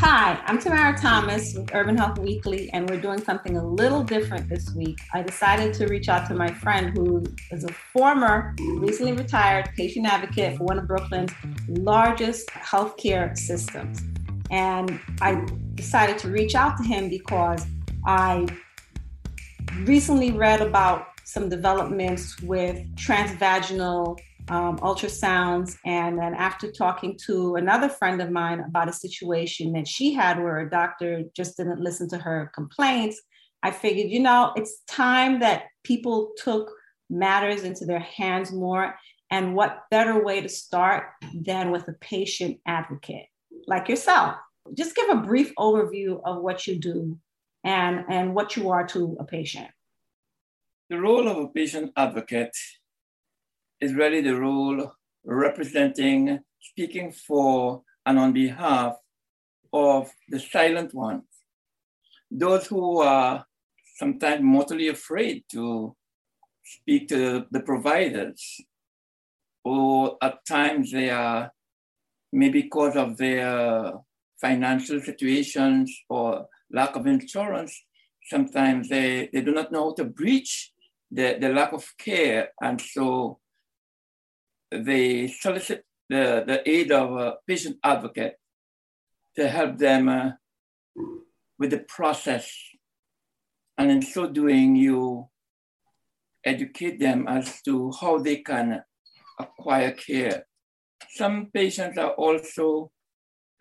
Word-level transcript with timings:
Hi, 0.00 0.40
I'm 0.46 0.60
Tamara 0.60 0.96
Thomas 0.96 1.54
with 1.54 1.74
Urban 1.74 1.96
Health 1.96 2.20
Weekly, 2.20 2.70
and 2.72 2.88
we're 2.88 3.00
doing 3.00 3.20
something 3.20 3.56
a 3.56 3.66
little 3.66 4.04
different 4.04 4.48
this 4.48 4.72
week. 4.72 5.00
I 5.12 5.22
decided 5.22 5.74
to 5.74 5.88
reach 5.88 6.08
out 6.08 6.28
to 6.28 6.34
my 6.34 6.52
friend 6.52 6.96
who 6.96 7.24
is 7.50 7.64
a 7.64 7.72
former, 7.72 8.54
recently 8.76 9.12
retired 9.12 9.70
patient 9.76 10.06
advocate 10.06 10.56
for 10.56 10.62
one 10.62 10.78
of 10.78 10.86
Brooklyn's 10.86 11.32
largest 11.66 12.46
healthcare 12.50 13.36
systems. 13.36 14.00
And 14.52 15.00
I 15.20 15.44
decided 15.74 16.16
to 16.18 16.30
reach 16.30 16.54
out 16.54 16.76
to 16.76 16.84
him 16.84 17.08
because 17.08 17.66
I 18.06 18.46
recently 19.80 20.30
read 20.30 20.60
about 20.60 21.08
some 21.24 21.48
developments 21.48 22.40
with 22.40 22.78
transvaginal 22.94 24.16
um, 24.50 24.78
ultrasounds. 24.78 25.76
And 25.84 26.18
then 26.18 26.34
after 26.34 26.70
talking 26.70 27.18
to 27.26 27.56
another 27.56 27.88
friend 27.88 28.20
of 28.20 28.30
mine 28.30 28.60
about 28.60 28.88
a 28.88 28.92
situation 28.92 29.72
that 29.72 29.88
she 29.88 30.12
had 30.12 30.42
where 30.42 30.58
a 30.58 30.70
doctor 30.70 31.22
just 31.34 31.56
didn't 31.56 31.80
listen 31.80 32.08
to 32.10 32.18
her 32.18 32.50
complaints, 32.54 33.20
I 33.62 33.70
figured, 33.70 34.10
you 34.10 34.20
know, 34.20 34.52
it's 34.56 34.82
time 34.86 35.40
that 35.40 35.64
people 35.84 36.32
took 36.36 36.70
matters 37.10 37.64
into 37.64 37.84
their 37.84 37.98
hands 38.00 38.52
more. 38.52 38.94
And 39.30 39.54
what 39.54 39.84
better 39.90 40.22
way 40.22 40.40
to 40.40 40.48
start 40.48 41.04
than 41.34 41.70
with 41.70 41.88
a 41.88 41.92
patient 41.94 42.60
advocate 42.66 43.26
like 43.66 43.88
yourself? 43.88 44.36
Just 44.74 44.94
give 44.94 45.08
a 45.10 45.16
brief 45.16 45.54
overview 45.56 46.20
of 46.24 46.42
what 46.42 46.66
you 46.66 46.78
do 46.78 47.18
and, 47.64 48.04
and 48.08 48.34
what 48.34 48.56
you 48.56 48.70
are 48.70 48.86
to 48.88 49.16
a 49.18 49.24
patient. 49.24 49.68
The 50.88 51.00
role 51.00 51.28
of 51.28 51.36
a 51.36 51.48
patient 51.48 51.92
advocate 51.96 52.56
is 53.80 53.94
really 53.94 54.20
the 54.20 54.36
role 54.36 54.92
representing, 55.24 56.40
speaking 56.60 57.12
for, 57.12 57.82
and 58.06 58.18
on 58.18 58.32
behalf 58.32 58.94
of 59.72 60.10
the 60.28 60.40
silent 60.40 60.94
ones, 60.94 61.24
those 62.30 62.66
who 62.66 63.00
are 63.00 63.44
sometimes 63.96 64.42
mortally 64.42 64.88
afraid 64.88 65.44
to 65.50 65.94
speak 66.64 67.08
to 67.08 67.46
the 67.50 67.60
providers, 67.60 68.60
or 69.64 70.16
at 70.22 70.44
times 70.46 70.92
they 70.92 71.10
are, 71.10 71.52
maybe 72.32 72.62
because 72.62 72.96
of 72.96 73.16
their 73.16 73.92
financial 74.40 75.00
situations 75.00 75.94
or 76.08 76.46
lack 76.70 76.96
of 76.96 77.06
insurance, 77.06 77.84
sometimes 78.24 78.88
they, 78.88 79.28
they 79.32 79.40
do 79.40 79.52
not 79.52 79.72
know 79.72 79.84
how 79.88 79.94
to 79.94 80.04
breach 80.04 80.72
the, 81.10 81.36
the 81.40 81.48
lack 81.48 81.72
of 81.72 81.86
care. 81.98 82.50
And 82.60 82.80
so 82.80 83.38
they 84.70 85.28
solicit 85.28 85.84
the, 86.08 86.44
the 86.46 86.68
aid 86.68 86.92
of 86.92 87.12
a 87.12 87.36
patient 87.46 87.76
advocate 87.82 88.36
to 89.36 89.48
help 89.48 89.78
them 89.78 90.08
uh, 90.08 90.30
with 91.58 91.70
the 91.70 91.78
process. 91.80 92.50
And 93.76 93.90
in 93.90 94.02
so 94.02 94.28
doing, 94.28 94.74
you 94.74 95.28
educate 96.44 96.98
them 96.98 97.26
as 97.28 97.62
to 97.62 97.92
how 98.00 98.18
they 98.18 98.36
can 98.36 98.82
acquire 99.38 99.92
care. 99.92 100.46
Some 101.10 101.50
patients 101.52 101.98
are 101.98 102.10
also, 102.10 102.90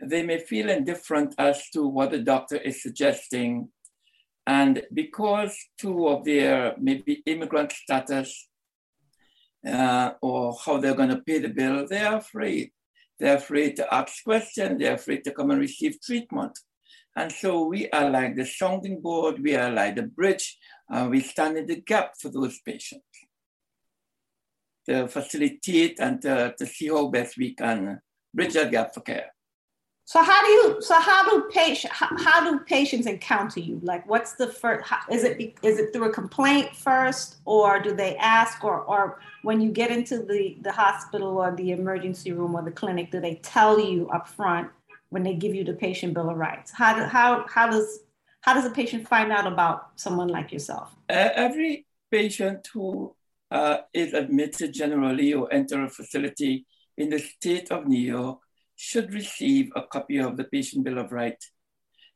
they 0.01 0.24
may 0.24 0.39
feel 0.39 0.69
indifferent 0.69 1.35
as 1.38 1.69
to 1.72 1.88
what 1.88 2.12
the 2.12 2.19
doctor 2.19 2.57
is 2.57 2.81
suggesting. 2.81 3.69
And 4.47 4.84
because 4.94 5.56
two 5.78 6.07
of 6.07 6.24
their 6.24 6.75
maybe 6.79 7.22
immigrant 7.25 7.72
status 7.74 8.47
uh, 9.66 10.12
or 10.22 10.56
how 10.66 10.78
they're 10.78 10.95
going 10.95 11.09
to 11.09 11.22
pay 11.22 11.40
the 11.40 11.50
bill, 11.50 11.88
they're 11.88 12.18
afraid. 12.18 12.72
They're 13.19 13.38
afraid 13.38 13.75
to 13.78 13.94
ask 13.94 14.23
questions. 14.23 14.79
They're 14.79 14.95
afraid 14.95 15.23
to 15.23 15.31
come 15.31 15.51
and 15.51 15.59
receive 15.59 16.01
treatment. 16.01 16.57
And 17.16 17.31
so 17.31 17.66
we 17.66 17.90
are 17.90 18.09
like 18.09 18.35
the 18.35 18.45
sounding 18.45 19.01
board. 19.01 19.41
We 19.41 19.56
are 19.56 19.72
like 19.72 19.95
the 19.95 20.03
bridge. 20.03 20.57
Uh, 20.91 21.07
we 21.09 21.22
stand 21.22 21.57
in 21.57 21.66
the 21.66 21.81
gap 21.81 22.13
for 22.22 22.29
those 22.29 22.59
patients 22.59 23.03
to 24.88 25.07
facilitate 25.07 26.00
and 26.00 26.22
to, 26.22 26.53
to 26.57 26.66
see 26.66 26.88
how 26.88 27.07
best 27.07 27.38
we 27.38 27.56
can 27.56 28.00
bridge 28.34 28.53
that 28.53 28.72
gap 28.72 28.94
for 28.94 29.01
care. 29.01 29.31
So 30.07 30.23
how 30.23 30.41
do 30.41 30.50
you? 30.50 30.81
So 30.81 30.97
how 31.01 31.29
do 31.29 31.50
patient? 31.51 31.91
How, 31.91 32.07
how 32.18 32.50
do 32.50 32.59
patients 32.59 33.07
encounter 33.07 33.59
you? 33.59 33.81
Like, 33.84 34.07
what's 34.07 34.35
the 34.35 34.47
first? 34.47 34.88
How, 34.88 35.00
is 35.12 35.25
it 35.25 35.56
is 35.63 35.79
it 35.79 35.91
through 35.91 36.06
a 36.06 36.13
complaint 36.13 36.73
first, 36.73 37.40
or 37.44 37.81
do 37.81 37.94
they 37.94 38.16
ask, 38.16 38.63
or 38.63 38.79
or 38.84 39.19
when 39.41 39.59
you 39.59 39.69
get 39.69 39.91
into 39.91 40.19
the 40.19 40.57
the 40.62 40.72
hospital 40.72 41.38
or 41.38 41.53
the 41.53 41.72
emergency 41.73 42.31
room 42.31 42.56
or 42.56 42.62
the 42.62 42.72
clinic, 42.72 43.12
do 43.12 43.19
they 43.19 43.35
tell 43.44 43.78
you 43.81 44.07
up 44.07 44.29
front 44.29 44.69
when 45.09 45.23
they 45.23 45.34
give 45.34 45.53
you 45.53 45.66
the 45.66 45.73
patient 45.73 46.13
bill 46.13 46.29
of 46.29 46.38
rights? 46.38 46.72
How 46.72 46.95
do, 46.95 47.03
how 47.03 47.45
how 47.50 47.69
does 47.69 48.00
how 48.39 48.53
does 48.53 48.63
a 48.63 48.69
patient 48.69 49.09
find 49.09 49.29
out 49.34 49.45
about 49.45 49.89
someone 49.97 50.29
like 50.29 50.53
yourself? 50.53 50.95
Every 51.09 51.85
patient 52.09 52.66
who 52.74 53.13
uh, 53.51 53.79
is 53.94 54.13
admitted 54.13 54.74
generally 54.74 55.34
or 55.34 55.51
enter 55.51 55.84
a 55.84 55.89
facility 55.89 56.66
in 56.97 57.09
the 57.09 57.19
state 57.19 57.71
of 57.71 57.88
New 57.88 58.00
York 58.00 58.39
should 58.77 59.13
receive 59.13 59.71
a 59.75 59.81
copy 59.81 60.19
of 60.19 60.38
the 60.38 60.45
Patient 60.45 60.85
Bill 60.85 61.00
of 61.00 61.12
Rights. 61.12 61.51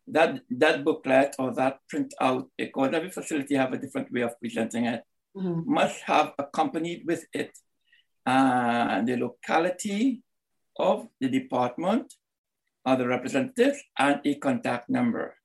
That, 0.08 0.42
that 0.52 0.84
booklet 0.84 1.36
or 1.38 1.54
that 1.56 1.80
printout, 1.94 2.48
because 2.58 2.94
every 2.94 3.12
facility 3.12 3.56
have 3.56 3.74
a 3.74 3.78
different 3.78 4.12
way 4.12 4.22
of 4.22 4.40
presenting 4.40 4.86
it, 4.86 5.04
mm-hmm. 5.36 5.62
must 5.66 6.02
have 6.04 6.34
accompanied 6.40 7.04
with 7.06 7.26
it 7.34 7.52
uh, 8.26 9.02
the 9.02 9.18
locality 9.18 10.22
of 10.78 11.08
the 11.20 11.28
department, 11.28 12.14
or 12.86 12.96
the 12.96 13.08
representatives, 13.08 13.80
and 13.98 14.22
a 14.26 14.36
contact 14.36 14.90
number. 14.90 15.36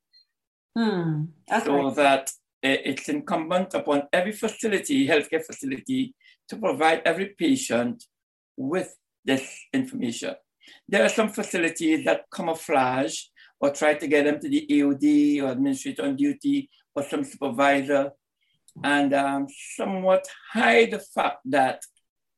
Hmm. 0.76 1.24
So 1.64 1.90
that 1.90 2.30
it's 2.62 3.08
incumbent 3.08 3.74
upon 3.74 4.02
every 4.12 4.32
facility, 4.32 5.06
healthcare 5.06 5.44
facility, 5.44 6.14
to 6.48 6.56
provide 6.56 7.02
every 7.04 7.34
patient 7.38 8.04
with 8.56 8.94
this 9.24 9.44
information. 9.72 10.34
There 10.88 11.04
are 11.04 11.08
some 11.08 11.28
facilities 11.28 12.04
that 12.04 12.26
camouflage 12.32 13.22
or 13.60 13.70
try 13.70 13.94
to 13.94 14.06
get 14.06 14.24
them 14.24 14.40
to 14.40 14.48
the 14.48 14.66
AOD 14.70 15.42
or 15.42 15.52
administrator 15.52 16.04
on 16.04 16.16
duty 16.16 16.68
or 16.94 17.02
some 17.02 17.24
supervisor 17.24 18.12
and 18.84 19.14
um, 19.14 19.46
somewhat 19.48 20.26
hide 20.52 20.90
the 20.90 20.98
fact 20.98 21.38
that 21.46 21.82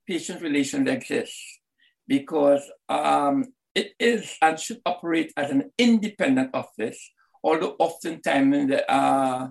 patient 0.06 0.40
relations 0.40 0.88
exists 0.88 1.60
because 2.06 2.62
um, 2.88 3.44
it 3.75 3.92
is 3.98 4.36
and 4.40 4.58
should 4.58 4.81
operate 4.86 5.32
as 5.36 5.50
an 5.50 5.70
independent 5.78 6.50
office, 6.54 7.10
although 7.42 7.76
oftentimes 7.78 8.69
the 8.69 8.90
uh, 8.90 9.48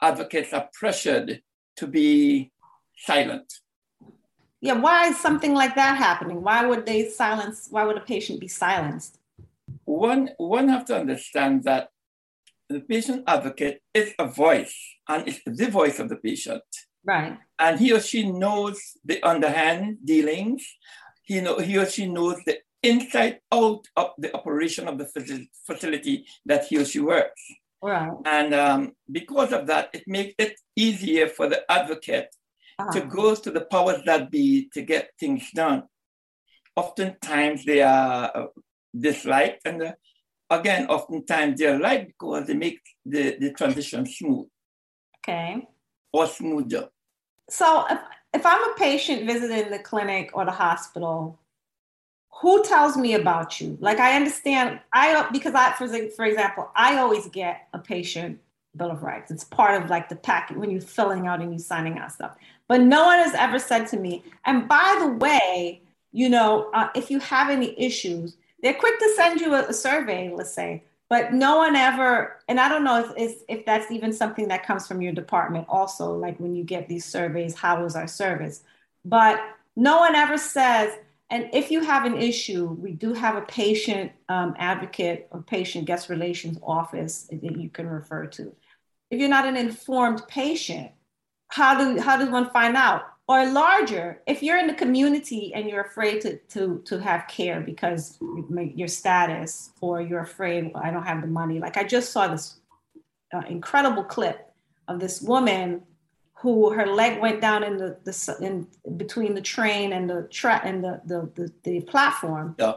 advocates 0.00 0.52
are 0.52 0.68
pressured 0.72 1.42
to 1.76 1.86
be 1.86 2.52
silent. 2.96 3.52
Yeah, 4.62 4.74
why 4.74 5.08
is 5.08 5.18
something 5.18 5.54
like 5.54 5.74
that 5.74 5.98
happening? 5.98 6.40
Why 6.40 6.64
would 6.64 6.86
they 6.86 7.08
silence? 7.08 7.66
Why 7.68 7.84
would 7.84 7.96
a 7.96 8.00
patient 8.00 8.38
be 8.38 8.46
silenced? 8.46 9.18
One, 9.84 10.30
one 10.38 10.68
have 10.68 10.84
to 10.86 10.96
understand 10.96 11.64
that 11.64 11.88
the 12.68 12.78
patient 12.80 13.24
advocate 13.26 13.82
is 13.92 14.14
a 14.20 14.26
voice 14.26 14.76
and 15.08 15.26
it's 15.26 15.40
the 15.44 15.68
voice 15.68 15.98
of 15.98 16.08
the 16.08 16.16
patient. 16.16 16.62
Right. 17.04 17.36
And 17.58 17.80
he 17.80 17.92
or 17.92 17.98
she 17.98 18.30
knows 18.30 18.80
the 19.04 19.20
underhand 19.24 19.98
dealings. 20.04 20.64
He, 21.24 21.40
know, 21.40 21.58
he 21.58 21.76
or 21.76 21.86
she 21.86 22.06
knows 22.06 22.36
the 22.46 22.58
inside 22.84 23.40
out 23.50 23.84
of 23.96 24.10
the 24.18 24.32
operation 24.32 24.86
of 24.86 24.96
the 24.96 25.06
facility 25.66 26.24
that 26.46 26.66
he 26.66 26.78
or 26.78 26.84
she 26.84 27.00
works. 27.00 27.42
Right. 27.82 28.12
And 28.24 28.54
um, 28.54 28.92
because 29.10 29.52
of 29.52 29.66
that, 29.66 29.90
it 29.92 30.04
makes 30.06 30.34
it 30.38 30.54
easier 30.76 31.26
for 31.26 31.48
the 31.48 31.68
advocate. 31.70 32.32
To 32.92 33.00
go 33.02 33.34
to 33.34 33.50
the 33.50 33.62
powers 33.62 34.00
that 34.06 34.30
be 34.30 34.68
to 34.74 34.82
get 34.82 35.10
things 35.18 35.50
done. 35.54 35.84
Oftentimes 36.74 37.64
they 37.64 37.82
are 37.82 38.30
uh, 38.34 38.46
disliked, 38.98 39.66
and 39.66 39.82
uh, 39.82 39.92
again, 40.50 40.86
oftentimes 40.86 41.58
they're 41.58 41.78
liked 41.78 42.08
because 42.08 42.46
they 42.46 42.54
make 42.54 42.80
the, 43.04 43.36
the 43.38 43.52
transition 43.52 44.06
smooth. 44.06 44.46
Okay. 45.18 45.66
Or 46.12 46.26
smoother. 46.26 46.88
So 47.48 47.84
if, 47.90 47.98
if 48.34 48.46
I'm 48.46 48.70
a 48.70 48.74
patient 48.76 49.26
visiting 49.26 49.70
the 49.70 49.78
clinic 49.78 50.30
or 50.34 50.44
the 50.44 50.50
hospital, 50.52 51.38
who 52.40 52.64
tells 52.64 52.96
me 52.96 53.14
about 53.14 53.60
you? 53.60 53.76
Like 53.80 53.98
I 53.98 54.16
understand, 54.16 54.80
I 54.92 55.28
because 55.32 55.54
I 55.54 55.72
for, 55.72 55.86
for 56.10 56.24
example, 56.24 56.70
I 56.74 56.98
always 56.98 57.26
get 57.28 57.68
a 57.72 57.78
patient 57.78 58.40
bill 58.74 58.90
of 58.90 59.02
rights. 59.02 59.30
It's 59.30 59.44
part 59.44 59.80
of 59.82 59.90
like 59.90 60.08
the 60.08 60.16
packet 60.16 60.56
when 60.56 60.70
you're 60.70 60.80
filling 60.80 61.26
out 61.26 61.40
and 61.40 61.50
you're 61.50 61.58
signing 61.58 61.98
out 61.98 62.12
stuff. 62.12 62.36
But 62.68 62.80
no 62.80 63.04
one 63.04 63.18
has 63.18 63.34
ever 63.34 63.58
said 63.58 63.86
to 63.88 63.98
me, 63.98 64.24
and 64.44 64.68
by 64.68 64.96
the 65.00 65.08
way, 65.08 65.82
you 66.12 66.28
know, 66.28 66.70
uh, 66.72 66.88
if 66.94 67.10
you 67.10 67.18
have 67.20 67.50
any 67.50 67.78
issues, 67.78 68.36
they're 68.62 68.74
quick 68.74 68.98
to 68.98 69.12
send 69.16 69.40
you 69.40 69.54
a, 69.54 69.66
a, 69.68 69.72
survey, 69.72 70.32
let's 70.34 70.54
say. 70.54 70.84
But 71.08 71.32
no 71.32 71.56
one 71.56 71.76
ever, 71.76 72.38
and 72.48 72.58
I 72.58 72.68
don't 72.68 72.84
know 72.84 73.12
if, 73.16 73.42
if, 73.48 73.66
that's 73.66 73.90
even 73.90 74.12
something 74.12 74.48
that 74.48 74.64
comes 74.64 74.86
from 74.86 75.02
your 75.02 75.12
department 75.12 75.66
also, 75.68 76.16
like 76.16 76.38
when 76.40 76.54
you 76.54 76.64
get 76.64 76.88
these 76.88 77.04
surveys, 77.04 77.54
how 77.54 77.82
was 77.82 77.96
our 77.96 78.06
service? 78.06 78.62
But 79.04 79.40
no 79.76 79.98
one 79.98 80.14
ever 80.14 80.38
says, 80.38 80.94
and 81.28 81.50
if 81.52 81.70
you 81.70 81.80
have 81.80 82.04
an 82.04 82.16
issue, 82.16 82.66
we 82.66 82.92
do 82.92 83.12
have 83.14 83.36
a 83.36 83.42
patient 83.42 84.12
um, 84.28 84.54
advocate 84.58 85.28
or 85.30 85.42
patient 85.42 85.86
guest 85.86 86.08
relations 86.08 86.58
office 86.62 87.28
that 87.30 87.58
you 87.58 87.68
can 87.68 87.88
refer 87.88 88.26
to. 88.26 88.54
If 89.10 89.18
you're 89.20 89.28
not 89.28 89.46
an 89.46 89.56
informed 89.56 90.26
patient, 90.28 90.92
how 91.52 91.76
do 91.76 92.00
how 92.00 92.16
does 92.16 92.30
one 92.30 92.48
find 92.50 92.76
out? 92.76 93.02
Or 93.28 93.46
larger, 93.46 94.20
if 94.26 94.42
you're 94.42 94.58
in 94.58 94.66
the 94.66 94.74
community 94.74 95.52
and 95.54 95.68
you're 95.68 95.82
afraid 95.82 96.20
to 96.22 96.38
to 96.54 96.82
to 96.86 96.98
have 96.98 97.28
care 97.28 97.60
because 97.60 98.18
your 98.74 98.88
status, 98.88 99.70
or 99.80 100.00
you're 100.00 100.20
afraid 100.20 100.72
well, 100.72 100.82
I 100.82 100.90
don't 100.90 101.04
have 101.04 101.20
the 101.20 101.28
money. 101.28 101.60
Like 101.60 101.76
I 101.76 101.84
just 101.84 102.10
saw 102.10 102.26
this 102.26 102.56
uh, 103.34 103.42
incredible 103.48 104.02
clip 104.02 104.50
of 104.88 104.98
this 104.98 105.20
woman 105.20 105.82
who 106.34 106.70
her 106.70 106.86
leg 106.86 107.20
went 107.20 107.40
down 107.40 107.62
in 107.62 107.76
the, 107.76 107.96
the 108.04 108.36
in 108.40 108.66
between 108.96 109.34
the 109.34 109.42
train 109.42 109.92
and 109.92 110.08
the 110.08 110.22
track 110.22 110.62
and 110.64 110.82
the, 110.82 111.00
the 111.04 111.30
the, 111.34 111.52
the 111.64 111.80
platform. 111.82 112.56
Yeah. 112.58 112.76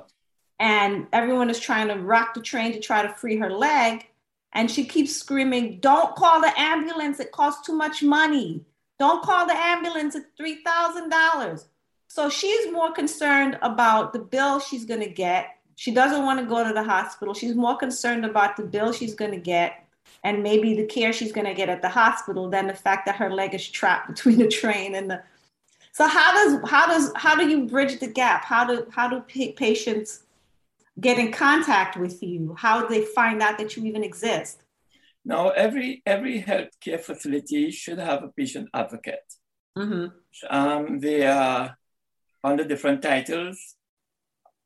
And 0.60 1.08
everyone 1.12 1.50
is 1.50 1.60
trying 1.60 1.88
to 1.88 1.96
rock 1.96 2.34
the 2.34 2.42
train 2.42 2.74
to 2.74 2.80
try 2.80 3.02
to 3.02 3.10
free 3.10 3.38
her 3.38 3.50
leg 3.50 4.08
and 4.56 4.72
she 4.72 4.86
keeps 4.86 5.16
screaming, 5.16 5.80
Don't 5.82 6.16
call 6.16 6.42
the 6.42 6.52
ambulance. 6.58 7.20
It 7.20 7.32
costs 7.32 7.66
too 7.68 7.76
much 7.76 8.02
money. 8.02 8.66
Don't 8.98 9.22
call 9.22 9.46
the 9.46 9.54
ambulance. 9.54 10.16
It's 10.16 10.26
$3,000. 10.40 11.66
So 12.08 12.30
she's 12.30 12.72
more 12.72 12.94
concerned 12.94 13.60
about 13.62 14.14
the 14.14 14.20
bill 14.20 14.60
she's 14.60 14.86
going 14.86 15.02
to 15.02 15.10
get. 15.10 15.50
She 15.76 15.94
doesn't 15.94 16.24
want 16.24 16.40
to 16.40 16.46
go 16.46 16.66
to 16.66 16.74
the 16.74 16.84
hospital. 16.84 17.34
She's 17.34 17.56
more 17.56 17.76
concerned 17.76 18.26
about 18.26 18.56
the 18.56 18.64
bill 18.64 18.94
she's 18.94 19.14
going 19.14 19.32
to 19.32 19.38
get 19.38 19.86
and 20.24 20.42
maybe 20.42 20.74
the 20.76 20.86
care 20.86 21.12
she's 21.12 21.34
going 21.34 21.46
to 21.46 21.54
get 21.54 21.68
at 21.70 21.82
the 21.82 21.90
hospital 21.90 22.50
than 22.50 22.68
the 22.68 22.74
fact 22.74 23.06
that 23.06 23.16
her 23.16 23.30
leg 23.30 23.54
is 23.54 23.68
trapped 23.68 24.08
between 24.16 24.38
the 24.38 24.48
train 24.48 24.96
and 24.96 25.10
the 25.10 25.22
so 25.92 26.08
how 26.08 26.34
does 26.34 26.70
how 26.70 26.86
does 26.88 27.12
how 27.16 27.36
do 27.36 27.48
you 27.48 27.66
bridge 27.66 28.00
the 28.00 28.08
gap 28.08 28.44
how 28.44 28.66
do 28.66 28.86
how 28.92 29.08
do 29.08 29.22
patients 29.54 30.24
get 31.00 31.20
in 31.20 31.32
contact 31.32 31.98
with 31.98 32.22
you? 32.22 32.56
How 32.58 32.82
do 32.82 32.88
they 32.88 33.06
find 33.06 33.42
out 33.42 33.58
that 33.58 33.76
you 33.76 33.86
even 33.86 34.04
exist? 34.04 34.64
Now, 35.24 35.50
every 35.50 36.04
every 36.06 36.42
healthcare 36.42 37.00
facility 37.00 37.72
should 37.72 37.98
have 37.98 38.24
a 38.24 38.30
patient 38.30 38.70
advocate. 38.74 39.34
Mm-hmm. 39.78 40.08
Um, 40.50 41.00
they 41.00 41.26
are 41.26 41.78
under 42.44 42.64
different 42.64 43.02
titles: 43.02 43.76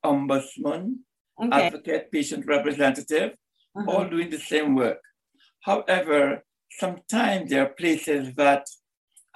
ombudsman, 0.06 0.98
okay. 1.42 1.68
advocate, 1.68 2.12
patient 2.12 2.46
representative, 2.46 3.32
mm-hmm. 3.76 3.90
all 3.90 4.10
doing 4.10 4.30
the 4.30 4.40
same 4.40 4.76
work. 4.76 5.00
However, 5.62 6.44
sometimes 6.72 7.50
there 7.50 7.64
are 7.64 7.74
places 7.74 8.36
that 8.36 8.66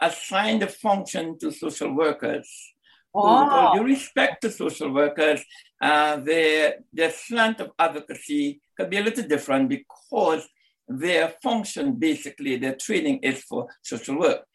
assign 0.01 0.59
the 0.59 0.67
function 0.67 1.39
to 1.39 1.51
social 1.51 1.95
workers. 1.95 2.49
Oh. 3.15 3.43
With 3.43 3.53
all 3.53 3.75
due 3.75 3.83
respect 3.83 4.41
to 4.41 4.51
social 4.51 4.91
workers, 4.91 5.41
uh, 5.83 6.15
their, 6.15 6.75
their 6.93 7.11
slant 7.11 7.59
of 7.59 7.71
advocacy 7.77 8.61
could 8.77 8.89
be 8.89 8.97
a 8.97 9.03
little 9.03 9.27
different 9.27 9.67
because 9.67 10.47
their 10.87 11.33
function, 11.43 11.95
basically, 11.95 12.55
their 12.55 12.75
training 12.75 13.19
is 13.19 13.43
for 13.43 13.67
social 13.81 14.17
work. 14.17 14.45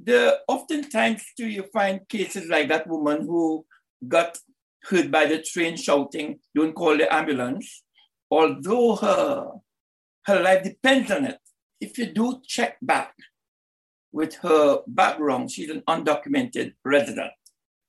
The 0.00 0.38
oftentimes 0.48 1.22
too, 1.36 1.46
you 1.46 1.64
find 1.64 2.08
cases 2.08 2.48
like 2.48 2.68
that 2.68 2.86
woman 2.86 3.26
who 3.26 3.66
got 4.08 4.38
hurt 4.84 5.10
by 5.10 5.26
the 5.26 5.42
train 5.42 5.76
shouting, 5.76 6.40
"Don't 6.54 6.74
call 6.74 6.96
the 6.96 7.12
ambulance," 7.12 7.84
although 8.30 8.96
her 8.96 9.52
her 10.26 10.40
life 10.40 10.64
depends 10.64 11.10
on 11.10 11.26
it. 11.26 11.38
If 11.80 11.98
you 11.98 12.06
do 12.06 12.40
check 12.46 12.76
back 12.82 13.14
with 14.12 14.34
her 14.36 14.80
background, 14.86 15.50
she's 15.50 15.70
an 15.70 15.82
undocumented 15.88 16.74
resident, 16.84 17.32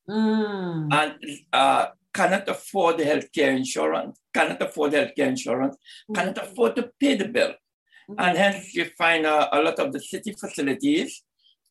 mm. 0.08 0.88
and 0.92 1.14
uh, 1.52 1.86
cannot 2.16 2.48
afford 2.48 2.98
the 2.98 3.04
healthcare 3.04 3.52
insurance, 3.62 4.14
cannot 4.32 4.60
afford 4.62 4.92
healthcare 4.92 5.28
insurance, 5.34 5.76
mm-hmm. 5.76 6.14
cannot 6.14 6.38
afford 6.44 6.72
to 6.76 6.90
pay 7.00 7.14
the 7.14 7.28
bill. 7.28 7.52
Mm-hmm. 8.08 8.20
And 8.22 8.38
hence 8.38 8.74
you 8.74 8.84
find 9.02 9.26
uh, 9.26 9.48
a 9.52 9.60
lot 9.66 9.78
of 9.78 9.92
the 9.92 10.00
city 10.00 10.32
facilities, 10.32 11.22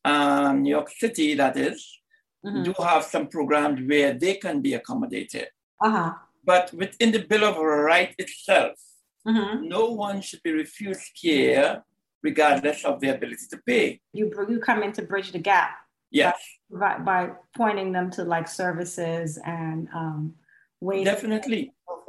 um, 0.04 0.62
New 0.62 0.70
York 0.70 0.90
City 0.90 1.34
that 1.34 1.56
is, 1.56 1.78
mm-hmm. 2.44 2.62
do 2.62 2.74
have 2.82 3.04
some 3.04 3.26
programs 3.26 3.80
where 3.90 4.12
they 4.12 4.34
can 4.34 4.60
be 4.60 4.74
accommodated. 4.74 5.48
Uh-huh. 5.86 6.12
But 6.44 6.72
within 6.72 7.10
the 7.10 7.22
Bill 7.30 7.44
of 7.44 7.56
Rights 7.56 8.14
itself, 8.18 8.76
mm-hmm. 9.26 9.68
no 9.68 9.86
one 10.06 10.20
should 10.20 10.42
be 10.42 10.52
refused 10.52 11.10
care 11.20 11.84
regardless 12.22 12.84
of 12.84 13.00
their 13.00 13.14
ability 13.14 13.46
to 13.50 13.58
pay. 13.66 14.00
You, 14.12 14.32
you 14.48 14.58
come 14.60 14.82
in 14.82 14.92
to 14.92 15.02
bridge 15.02 15.32
the 15.32 15.38
gap. 15.38 15.70
Yes. 16.10 16.38
By, 16.70 16.98
by 16.98 17.30
pointing 17.56 17.92
them 17.92 18.10
to 18.12 18.24
like 18.24 18.48
services 18.48 19.38
and 19.44 19.88
um, 19.94 20.34
ways. 20.80 21.04
Definitely. 21.04 21.72
So 21.86 22.02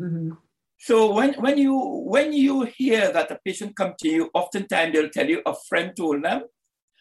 mm-hmm. 0.00 0.30
So 0.78 1.14
when, 1.14 1.34
when 1.34 1.56
you 1.56 1.74
when 2.06 2.32
you 2.32 2.62
hear 2.64 3.10
that 3.12 3.30
a 3.30 3.38
patient 3.44 3.74
come 3.74 3.94
to 4.00 4.08
you, 4.08 4.30
oftentimes 4.34 4.92
they'll 4.92 5.08
tell 5.08 5.28
you 5.28 5.40
a 5.46 5.54
friend 5.68 5.96
told 5.96 6.22
them, 6.22 6.42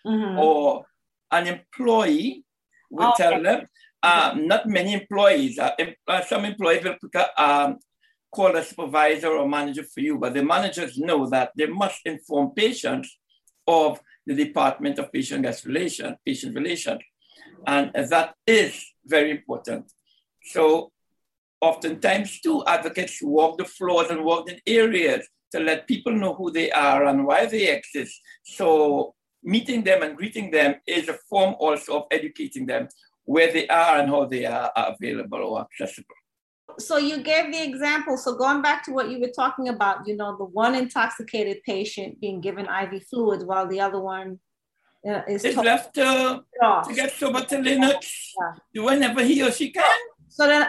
mm-hmm. 0.06 0.40
or 0.40 0.86
an 1.32 1.48
employee 1.48 2.46
will 2.90 3.08
oh, 3.08 3.14
tell 3.18 3.34
okay. 3.34 3.44
them. 3.44 3.66
Um, 4.04 4.48
not 4.48 4.68
many 4.68 4.94
employees. 4.94 5.60
Uh, 5.60 5.72
uh, 6.08 6.22
some 6.22 6.46
employees 6.46 6.84
will 6.84 6.98
um, 7.38 7.80
call 8.34 8.56
a 8.56 8.64
supervisor 8.64 9.32
or 9.32 9.48
manager 9.48 9.84
for 9.84 10.02
you, 10.02 10.18
but 10.18 10.34
the 10.34 10.44
managers 10.44 10.98
know 10.98 11.28
that 11.30 11.52
they 11.56 11.68
must 11.68 12.02
inform 12.06 12.52
patients 12.52 13.18
of 13.68 14.00
the 14.26 14.36
Department 14.36 15.00
of 15.00 15.12
Patient 15.12 15.44
Guest 15.44 15.66
Relations, 15.66 16.16
Patient 16.26 16.56
Relations. 16.56 17.02
And 17.66 17.92
that 17.94 18.36
is 18.48 18.84
very 19.06 19.32
important. 19.32 19.92
So 20.46 20.92
oftentimes 21.62 22.42
too, 22.42 22.64
advocates 22.66 23.20
walk 23.22 23.58
the 23.58 23.66
floors 23.66 24.10
and 24.10 24.24
walk 24.24 24.50
in 24.50 24.60
areas 24.68 25.28
to 25.52 25.60
let 25.60 25.88
people 25.88 26.14
know 26.14 26.34
who 26.34 26.52
they 26.52 26.72
are 26.72 27.06
and 27.06 27.26
why 27.26 27.46
they 27.46 27.70
exist. 27.70 28.20
So 28.44 29.14
meeting 29.44 29.84
them 29.84 30.04
and 30.04 30.18
greeting 30.18 30.52
them 30.52 30.76
is 30.88 31.10
a 31.10 31.18
form 31.30 31.56
also 31.60 32.00
of 32.00 32.04
educating 32.12 32.66
them 32.66 32.88
where 33.26 33.52
they 33.52 33.68
are 33.68 34.00
and 34.00 34.10
how 34.10 34.26
they 34.26 34.46
are 34.46 34.72
available 34.76 35.40
or 35.40 35.62
accessible 35.62 36.16
so 36.80 36.98
you 36.98 37.22
gave 37.22 37.52
the 37.52 37.62
example 37.64 38.18
so 38.18 38.36
going 38.36 38.62
back 38.62 38.84
to 38.86 38.92
what 38.92 39.10
you 39.10 39.20
were 39.20 39.32
talking 39.36 39.70
about 39.70 40.08
you 40.08 40.16
know 40.16 40.36
the 40.38 40.46
one 40.46 40.76
intoxicated 40.76 41.58
patient 41.66 42.20
being 42.22 42.40
given 42.42 42.68
iv 42.82 43.04
fluids 43.10 43.44
while 43.46 43.68
the 43.68 43.80
other 43.80 44.00
one 44.00 44.40
uh, 45.08 45.22
is 45.28 45.44
It's 45.44 45.58
left 45.58 45.94
to, 45.96 46.44
off. 46.62 46.88
to 46.88 46.94
get 46.94 47.12
sober 47.12 47.42
to 47.42 47.56
Linux 47.58 48.08
Yeah. 48.74 48.84
whenever 48.84 49.22
he 49.24 49.42
or 49.44 49.52
she 49.52 49.70
can. 49.70 50.00
So 50.30 50.48
then, 50.48 50.68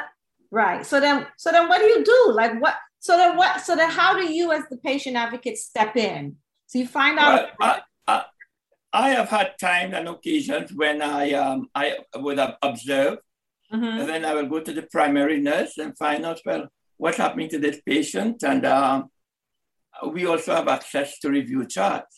right. 0.50 0.84
So 0.84 0.98
then, 0.98 1.26
so 1.36 1.52
then, 1.52 1.68
what 1.68 1.78
do 1.80 1.86
you 1.86 2.04
do? 2.04 2.32
Like 2.32 2.60
what? 2.60 2.74
So 2.98 3.16
then, 3.16 3.36
what? 3.36 3.60
So 3.60 3.76
then, 3.76 3.90
how 3.90 4.14
do 4.18 4.24
you, 4.32 4.50
as 4.50 4.64
the 4.70 4.76
patient 4.78 5.14
advocate, 5.16 5.56
step 5.56 5.94
in? 5.96 6.36
So 6.66 6.80
you 6.80 6.86
find 6.88 7.16
out. 7.18 7.50
Well, 7.60 7.80
I, 8.08 8.12
I, 8.12 8.24
I 8.92 9.08
have 9.10 9.28
had 9.28 9.58
times 9.60 9.94
and 9.94 10.08
occasions 10.08 10.72
when 10.72 11.00
I 11.00 11.32
um 11.34 11.68
I 11.74 11.98
would 12.16 12.38
have 12.38 12.56
observed, 12.60 13.18
Mhm. 13.74 14.00
and 14.00 14.08
then 14.08 14.24
I 14.24 14.32
will 14.36 14.46
go 14.54 14.60
to 14.60 14.72
the 14.78 14.86
primary 14.96 15.38
nurse 15.50 15.72
and 15.82 15.96
find 16.04 16.24
out 16.28 16.40
well 16.46 16.64
what's 17.02 17.18
happening 17.24 17.48
to 17.50 17.58
this 17.58 17.78
patient, 17.92 18.36
and 18.50 18.64
um, 18.64 18.98
we 20.16 20.26
also 20.26 20.54
have 20.54 20.68
access 20.68 21.18
to 21.20 21.28
review 21.30 21.66
charts, 21.66 22.16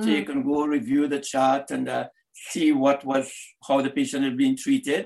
so 0.00 0.08
you 0.18 0.24
can 0.24 0.40
go 0.50 0.64
review 0.76 1.02
the 1.08 1.20
chart 1.20 1.64
and 1.70 1.88
uh, 1.88 2.04
see 2.50 2.68
what 2.84 3.04
was 3.04 3.26
how 3.66 3.80
the 3.82 3.90
patient 3.90 4.24
is 4.28 4.34
being 4.42 4.56
treated. 4.64 5.02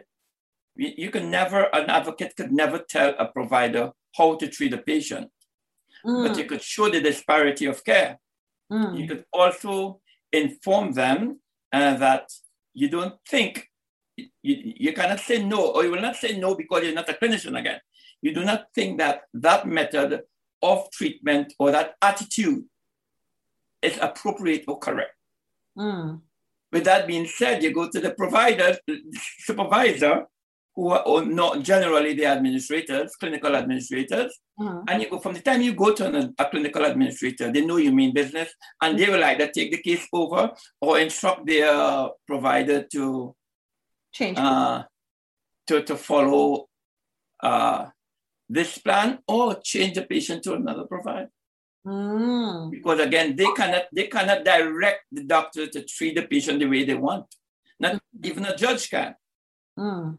You 0.82 0.90
you 1.04 1.10
can 1.16 1.26
never 1.30 1.60
an 1.78 1.86
advocate 1.98 2.32
could 2.36 2.52
never 2.62 2.78
tell 2.94 3.10
a 3.18 3.26
provider 3.36 3.84
how 4.18 4.28
to 4.40 4.46
treat 4.56 4.72
a 4.80 4.82
patient, 4.92 5.28
Mm, 6.04 6.22
but 6.24 6.38
you 6.38 6.44
could 6.50 6.62
show 6.62 6.86
the 6.90 7.00
disparity 7.10 7.66
of 7.72 7.78
care. 7.90 8.12
mm, 8.72 8.90
You 8.98 9.04
could 9.10 9.24
also 9.40 10.00
inform 10.32 10.86
them 11.02 11.18
uh, 11.78 11.94
that 12.04 12.24
you 12.80 12.88
don't 12.96 13.16
think, 13.32 13.52
you, 14.16 14.28
you 14.42 14.92
cannot 14.92 15.20
say 15.20 15.42
no, 15.42 15.72
or 15.72 15.84
you 15.84 15.90
will 15.90 16.00
not 16.00 16.16
say 16.16 16.38
no 16.38 16.54
because 16.54 16.84
you're 16.84 16.94
not 16.94 17.08
a 17.08 17.14
clinician 17.14 17.58
again. 17.58 17.80
You 18.22 18.34
do 18.34 18.44
not 18.44 18.66
think 18.74 18.98
that 18.98 19.22
that 19.34 19.66
method 19.66 20.22
of 20.62 20.90
treatment 20.90 21.52
or 21.58 21.70
that 21.70 21.94
attitude 22.00 22.64
is 23.82 23.98
appropriate 24.00 24.64
or 24.66 24.78
correct. 24.78 25.12
mm, 25.78 26.20
With 26.72 26.84
that 26.84 27.06
being 27.06 27.26
said, 27.26 27.62
you 27.62 27.72
go 27.72 27.88
to 27.90 28.00
the 28.00 28.12
provider, 28.12 28.76
supervisor, 29.38 30.26
who 30.74 30.90
are 30.90 31.02
or 31.02 31.24
not 31.24 31.62
generally 31.62 32.12
the 32.14 32.26
administrators, 32.26 33.16
clinical 33.16 33.56
administrators, 33.56 34.38
mhm. 34.60 34.84
and 34.88 35.02
you 35.02 35.08
go 35.08 35.18
from 35.18 35.32
the 35.32 35.40
time 35.40 35.62
you 35.62 35.72
go 35.72 35.94
to 35.94 36.06
an, 36.06 36.34
a 36.38 36.44
clinical 36.44 36.84
administrator, 36.84 37.50
they 37.50 37.64
know 37.64 37.78
you 37.78 37.92
mean 37.92 38.12
business, 38.12 38.52
and 38.82 38.98
they 38.98 39.08
will 39.08 39.24
either 39.24 39.48
take 39.48 39.70
the 39.70 39.78
case 39.78 40.06
over 40.12 40.50
or 40.82 40.98
instruct 40.98 41.46
their 41.46 42.08
provider 42.26 42.82
to 42.92 43.34
Change. 44.16 44.38
uh, 44.38 44.84
to, 45.66 45.82
to 45.82 45.96
follow 45.96 46.68
uh, 47.42 47.86
this 48.48 48.78
plan 48.78 49.18
or 49.28 49.56
change 49.62 49.94
the 49.94 50.02
patient 50.02 50.42
to 50.44 50.54
another 50.54 50.84
provider. 50.84 51.30
Mm, 51.86 52.70
Because 52.70 53.00
again, 53.00 53.36
they 53.36 53.46
cannot 53.56 53.84
they 53.92 54.06
cannot 54.08 54.44
direct 54.44 55.02
the 55.12 55.22
doctor 55.22 55.66
to 55.68 55.84
treat 55.84 56.16
the 56.16 56.22
patient 56.22 56.58
the 56.58 56.66
way 56.66 56.84
they 56.84 56.94
want. 56.94 57.26
Not 57.78 58.00
even 58.24 58.44
a 58.46 58.56
judge 58.56 58.90
can, 58.90 59.14
mm. 59.78 60.18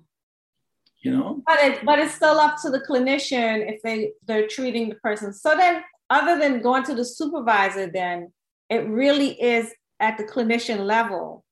you 1.01 1.11
know. 1.11 1.41
But 1.45 1.59
it, 1.59 1.85
but 1.85 1.99
it's 1.99 2.13
still 2.13 2.39
up 2.39 2.55
to 2.61 2.69
the 2.69 2.79
clinician 2.79 3.69
if 3.69 3.81
they 3.81 4.11
they're 4.25 4.47
treating 4.47 4.87
the 4.89 4.95
person. 4.95 5.33
So 5.33 5.57
then, 5.57 5.83
other 6.09 6.39
than 6.39 6.61
going 6.61 6.83
to 6.83 6.95
the 6.95 7.03
supervisor, 7.03 7.91
then 7.91 8.31
it 8.69 8.87
really 8.87 9.31
is 9.41 9.73
at 9.99 10.17
the 10.17 10.23
clinician 10.23 10.85
level 10.85 11.43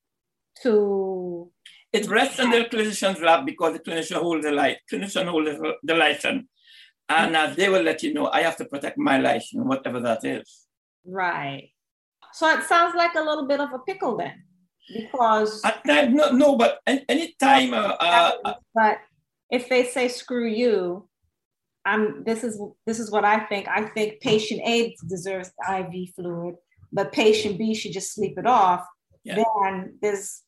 to. 0.61 1.51
It 1.95 2.09
rests 2.09 2.39
on 2.39 2.49
the 2.49 2.65
clinician's 2.71 3.21
lap 3.21 3.45
because 3.45 3.73
the 3.73 3.79
clinician 3.79 4.17
holds 4.17 4.43
the 4.43 4.51
light, 4.51 4.77
clinician 4.91 5.27
holds 5.27 5.49
the, 5.49 5.73
the 5.83 5.95
license. 5.95 6.47
And 7.07 7.35
uh, 7.35 7.53
they 7.55 7.69
will 7.69 7.83
let 7.83 8.03
you 8.03 8.13
know, 8.13 8.27
I 8.27 8.41
have 8.41 8.57
to 8.57 8.65
protect 8.65 8.97
my 8.97 9.17
license, 9.19 9.63
whatever 9.63 9.99
that 10.01 10.25
is. 10.25 10.65
Right. 11.05 11.69
So 12.33 12.49
it 12.49 12.63
sounds 12.65 12.95
like 12.95 13.15
a 13.15 13.21
little 13.21 13.47
bit 13.47 13.61
of 13.61 13.71
a 13.71 13.79
pickle 13.79 14.17
then, 14.17 14.43
because. 14.91 15.63
At 15.63 15.85
times, 15.85 16.13
no, 16.13 16.31
no, 16.31 16.57
but 16.57 16.79
any 16.85 17.33
time. 17.39 17.73
uh, 17.73 17.95
uh, 17.99 18.55
but 18.73 18.97
if 19.49 19.69
they 19.69 19.85
say 19.85 20.09
screw 20.09 20.47
you, 20.47 21.07
I'm. 21.85 22.23
This 22.25 22.43
is 22.43 22.59
this 22.87 22.99
is 22.99 23.11
what 23.11 23.23
I 23.23 23.45
think. 23.45 23.67
I 23.69 23.83
think 23.85 24.19
patient 24.19 24.61
A 24.65 24.95
deserves 25.07 25.51
IV 25.69 25.93
fluid, 26.15 26.55
but 26.91 27.13
patient 27.13 27.57
B 27.59 27.73
should 27.75 27.93
just 27.93 28.13
sleep 28.15 28.37
it 28.37 28.47
off. 28.47 28.83
Yeah. 29.23 29.35
Then 29.35 29.97
there's 30.01 30.41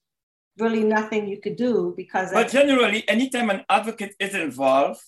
really 0.60 0.84
nothing 0.84 1.28
you 1.28 1.40
could 1.40 1.56
do 1.56 1.94
because 1.96 2.32
but 2.32 2.50
generally, 2.50 3.08
anytime 3.08 3.50
an 3.50 3.64
advocate 3.70 4.16
is 4.20 4.34
involved, 4.36 5.02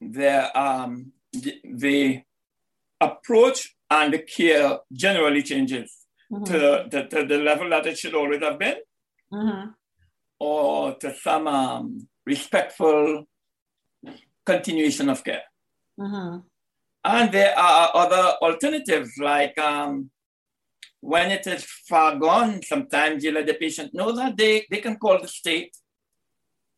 the, 0.00 0.58
um, 0.58 1.12
the, 1.32 1.60
the 1.64 2.22
approach 3.00 3.76
and 3.90 4.12
the 4.14 4.18
care 4.20 4.78
generally 4.92 5.42
changes 5.42 5.96
Mhm, 6.32 6.44
to, 6.46 6.86
the, 6.90 7.02
to 7.06 7.26
the 7.26 7.38
level 7.38 7.68
that 7.70 7.86
it 7.86 7.98
should 7.98 8.14
always 8.14 8.40
have 8.40 8.58
been. 8.58 8.76
mhm, 9.32 9.74
or 10.38 10.94
to 10.94 11.12
some 11.16 11.46
um, 11.48 12.08
respectful 12.24 13.24
continuation 14.46 15.08
of 15.08 15.22
care. 15.24 15.42
mhm, 15.98 16.44
And 17.04 17.32
there 17.32 17.58
are 17.58 17.90
other 17.94 18.34
alternatives, 18.42 19.10
like 19.18 19.58
um, 19.58 20.10
when 21.00 21.30
it 21.30 21.46
is 21.46 21.64
far 21.88 22.16
gone, 22.16 22.62
sometimes 22.62 23.24
you 23.24 23.32
let 23.32 23.46
the 23.46 23.54
patient 23.54 23.94
know 23.94 24.12
that 24.12 24.36
they, 24.36 24.66
they 24.70 24.78
can 24.78 24.96
call 24.96 25.20
the 25.20 25.28
state. 25.28 25.76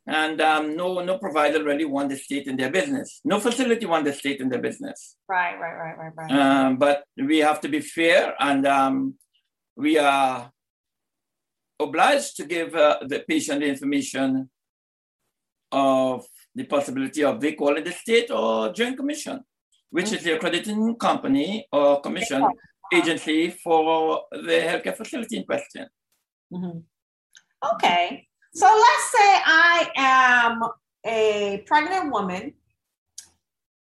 And 0.06 0.40
um, 0.40 0.76
no, 0.76 1.00
no 1.00 1.18
provider 1.18 1.62
really 1.62 1.84
want 1.84 2.08
the 2.08 2.16
state 2.16 2.46
in 2.46 2.56
their 2.56 2.70
business. 2.70 3.20
No 3.24 3.38
facility 3.38 3.86
want 3.86 4.04
the 4.04 4.12
state 4.12 4.40
in 4.40 4.48
their 4.48 4.60
business. 4.60 5.16
Right, 5.28 5.58
right, 5.58 5.74
right, 5.74 5.96
right, 5.98 6.12
right. 6.16 6.32
Um, 6.32 6.76
but 6.76 7.04
we 7.16 7.38
have 7.38 7.60
to 7.60 7.68
be 7.68 7.80
fair 7.80 8.34
and 8.40 8.66
um, 8.66 9.14
we 9.76 9.98
are 9.98 10.50
obliged 11.78 12.36
to 12.36 12.44
give 12.44 12.74
uh, 12.74 12.98
the 13.06 13.20
patient 13.28 13.60
the 13.60 13.66
information 13.66 14.50
of 15.70 16.26
the 16.54 16.64
possibility 16.64 17.24
of 17.24 17.40
they 17.40 17.52
call 17.52 17.76
it 17.76 17.84
the 17.84 17.92
state 17.92 18.30
or 18.30 18.72
joint 18.72 18.96
commission, 18.96 19.40
which 19.90 20.12
is 20.12 20.22
the 20.22 20.32
accrediting 20.32 20.94
company 20.96 21.66
or 21.72 22.00
commission 22.00 22.44
agency 22.92 23.50
for 23.50 24.24
the 24.30 24.60
healthcare 24.68 24.96
facility 24.96 25.38
in 25.38 25.44
question. 25.44 25.88
Mhm. 26.52 26.84
Okay. 27.74 28.28
So 28.54 28.66
let's 28.66 29.12
say 29.12 29.40
I 29.46 29.90
am 29.96 30.62
a 31.04 31.62
pregnant 31.66 32.12
woman 32.12 32.54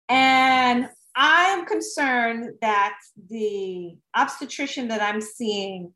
and 0.08 0.88
I'm 1.14 1.66
concerned 1.66 2.54
that 2.60 2.98
the 3.28 3.96
obstetrician 4.14 4.88
that 4.88 5.02
I'm 5.02 5.20
seeing, 5.20 5.94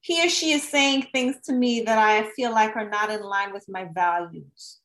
he 0.00 0.24
or 0.24 0.28
she 0.28 0.52
is 0.52 0.68
saying 0.68 1.08
things 1.12 1.36
to 1.46 1.52
me 1.52 1.80
that 1.82 1.98
I 1.98 2.30
feel 2.32 2.50
like 2.50 2.76
are 2.76 2.88
not 2.88 3.10
in 3.10 3.22
line 3.22 3.52
with 3.52 3.64
my 3.68 3.88
values. 3.94 4.80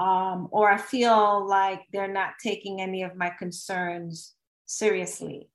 Um, 0.00 0.48
or 0.50 0.68
I 0.70 0.78
feel 0.78 1.46
like 1.46 1.82
they're 1.92 2.12
not 2.12 2.32
taking 2.42 2.80
any 2.80 3.04
of 3.04 3.14
my 3.14 3.30
concerns 3.30 4.34
seriously. 4.66 5.48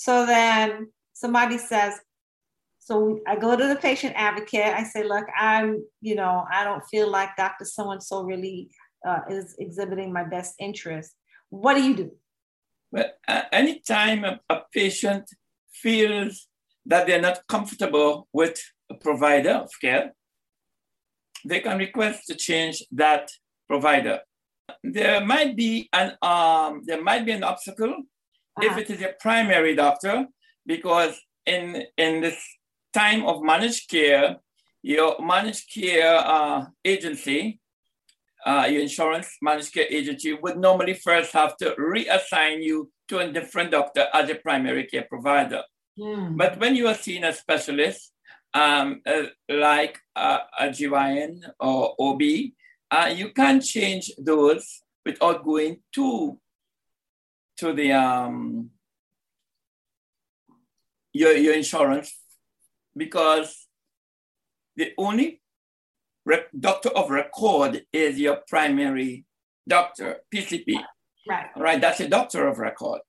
So 0.00 0.24
then 0.24 0.88
somebody 1.12 1.58
says, 1.58 2.00
so 2.78 3.20
I 3.26 3.36
go 3.36 3.54
to 3.54 3.66
the 3.68 3.76
patient 3.76 4.14
advocate. 4.16 4.72
I 4.74 4.82
say, 4.82 5.04
look, 5.04 5.26
I'm, 5.38 5.84
you 6.00 6.14
know, 6.14 6.46
I 6.50 6.64
don't 6.64 6.82
feel 6.90 7.10
like 7.10 7.36
Dr. 7.36 7.66
So 7.66 7.90
and 7.90 8.02
so 8.02 8.22
really 8.22 8.70
uh, 9.06 9.18
is 9.28 9.56
exhibiting 9.58 10.10
my 10.10 10.24
best 10.24 10.54
interest. 10.58 11.14
What 11.50 11.74
do 11.74 11.82
you 11.82 11.94
do? 11.94 12.12
Well, 12.90 13.10
uh, 13.28 13.42
anytime 13.52 14.24
a, 14.24 14.40
a 14.48 14.62
patient 14.72 15.28
feels 15.70 16.48
that 16.86 17.06
they're 17.06 17.20
not 17.20 17.46
comfortable 17.46 18.26
with 18.32 18.58
a 18.90 18.94
provider 18.94 19.56
of 19.66 19.70
care, 19.82 20.14
they 21.44 21.60
can 21.60 21.76
request 21.76 22.26
to 22.28 22.36
change 22.36 22.82
that 22.92 23.30
provider. 23.68 24.20
There 24.82 25.22
might 25.22 25.56
be 25.56 25.90
an 25.92 26.16
um, 26.22 26.84
there 26.86 27.02
might 27.02 27.26
be 27.26 27.32
an 27.32 27.44
obstacle 27.44 28.04
if 28.62 28.70
Uh-huh. 28.70 28.80
it 28.80 28.90
is 28.90 29.02
a 29.02 29.14
primary 29.20 29.74
doctor, 29.74 30.26
because 30.66 31.14
in 31.46 31.84
in 31.96 32.20
this 32.20 32.38
time 32.92 33.24
of 33.26 33.42
managed 33.42 33.88
care, 33.90 34.36
your 34.82 35.10
managed 35.20 35.66
care 35.72 36.14
uh, 36.36 36.66
agency, 36.84 37.60
uh, 38.46 38.66
your 38.70 38.82
insurance 38.82 39.28
managed 39.42 39.72
care 39.74 39.86
agency 39.90 40.32
would 40.42 40.56
normally 40.58 40.94
first 40.94 41.32
have 41.32 41.56
to 41.58 41.74
reassign 41.78 42.62
you 42.62 42.90
to 43.08 43.18
a 43.18 43.32
different 43.32 43.70
doctor 43.70 44.06
as 44.12 44.30
a 44.30 44.34
primary 44.36 44.84
care 44.86 45.06
provider. 45.08 45.62
Hmm. 45.98 46.36
But 46.36 46.58
when 46.60 46.76
you 46.76 46.86
are 46.88 46.94
seen 47.06 47.24
as 47.24 47.38
specialist, 47.38 48.12
um, 48.54 49.00
uh, 49.06 49.24
like 49.48 49.98
uh, 50.16 50.40
a 50.58 50.66
GYN 50.68 51.32
or 51.60 51.94
OB, 51.98 52.22
uh, 52.90 53.08
you 53.20 53.28
can 53.40 53.60
change 53.60 54.10
those 54.18 54.64
without 55.06 55.44
going 55.44 55.80
to 55.96 56.38
to 57.60 57.74
the 57.74 57.92
um, 57.92 58.70
your 61.12 61.36
your 61.36 61.54
insurance 61.54 62.18
because 62.96 63.66
the 64.76 64.92
only 64.96 65.42
rec- 66.24 66.50
doctor 66.58 66.88
of 66.90 67.10
record 67.10 67.82
is 67.92 68.18
your 68.18 68.38
primary 68.48 69.26
doctor, 69.68 70.20
PCP. 70.34 70.82
Right. 71.28 71.46
Right, 71.54 71.80
that's 71.80 72.00
a 72.00 72.08
doctor 72.08 72.48
of 72.48 72.58
record. 72.58 73.00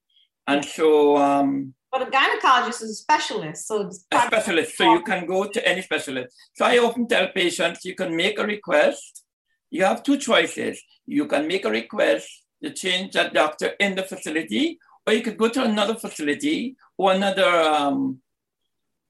And 0.48 0.65
so 0.65 1.15
um, 1.17 1.74
But 1.91 2.08
a 2.08 2.12
gynecologist 2.12 2.84
is 2.84 2.91
a 2.91 2.96
specialist, 2.96 3.67
so 3.67 3.89
a 4.12 4.22
specialist. 4.27 4.77
So 4.77 4.93
you 4.93 5.01
can 5.01 5.25
go 5.25 5.46
to 5.46 5.67
any 5.67 5.81
specialist. 5.81 6.36
So 6.55 6.65
I 6.65 6.77
often 6.79 7.08
tell 7.08 7.29
patients 7.29 7.86
you 7.86 7.96
can 7.96 8.15
make 8.15 8.38
a 8.38 8.46
request. 8.46 9.24
You 9.70 9.86
have 9.86 10.03
two 10.03 10.17
choices. 10.17 10.84
You 11.05 11.25
can 11.25 11.48
make 11.48 11.63
a 11.63 11.70
request 11.70 12.40
to 12.63 12.71
change 12.71 13.13
that 13.13 13.33
doctor 13.33 13.73
in 13.79 13.95
the 13.95 14.03
facility, 14.03 14.79
or 15.05 15.13
you 15.13 15.21
could 15.21 15.37
go 15.37 15.49
to 15.49 15.63
another 15.63 15.95
facility 15.95 16.75
or 16.97 17.13
another, 17.13 17.45
um, 17.45 18.21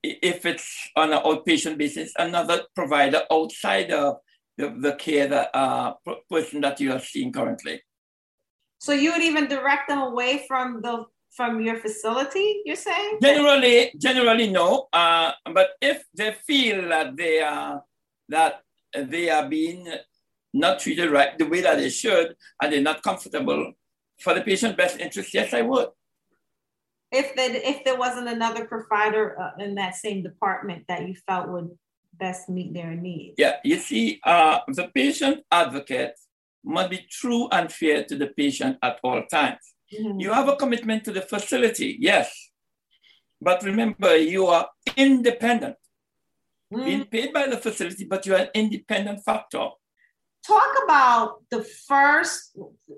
if 0.03 0.45
it's 0.45 0.89
on 0.95 1.13
an 1.13 1.19
outpatient 1.19 1.77
basis, 1.77 2.13
another 2.17 2.63
provider 2.75 3.23
outside 3.31 3.91
of 3.91 4.17
the, 4.57 4.69
the 4.79 4.93
care 4.93 5.27
that 5.27 5.49
uh, 5.55 5.93
person 6.29 6.61
that 6.61 6.79
you 6.79 6.91
are 6.91 6.99
seeing 6.99 7.31
currently. 7.31 7.81
So 8.79 8.93
you 8.93 9.11
would 9.11 9.21
even 9.21 9.47
direct 9.47 9.89
them 9.89 9.99
away 9.99 10.45
from 10.47 10.81
the 10.81 11.05
from 11.35 11.61
your 11.61 11.77
facility, 11.77 12.61
you're 12.65 12.75
saying? 12.75 13.19
Generally, 13.21 13.93
generally 13.97 14.51
no. 14.51 14.87
Uh, 14.91 15.31
but 15.53 15.69
if 15.81 16.03
they 16.13 16.35
feel 16.45 16.89
that 16.89 17.15
they 17.15 17.39
are 17.39 17.83
that 18.27 18.63
they 18.93 19.29
are 19.29 19.47
being 19.47 19.87
not 20.53 20.79
treated 20.79 21.11
right 21.11 21.37
the 21.37 21.45
way 21.45 21.61
that 21.61 21.77
they 21.77 21.89
should, 21.89 22.35
and 22.61 22.73
they're 22.73 22.81
not 22.81 23.03
comfortable 23.03 23.73
for 24.19 24.33
the 24.33 24.41
patient 24.41 24.77
best 24.77 24.99
interest, 24.99 25.33
yes, 25.33 25.53
I 25.53 25.61
would. 25.61 25.89
If 27.11 27.35
that 27.35 27.51
if 27.55 27.83
there 27.83 27.97
wasn't 27.97 28.29
another 28.29 28.65
provider 28.65 29.39
uh, 29.39 29.63
in 29.63 29.75
that 29.75 29.95
same 29.95 30.23
department 30.23 30.85
that 30.87 31.07
you 31.07 31.15
felt 31.27 31.49
would 31.49 31.69
best 32.13 32.47
meet 32.47 32.73
their 32.73 32.95
needs. 32.95 33.35
Yeah, 33.37 33.57
you 33.63 33.77
see, 33.77 34.19
uh, 34.23 34.59
the 34.67 34.89
patient 34.93 35.43
advocate 35.51 36.13
must 36.63 36.89
be 36.89 37.05
true 37.09 37.49
and 37.51 37.71
fair 37.71 38.05
to 38.05 38.15
the 38.15 38.27
patient 38.27 38.77
at 38.81 38.99
all 39.03 39.23
times. 39.25 39.59
Mm-hmm. 39.91 40.19
You 40.19 40.31
have 40.31 40.47
a 40.47 40.55
commitment 40.55 41.03
to 41.05 41.11
the 41.11 41.21
facility, 41.21 41.97
yes. 41.99 42.31
But 43.41 43.63
remember, 43.63 44.15
you 44.15 44.45
are 44.45 44.69
independent, 44.95 45.75
mm-hmm. 46.71 46.85
being 46.85 47.05
paid 47.05 47.33
by 47.33 47.47
the 47.47 47.57
facility, 47.57 48.05
but 48.05 48.25
you're 48.25 48.37
an 48.37 48.49
independent 48.53 49.25
factor. 49.25 49.69
Talk 50.45 50.73
about 50.83 51.43
the 51.51 51.63
first, 51.63 52.57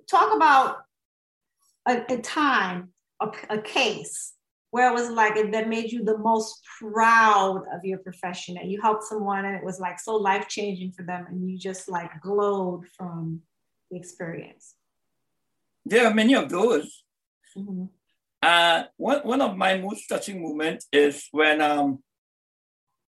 talk 0.10 0.34
about 0.36 0.78
a, 1.88 2.02
a 2.10 2.18
time, 2.20 2.90
a, 3.22 3.32
a 3.50 3.62
case 3.62 4.34
where 4.72 4.90
it 4.90 4.94
was 4.94 5.10
like 5.10 5.36
it, 5.36 5.52
that 5.52 5.70
made 5.70 5.92
you 5.92 6.04
the 6.04 6.18
most 6.18 6.64
proud 6.80 7.64
of 7.72 7.84
your 7.84 8.00
profession 8.00 8.58
and 8.58 8.72
you 8.72 8.82
helped 8.82 9.04
someone 9.04 9.46
and 9.46 9.56
it 9.56 9.64
was 9.64 9.80
like 9.80 10.00
so 10.00 10.16
life 10.16 10.48
changing 10.48 10.92
for 10.92 11.04
them 11.04 11.28
and 11.30 11.48
you 11.48 11.58
just 11.60 11.88
like 11.88 12.10
glowed 12.22 12.84
from 12.98 13.40
the 13.92 13.98
experience? 13.98 14.74
There 15.86 16.08
are 16.08 16.14
many 16.14 16.34
of 16.34 16.50
those. 16.50 17.04
Mm-hmm. 17.56 17.86
Uh, 18.42 18.84
one, 18.98 19.20
one 19.20 19.42
of 19.42 19.56
my 19.56 19.78
most 19.78 20.08
touching 20.08 20.42
moments 20.42 20.88
is 20.92 21.28
when 21.32 21.62
um, 21.62 22.04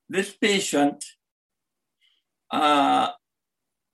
this 0.09 0.33
patient 0.33 1.05
uh, 2.49 3.09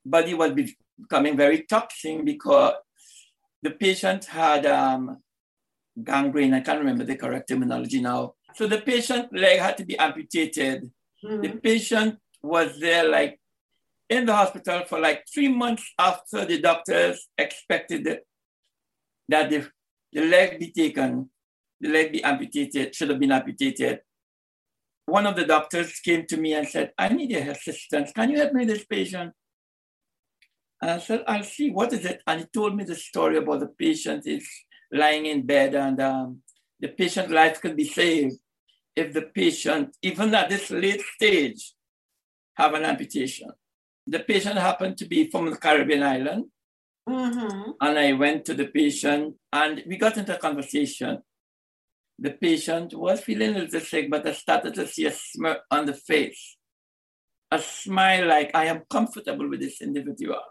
body 0.09 0.33
was 0.33 0.51
becoming 0.99 1.37
very 1.37 1.63
toxic 1.63 2.23
because 2.25 2.73
the 3.61 3.71
patient 3.71 4.25
had 4.25 4.65
um, 4.65 5.17
gangrene. 6.03 6.53
I 6.53 6.61
can't 6.61 6.79
remember 6.79 7.03
the 7.03 7.15
correct 7.15 7.49
terminology 7.49 8.01
now. 8.01 8.33
So 8.55 8.67
the 8.67 8.81
patient 8.81 9.29
leg 9.33 9.59
had 9.59 9.77
to 9.77 9.85
be 9.85 9.97
amputated. 9.97 10.91
Mm-hmm. 11.23 11.41
The 11.41 11.49
patient 11.49 12.19
was 12.41 12.79
there 12.79 13.07
like 13.09 13.39
in 14.09 14.25
the 14.25 14.35
hospital 14.35 14.83
for 14.87 14.99
like 14.99 15.25
three 15.33 15.49
months 15.49 15.91
after 15.99 16.45
the 16.45 16.61
doctors 16.61 17.27
expected 17.37 18.19
that 19.29 19.49
the, 19.49 19.69
the 20.13 20.25
leg 20.25 20.59
be 20.59 20.71
taken, 20.71 21.29
the 21.81 21.89
leg 21.89 22.13
be 22.13 22.23
amputated, 22.23 22.95
should 22.95 23.09
have 23.09 23.19
been 23.19 23.31
amputated. 23.31 23.99
One 25.05 25.27
of 25.27 25.35
the 25.35 25.45
doctors 25.45 25.99
came 25.99 26.25
to 26.27 26.37
me 26.37 26.53
and 26.53 26.67
said, 26.67 26.91
I 26.97 27.09
need 27.09 27.31
your 27.31 27.51
assistance. 27.51 28.11
Can 28.13 28.29
you 28.29 28.37
help 28.37 28.53
me 28.53 28.65
with 28.65 28.69
this 28.69 28.85
patient? 28.85 29.33
And 30.81 30.91
I 30.91 31.00
said, 31.00 31.24
I'll 31.27 31.43
see, 31.43 31.72
what 31.72 31.93
is 31.93 32.05
it? 32.05 32.22
And 32.27 32.41
he 32.41 32.46
told 32.48 32.75
me 32.75 32.84
the 32.84 32.96
story 32.96 33.38
about 33.38 33.62
the 33.62 33.67
patient 33.67 34.27
is 34.27 34.48
lying 34.91 35.25
in 35.25 35.46
bed 35.46 35.75
and 35.75 36.00
um, 36.00 36.41
the 36.80 36.89
patient 36.89 37.32
life 37.32 37.62
can 37.62 37.75
be 37.75 37.86
saved 37.86 38.36
if 38.95 39.13
the 39.13 39.23
patient, 39.23 39.95
even 40.01 40.34
at 40.36 40.49
this 40.49 40.69
late 40.69 41.01
stage, 41.15 41.73
have 42.56 42.73
an 42.73 42.84
amputation 42.84 43.49
the 44.08 44.19
patient 44.19 44.58
happened 44.58 44.97
to 44.97 45.06
be 45.06 45.30
from 45.30 45.49
the 45.49 45.58
Caribbean 45.58 46.01
island. 46.01 46.45
Mm-hmm. 47.08 47.71
And 47.82 47.99
I 47.99 48.13
went 48.13 48.45
to 48.45 48.54
the 48.54 48.67
patient 48.67 49.36
and 49.51 49.84
we 49.86 49.97
got 49.97 50.17
into 50.17 50.36
a 50.36 50.39
conversation. 50.39 51.19
The 52.17 52.32
patient 52.32 52.93
was 52.93 53.21
feeling 53.21 53.56
a 53.56 53.60
little 53.60 53.80
sick, 53.82 54.10
but 54.10 54.25
I 54.25 54.32
started 54.32 54.73
to 54.75 54.88
see 54.88 55.06
a 55.06 55.12
smirk 55.12 55.60
on 55.69 55.86
the 55.86 55.93
face, 55.93 56.58
a 57.51 57.60
smile 57.60 58.28
like, 58.28 58.51
I 58.56 58.65
am 58.65 58.84
comfortable 58.89 59.47
with 59.49 59.60
this 59.60 59.82
individual. 59.82 60.41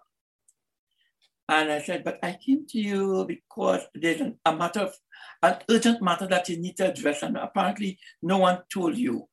And 1.49 1.71
I 1.71 1.81
said, 1.81 2.03
but 2.03 2.19
I 2.23 2.37
came 2.45 2.67
to 2.69 2.79
you 2.79 3.25
because 3.27 3.83
there's 3.95 4.21
an, 4.21 4.39
a 4.45 4.57
matter 4.57 4.81
of, 4.81 4.95
an 5.43 5.59
urgent 5.71 6.03
matter 6.03 6.27
that 6.27 6.49
you 6.49 6.59
need 6.59 6.77
to 6.79 6.91
address, 6.91 7.23
and 7.23 7.37
apparently 7.37 7.99
no 8.23 8.39
one 8.39 8.63
told 8.73 8.97
you. 8.97 9.29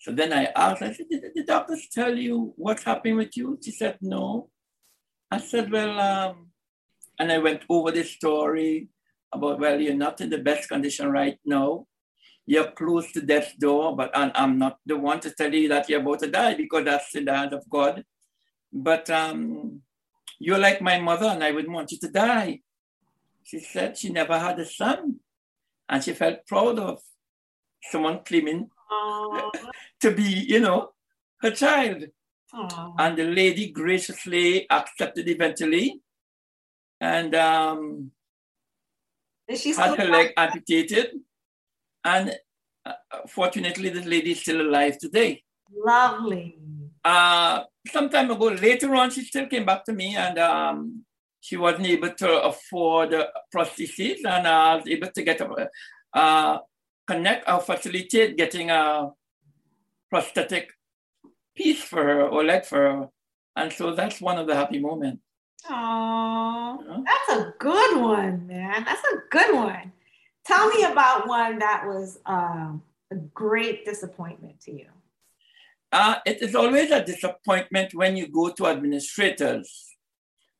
So 0.00 0.12
then 0.12 0.32
I 0.32 0.48
asked, 0.56 0.82
I 0.82 0.92
said, 0.92 1.06
did 1.08 1.22
the 1.34 1.44
doctors 1.44 1.88
tell 1.90 2.16
you 2.16 2.52
what's 2.56 2.82
happening 2.82 3.16
with 3.16 3.36
you? 3.36 3.58
She 3.62 3.70
said, 3.70 3.98
no. 4.02 4.50
I 5.30 5.38
said, 5.38 5.70
well, 5.70 5.98
um, 5.98 6.48
and 7.18 7.30
I 7.30 7.38
went 7.38 7.62
over 7.68 7.90
the 7.92 8.02
story 8.02 8.88
about, 9.32 9.60
well, 9.60 9.80
you're 9.80 9.94
not 9.94 10.20
in 10.20 10.28
the 10.28 10.38
best 10.38 10.68
condition 10.68 11.10
right 11.10 11.38
now. 11.44 11.86
You're 12.44 12.72
close 12.72 13.12
to 13.12 13.20
death's 13.20 13.54
door, 13.54 13.96
but 13.96 14.10
and 14.14 14.32
I'm 14.34 14.58
not 14.58 14.78
the 14.84 14.96
one 14.96 15.20
to 15.20 15.30
tell 15.30 15.54
you 15.54 15.68
that 15.68 15.88
you're 15.88 16.00
about 16.00 16.18
to 16.18 16.26
die 16.26 16.54
because 16.54 16.84
that's 16.84 17.14
in 17.14 17.24
the 17.24 17.34
hand 17.34 17.52
of 17.52 17.64
God. 17.70 18.04
But 18.72 19.08
um, 19.08 19.82
you're 20.42 20.58
like 20.58 20.82
my 20.82 20.98
mother, 20.98 21.26
and 21.26 21.42
I 21.44 21.52
wouldn't 21.52 21.72
want 21.72 21.92
you 21.92 21.98
to 21.98 22.08
die. 22.08 22.60
She 23.44 23.60
said 23.60 23.96
she 23.96 24.10
never 24.10 24.38
had 24.38 24.58
a 24.58 24.66
son, 24.66 25.20
and 25.88 26.02
she 26.02 26.12
felt 26.14 26.46
proud 26.46 26.78
of 26.78 27.00
someone 27.90 28.20
claiming 28.24 28.70
to 30.00 30.10
be, 30.10 30.22
you 30.22 30.60
know, 30.60 30.90
her 31.40 31.50
child. 31.50 32.04
Aww. 32.54 32.94
And 32.98 33.16
the 33.16 33.24
lady 33.24 33.70
graciously 33.70 34.66
accepted 34.70 35.26
eventually 35.26 36.02
and 37.00 37.34
um, 37.34 38.10
had 39.48 39.98
her 39.98 40.04
leg 40.04 40.32
amputated. 40.36 41.20
And 42.04 42.36
uh, 42.84 42.92
fortunately, 43.28 43.88
this 43.88 44.06
lady 44.06 44.32
is 44.32 44.40
still 44.40 44.60
alive 44.60 44.98
today. 44.98 45.42
Lovely. 45.74 46.58
Uh, 47.04 47.64
some 47.88 48.08
time 48.08 48.30
ago, 48.30 48.46
later 48.46 48.94
on, 48.94 49.10
she 49.10 49.22
still 49.22 49.46
came 49.46 49.64
back 49.64 49.84
to 49.84 49.92
me 49.92 50.14
and 50.16 50.38
um, 50.38 51.04
she 51.40 51.56
wasn't 51.56 51.86
able 51.86 52.10
to 52.10 52.42
afford 52.42 53.14
prosthesis 53.54 54.24
and 54.24 54.46
I 54.46 54.76
was 54.76 54.86
able 54.86 55.08
to 55.08 55.22
get 55.22 55.40
a, 55.40 55.68
uh, 56.14 56.58
connect 57.06 57.48
or 57.48 57.60
facilitate 57.60 58.36
getting 58.36 58.70
a 58.70 59.10
prosthetic 60.10 60.70
piece 61.56 61.82
for 61.82 62.02
her 62.02 62.28
or 62.28 62.44
leg 62.44 62.64
for 62.64 62.78
her. 62.78 63.08
And 63.56 63.72
so 63.72 63.94
that's 63.94 64.20
one 64.20 64.38
of 64.38 64.46
the 64.46 64.54
happy 64.54 64.78
moments. 64.78 65.22
Oh, 65.68 67.04
that's 67.04 67.40
a 67.40 67.54
good 67.58 68.00
one, 68.00 68.46
man. 68.46 68.84
That's 68.84 69.02
a 69.12 69.16
good 69.30 69.54
one. 69.54 69.92
Tell 70.44 70.68
me 70.68 70.84
about 70.84 71.28
one 71.28 71.58
that 71.60 71.84
was 71.86 72.18
um, 72.26 72.82
a 73.10 73.16
great 73.16 73.84
disappointment 73.84 74.60
to 74.62 74.72
you. 74.72 74.86
Uh, 75.92 76.16
it 76.24 76.40
is 76.40 76.54
always 76.54 76.90
a 76.90 77.04
disappointment 77.04 77.92
when 77.94 78.16
you 78.16 78.26
go 78.28 78.50
to 78.50 78.66
administrators 78.66 79.94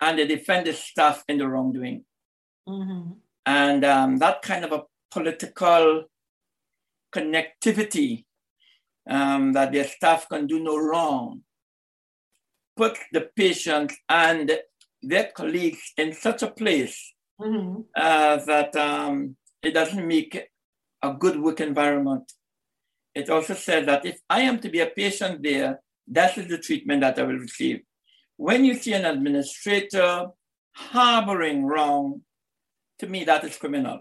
and 0.00 0.18
they 0.18 0.26
defend 0.26 0.66
the 0.66 0.74
staff 0.74 1.24
in 1.28 1.38
the 1.38 1.48
wrongdoing. 1.48 2.04
Mm-hmm. 2.68 3.12
And 3.46 3.84
um, 3.84 4.18
that 4.18 4.42
kind 4.42 4.64
of 4.64 4.72
a 4.72 4.82
political 5.10 6.04
connectivity 7.14 8.24
um, 9.08 9.52
that 9.52 9.72
their 9.72 9.84
staff 9.84 10.28
can 10.28 10.46
do 10.46 10.62
no 10.62 10.76
wrong, 10.76 11.42
put 12.76 12.98
the 13.12 13.28
patients 13.34 13.96
and 14.08 14.58
their 15.02 15.30
colleagues 15.34 15.92
in 15.96 16.12
such 16.12 16.42
a 16.42 16.50
place 16.50 17.14
mm-hmm. 17.40 17.80
uh, 17.96 18.36
that 18.44 18.76
um, 18.76 19.36
it 19.62 19.72
doesn't 19.72 20.06
make 20.06 20.48
a 21.02 21.12
good 21.14 21.40
work 21.40 21.60
environment. 21.60 22.32
It 23.14 23.28
also 23.28 23.54
says 23.54 23.86
that 23.86 24.06
if 24.06 24.20
I 24.28 24.42
am 24.42 24.58
to 24.60 24.68
be 24.68 24.80
a 24.80 24.86
patient 24.86 25.42
there, 25.42 25.80
that 26.08 26.36
is 26.38 26.48
the 26.48 26.58
treatment 26.58 27.02
that 27.02 27.18
I 27.18 27.22
will 27.22 27.38
receive. 27.38 27.82
When 28.36 28.64
you 28.64 28.74
see 28.74 28.92
an 28.94 29.04
administrator 29.04 30.28
harboring 30.72 31.64
wrong, 31.64 32.22
to 32.98 33.06
me, 33.06 33.24
that 33.24 33.44
is 33.44 33.56
criminal. 33.56 34.00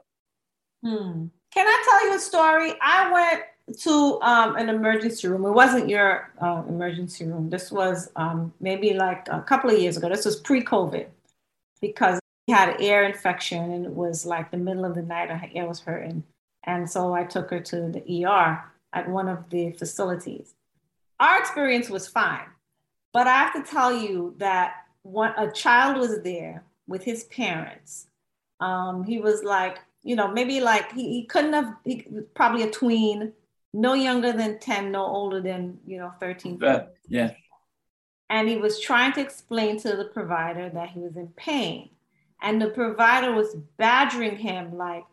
Hmm. 0.83 1.25
Can 1.53 1.67
I 1.67 1.83
tell 1.89 2.09
you 2.09 2.15
a 2.15 2.19
story? 2.19 2.73
I 2.81 3.11
went 3.11 3.43
to 3.79 4.19
um, 4.21 4.55
an 4.55 4.69
emergency 4.69 5.27
room. 5.27 5.45
It 5.45 5.51
wasn't 5.51 5.89
your 5.89 6.31
uh, 6.41 6.63
emergency 6.67 7.25
room. 7.25 7.49
This 7.49 7.71
was 7.71 8.09
um, 8.15 8.53
maybe 8.59 8.93
like 8.93 9.27
a 9.29 9.41
couple 9.41 9.69
of 9.69 9.79
years 9.79 9.97
ago. 9.97 10.09
This 10.09 10.25
was 10.25 10.37
pre-COVID 10.37 11.07
because 11.81 12.19
he 12.47 12.53
had 12.53 12.69
an 12.69 12.81
ear 12.81 13.03
infection 13.03 13.71
and 13.71 13.85
it 13.85 13.93
was 13.93 14.25
like 14.25 14.51
the 14.51 14.57
middle 14.57 14.85
of 14.85 14.95
the 14.95 15.01
night. 15.01 15.29
Her 15.29 15.49
ear 15.53 15.67
was 15.67 15.79
hurting, 15.79 16.23
And 16.63 16.89
so 16.89 17.13
I 17.13 17.23
took 17.23 17.49
her 17.51 17.59
to 17.59 17.89
the 17.89 18.25
ER 18.25 18.63
at 18.93 19.09
one 19.09 19.27
of 19.27 19.49
the 19.49 19.71
facilities. 19.71 20.53
Our 21.19 21.39
experience 21.39 21.89
was 21.89 22.07
fine, 22.07 22.47
but 23.13 23.27
I 23.27 23.37
have 23.37 23.53
to 23.53 23.71
tell 23.71 23.95
you 23.95 24.35
that 24.37 24.73
when 25.03 25.31
a 25.37 25.51
child 25.51 25.97
was 25.97 26.21
there 26.21 26.63
with 26.87 27.03
his 27.03 27.25
parents, 27.25 28.07
um, 28.59 29.03
he 29.03 29.19
was 29.19 29.43
like, 29.43 29.79
you 30.03 30.15
know, 30.15 30.27
maybe 30.27 30.61
like 30.61 30.91
he, 30.93 31.09
he 31.09 31.25
couldn't 31.25 31.53
have, 31.53 31.75
he, 31.83 32.07
probably 32.33 32.63
a 32.63 32.71
tween, 32.71 33.33
no 33.73 33.93
younger 33.93 34.31
than 34.33 34.59
10, 34.59 34.91
no 34.91 35.05
older 35.05 35.41
than, 35.41 35.79
you 35.85 35.97
know, 35.97 36.11
13. 36.19 36.57
But, 36.57 36.95
yeah. 37.07 37.31
And 38.29 38.47
he 38.47 38.57
was 38.57 38.79
trying 38.79 39.13
to 39.13 39.21
explain 39.21 39.77
to 39.79 39.95
the 39.95 40.05
provider 40.05 40.69
that 40.69 40.89
he 40.89 40.99
was 40.99 41.17
in 41.17 41.27
pain. 41.35 41.89
And 42.41 42.61
the 42.61 42.69
provider 42.69 43.33
was 43.33 43.55
badgering 43.77 44.37
him 44.37 44.77
like, 44.77 45.03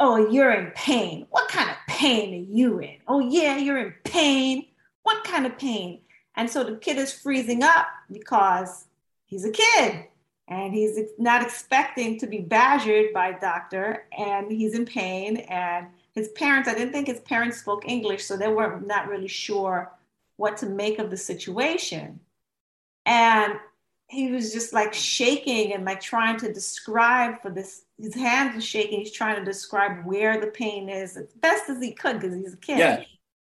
oh, 0.00 0.30
you're 0.30 0.52
in 0.52 0.70
pain. 0.72 1.26
What 1.30 1.48
kind 1.48 1.70
of 1.70 1.76
pain 1.98 2.32
are 2.32 2.54
you 2.54 2.78
in? 2.78 2.96
Oh, 3.08 3.18
yeah, 3.18 3.56
you're 3.56 3.78
in 3.78 3.94
pain. 4.04 4.66
What 5.02 5.24
kind 5.24 5.46
of 5.46 5.58
pain? 5.58 6.00
And 6.36 6.48
so 6.48 6.62
the 6.62 6.76
kid 6.76 6.96
is 6.96 7.12
freezing 7.12 7.64
up 7.64 7.88
because 8.12 8.86
he's 9.26 9.44
a 9.44 9.50
kid 9.50 10.04
and 10.46 10.72
he's 10.72 10.98
not 11.18 11.42
expecting 11.42 12.18
to 12.20 12.26
be 12.28 12.38
badgered 12.38 13.12
by 13.12 13.28
a 13.28 13.40
doctor 13.40 14.04
and 14.16 14.50
he's 14.50 14.74
in 14.74 14.86
pain 14.86 15.38
and 15.48 15.88
his 16.14 16.28
parents 16.30 16.68
i 16.68 16.74
didn't 16.74 16.92
think 16.92 17.06
his 17.06 17.20
parents 17.20 17.58
spoke 17.58 17.86
english 17.86 18.24
so 18.24 18.36
they 18.36 18.48
were 18.48 18.80
not 18.80 18.86
not 18.86 19.08
really 19.08 19.28
sure 19.28 19.92
what 20.36 20.56
to 20.56 20.66
make 20.66 20.98
of 20.98 21.10
the 21.10 21.16
situation 21.16 22.18
and 23.06 23.54
he 24.10 24.30
was 24.30 24.52
just 24.52 24.72
like 24.72 24.94
shaking 24.94 25.74
and 25.74 25.84
like 25.84 26.00
trying 26.00 26.38
to 26.38 26.52
describe 26.52 27.40
for 27.42 27.50
this 27.50 27.82
his 27.98 28.14
hands 28.14 28.56
are 28.56 28.60
shaking 28.60 29.00
he's 29.00 29.12
trying 29.12 29.36
to 29.36 29.44
describe 29.44 30.04
where 30.04 30.40
the 30.40 30.46
pain 30.48 30.88
is 30.88 31.16
as 31.16 31.32
best 31.34 31.68
as 31.68 31.82
he 31.82 31.92
could 31.92 32.20
because 32.20 32.34
he's 32.34 32.54
a 32.54 32.58
kid 32.58 32.78
yeah. 32.78 33.02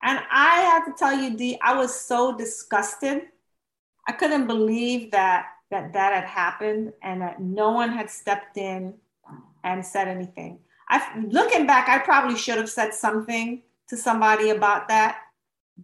and 0.03 0.19
i 0.31 0.61
have 0.61 0.85
to 0.85 0.93
tell 0.97 1.13
you 1.13 1.35
d 1.35 1.57
i 1.61 1.75
was 1.75 1.93
so 1.93 2.35
disgusted 2.37 3.23
i 4.07 4.11
couldn't 4.11 4.47
believe 4.47 5.11
that 5.11 5.45
that 5.71 5.93
that 5.93 6.13
had 6.13 6.25
happened 6.25 6.93
and 7.01 7.21
that 7.21 7.41
no 7.41 7.71
one 7.71 7.89
had 7.89 8.09
stepped 8.09 8.57
in 8.57 8.93
and 9.63 9.85
said 9.85 10.07
anything. 10.07 10.59
I 10.89 11.19
looking 11.29 11.65
back, 11.65 11.89
I 11.89 11.99
probably 11.99 12.37
should 12.37 12.57
have 12.57 12.69
said 12.69 12.93
something 12.93 13.63
to 13.87 13.97
somebody 13.97 14.49
about 14.49 14.89
that, 14.89 15.19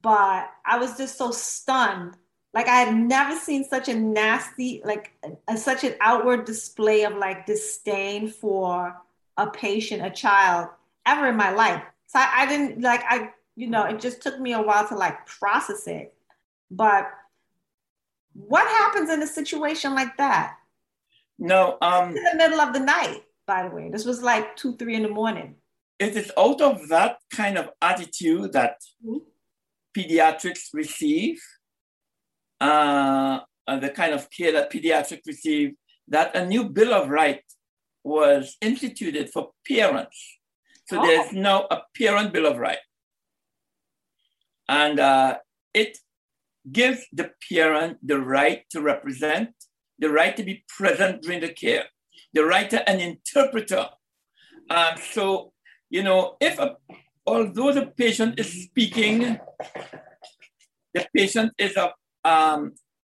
but 0.01 0.49
I 0.65 0.77
was 0.77 0.97
just 0.97 1.17
so 1.17 1.32
stunned. 1.32 2.15
Like 2.57 2.69
I 2.69 2.77
had 2.77 2.95
never 2.95 3.37
seen 3.37 3.63
such 3.63 3.87
a 3.87 3.93
nasty, 3.93 4.81
like 4.83 5.11
a, 5.47 5.55
such 5.55 5.83
an 5.83 5.93
outward 6.01 6.45
display 6.45 7.03
of 7.03 7.15
like 7.15 7.45
disdain 7.45 8.29
for 8.29 8.99
a 9.37 9.45
patient, 9.45 10.03
a 10.03 10.09
child, 10.09 10.69
ever 11.05 11.27
in 11.27 11.35
my 11.35 11.51
life. 11.51 11.83
So 12.07 12.17
I, 12.17 12.29
I 12.35 12.45
didn't 12.47 12.81
like 12.81 13.03
I, 13.07 13.29
you 13.55 13.67
know, 13.67 13.83
it 13.83 13.99
just 13.99 14.23
took 14.23 14.39
me 14.39 14.53
a 14.53 14.61
while 14.63 14.87
to 14.87 14.95
like 14.95 15.27
process 15.27 15.85
it. 15.85 16.15
But 16.71 17.07
what 18.33 18.67
happens 18.67 19.11
in 19.11 19.21
a 19.21 19.27
situation 19.27 19.93
like 19.93 20.17
that? 20.17 20.55
No, 21.37 21.77
um, 21.83 22.17
in 22.17 22.23
the 22.23 22.37
middle 22.37 22.59
of 22.59 22.73
the 22.73 22.79
night, 22.79 23.21
by 23.45 23.69
the 23.69 23.75
way. 23.75 23.91
This 23.91 24.03
was 24.03 24.23
like 24.23 24.55
two, 24.55 24.75
three 24.77 24.95
in 24.95 25.03
the 25.03 25.09
morning. 25.09 25.57
Is 25.99 26.15
It 26.15 26.25
is 26.25 26.31
out 26.35 26.61
of 26.61 26.87
that 26.87 27.19
kind 27.29 27.55
of 27.59 27.69
attitude 27.83 28.53
that 28.53 28.81
mm-hmm. 29.05 29.17
pediatrics 29.95 30.73
receive, 30.73 31.39
uh, 32.59 33.39
the 33.67 33.89
kind 33.89 34.13
of 34.13 34.29
care 34.29 34.51
that 34.51 34.71
pediatrics 34.71 35.25
receive, 35.27 35.73
that 36.07 36.35
a 36.35 36.45
new 36.45 36.65
Bill 36.65 36.93
of 36.93 37.09
Rights 37.09 37.55
was 38.03 38.55
instituted 38.61 39.29
for 39.29 39.51
parents. 39.67 40.37
So 40.87 40.99
oh. 40.99 41.05
there's 41.05 41.33
now 41.33 41.67
a 41.69 41.81
parent 41.97 42.33
Bill 42.33 42.45
of 42.45 42.57
Rights. 42.57 42.81
And 44.69 44.99
uh, 44.99 45.37
it 45.73 45.97
gives 46.71 47.05
the 47.11 47.31
parent 47.49 47.97
the 48.05 48.19
right 48.19 48.63
to 48.71 48.81
represent, 48.81 49.49
the 49.99 50.09
right 50.09 50.35
to 50.35 50.43
be 50.43 50.63
present 50.67 51.21
during 51.21 51.41
the 51.41 51.49
care, 51.49 51.85
the 52.33 52.45
right 52.45 52.69
to 52.69 52.89
an 52.89 52.99
interpreter. 52.99 53.87
Um, 54.69 54.95
so, 55.11 55.53
you 55.89 56.03
know, 56.03 56.35
if 56.41 56.59
a, 56.59 56.75
although 57.25 57.71
the 57.71 57.87
patient 57.87 58.39
is 58.39 58.63
speaking, 58.63 59.39
the 60.93 61.07
patient 61.15 61.53
is 61.57 61.75
a 61.77 61.93
um, 62.27 62.73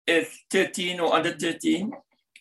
is 0.07 0.27
13 0.51 0.99
or 0.99 1.13
under 1.13 1.31
13 1.31 1.91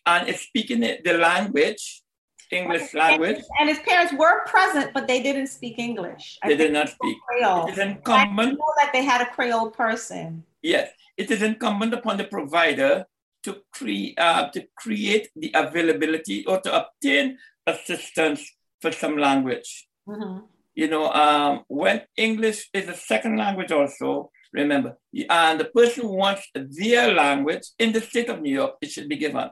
and 0.07 0.29
is 0.29 0.41
speaking 0.41 0.81
the 0.81 1.15
language, 1.19 2.03
English 2.51 2.95
language. 2.95 3.41
And 3.59 3.69
his 3.69 3.79
parents 3.81 4.13
were 4.13 4.45
present, 4.47 4.93
but 4.95 5.07
they 5.07 5.21
didn't 5.23 5.49
speak 5.49 5.79
English. 5.79 6.39
They 6.47 6.57
did 6.57 6.73
not 6.73 6.89
speak. 6.89 7.17
Creole. 7.29 7.67
It 7.67 7.73
is 7.73 7.79
incumbent. 7.79 8.53
I 8.53 8.61
know 8.63 8.73
that 8.81 8.91
they 8.93 9.05
had 9.05 9.21
a 9.21 9.27
Creole 9.27 9.71
person. 9.71 10.45
Yes, 10.63 10.91
it 11.17 11.31
is 11.31 11.43
incumbent 11.43 11.93
upon 11.95 12.17
the 12.17 12.25
provider 12.25 13.05
to, 13.45 13.51
cre- 13.73 14.17
uh, 14.19 14.49
to 14.51 14.67
create 14.77 15.29
the 15.37 15.51
availability 15.55 16.45
or 16.47 16.61
to 16.61 16.71
obtain 16.83 17.39
assistance 17.67 18.41
for 18.81 18.93
some 18.93 19.17
language. 19.17 19.89
Mm-hmm. 20.09 20.47
You 20.75 20.89
know, 20.89 21.11
um, 21.13 21.65
when 21.69 22.03
English 22.17 22.71
is 22.73 22.89
a 22.89 22.95
second 22.95 23.37
language, 23.37 23.73
also 23.73 24.31
remember, 24.53 24.97
and 25.29 25.61
the 25.61 25.67
person 25.67 26.05
who 26.05 26.13
wants 26.13 26.49
their 26.55 27.13
language 27.13 27.65
in 27.79 27.93
the 27.93 28.01
state 28.01 28.29
of 28.29 28.41
New 28.41 28.53
York, 28.53 28.77
it 28.81 28.91
should 28.91 29.09
be 29.09 29.17
given. 29.17 29.51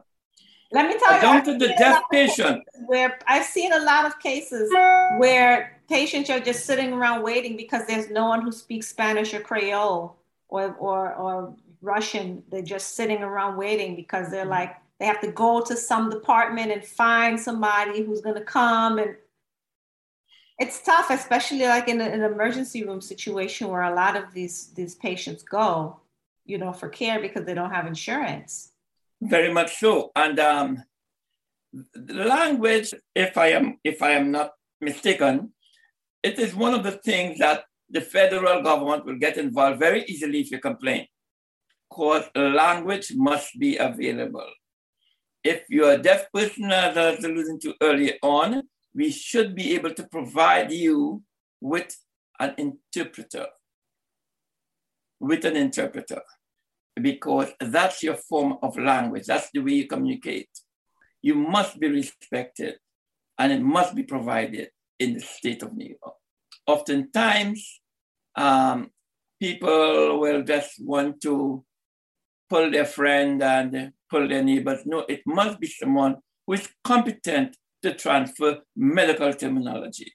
Let 0.72 0.88
me 0.88 0.98
tell 0.98 1.20
Down 1.20 1.46
you, 1.46 1.52
to 1.52 1.58
the 1.58 1.74
deaf 1.78 2.02
patient. 2.10 2.62
Where 2.86 3.18
I've 3.26 3.44
seen 3.44 3.72
a 3.72 3.78
lot 3.80 4.04
of 4.04 4.18
cases 4.18 4.70
where 5.18 5.80
patients 5.88 6.28
are 6.28 6.40
just 6.40 6.66
sitting 6.66 6.92
around 6.92 7.22
waiting 7.22 7.56
because 7.56 7.86
there's 7.86 8.10
no 8.10 8.26
one 8.26 8.42
who 8.42 8.50
speaks 8.50 8.88
Spanish 8.88 9.32
or 9.32 9.40
Creole 9.40 10.16
or, 10.48 10.74
or, 10.74 11.14
or 11.14 11.54
Russian, 11.82 12.42
they're 12.50 12.62
just 12.62 12.94
sitting 12.94 13.22
around 13.22 13.56
waiting 13.56 13.94
because 13.96 14.30
they're 14.30 14.42
mm-hmm. 14.42 14.50
like, 14.50 14.76
they 14.98 15.06
have 15.06 15.20
to 15.20 15.30
go 15.30 15.62
to 15.62 15.76
some 15.76 16.10
department 16.10 16.72
and 16.72 16.84
find 16.84 17.38
somebody 17.38 18.02
who's 18.02 18.20
going 18.20 18.36
to 18.36 18.44
come. 18.44 18.98
And 18.98 19.16
it's 20.58 20.80
tough, 20.82 21.10
especially 21.10 21.66
like 21.66 21.88
in, 21.88 22.00
an 22.00 22.22
emergency 22.22 22.84
room 22.84 23.00
situation 23.00 23.68
where 23.68 23.82
a 23.82 23.94
lot 23.94 24.16
of 24.16 24.32
these, 24.32 24.68
these 24.68 24.94
patients 24.94 25.42
go, 25.42 26.00
you 26.44 26.58
know, 26.58 26.72
for 26.72 26.88
care 26.88 27.20
because 27.20 27.44
they 27.44 27.54
don't 27.54 27.70
have 27.70 27.86
insurance. 27.86 28.72
Very 29.20 29.52
much 29.52 29.76
so. 29.76 30.12
And 30.16 30.38
um, 30.40 30.82
the 31.94 32.24
language, 32.24 32.94
if 33.14 33.36
I 33.36 33.48
am, 33.48 33.78
if 33.84 34.02
I 34.02 34.12
am 34.12 34.30
not 34.30 34.52
mistaken, 34.80 35.52
it 36.22 36.38
is 36.38 36.54
one 36.54 36.74
of 36.74 36.82
the 36.82 36.92
things 36.92 37.38
that 37.38 37.64
the 37.90 38.00
federal 38.00 38.62
government 38.62 39.04
will 39.04 39.18
get 39.18 39.36
involved 39.36 39.78
very 39.78 40.04
easily 40.04 40.40
if 40.40 40.50
you 40.50 40.58
complain, 40.58 41.06
because 41.88 42.24
language 42.34 43.12
must 43.14 43.58
be 43.58 43.76
available. 43.76 44.48
If 45.44 45.64
you're 45.68 45.92
a 45.92 45.98
deaf 45.98 46.32
person, 46.32 46.72
as 46.72 46.96
I 46.96 47.10
was 47.12 47.24
alluding 47.24 47.60
to 47.60 47.74
earlier 47.80 48.14
on, 48.22 48.62
we 48.96 49.10
should 49.10 49.54
be 49.54 49.74
able 49.74 49.94
to 49.94 50.04
provide 50.08 50.72
you 50.72 51.22
with 51.60 51.96
an 52.40 52.54
interpreter, 52.58 53.46
with 55.20 55.44
an 55.44 55.56
interpreter, 55.56 56.22
because 57.00 57.52
that's 57.60 58.02
your 58.02 58.16
form 58.16 58.56
of 58.62 58.76
language. 58.78 59.26
That's 59.26 59.50
the 59.52 59.60
way 59.60 59.72
you 59.72 59.86
communicate. 59.86 60.50
You 61.22 61.34
must 61.34 61.78
be 61.78 61.88
respected 61.88 62.78
and 63.38 63.52
it 63.52 63.62
must 63.62 63.94
be 63.94 64.02
provided 64.02 64.70
in 64.98 65.14
the 65.14 65.20
state 65.20 65.62
of 65.62 65.76
New 65.76 65.96
York 66.02 66.16
oftentimes 66.66 67.80
um, 68.34 68.90
people 69.40 70.20
will 70.20 70.42
just 70.42 70.84
want 70.84 71.20
to 71.22 71.64
pull 72.50 72.70
their 72.70 72.84
friend 72.84 73.42
and 73.42 73.92
pull 74.10 74.28
their 74.28 74.42
neighbors. 74.42 74.80
No, 74.84 75.04
it 75.08 75.22
must 75.26 75.58
be 75.60 75.66
someone 75.66 76.16
who 76.46 76.54
is 76.54 76.68
competent 76.84 77.56
to 77.86 77.94
transfer 77.94 78.58
medical 78.74 79.32
terminology 79.32 80.12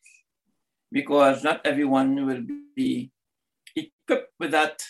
because 0.92 1.44
not 1.44 1.62
everyone 1.66 2.26
will 2.28 2.44
be 2.76 3.12
equipped 3.76 4.34
with 4.40 4.52
that 4.52 4.84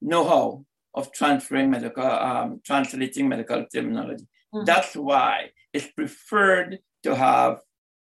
know-how 0.00 0.64
of 0.94 1.12
transferring 1.12 1.70
medical, 1.70 2.04
um, 2.04 2.60
translating 2.64 3.28
medical 3.28 3.66
terminology. 3.72 4.26
Mm-hmm. 4.54 4.64
That's 4.64 4.94
why 4.96 5.50
it's 5.74 5.88
preferred 5.88 6.78
to 7.02 7.14
have 7.14 7.58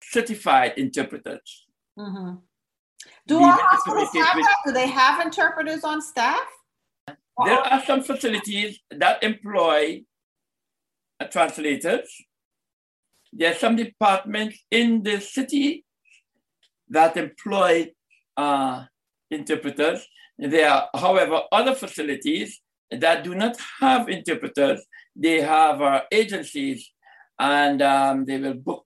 certified 0.01 0.73
interpreters. 0.77 1.67
Mm-hmm. 1.99 2.35
Do 3.27 3.37
all 3.37 3.51
hospitals 3.51 4.09
have 4.13 4.37
that? 4.37 4.55
Do 4.65 4.71
they 4.71 4.87
have 4.87 5.25
interpreters 5.25 5.83
on 5.83 6.01
staff? 6.01 6.47
There 7.45 7.59
are 7.59 7.83
some 7.83 8.01
facilities 8.01 8.79
that 8.91 9.21
employ 9.23 10.03
translators. 11.31 12.09
There 13.37 13.51
are 13.51 13.55
some 13.55 13.75
departments 13.75 14.57
in 14.71 15.03
the 15.03 15.21
city 15.21 15.85
that 16.89 17.15
employ 17.17 17.91
uh, 18.35 18.85
interpreters. 19.29 20.07
There 20.39 20.67
are, 20.69 20.89
however, 20.95 21.41
other 21.51 21.75
facilities 21.75 22.59
that 22.89 23.23
do 23.23 23.35
not 23.35 23.55
have 23.79 24.09
interpreters. 24.09 24.83
They 25.15 25.41
have 25.41 25.81
uh, 25.81 26.01
agencies 26.11 26.91
and 27.39 27.81
um, 27.83 28.25
they 28.25 28.39
will 28.39 28.55
book 28.55 28.85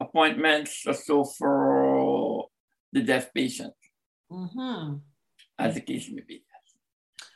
appointments 0.00 0.82
or 0.86 0.94
so 0.94 1.24
for 1.24 2.48
the 2.92 3.02
deaf 3.02 3.32
patient, 3.34 3.74
Mm-hmm. 4.32 4.96
as 5.58 5.74
the 5.74 5.80
case 5.82 6.08
may 6.10 6.22
be. 6.26 6.42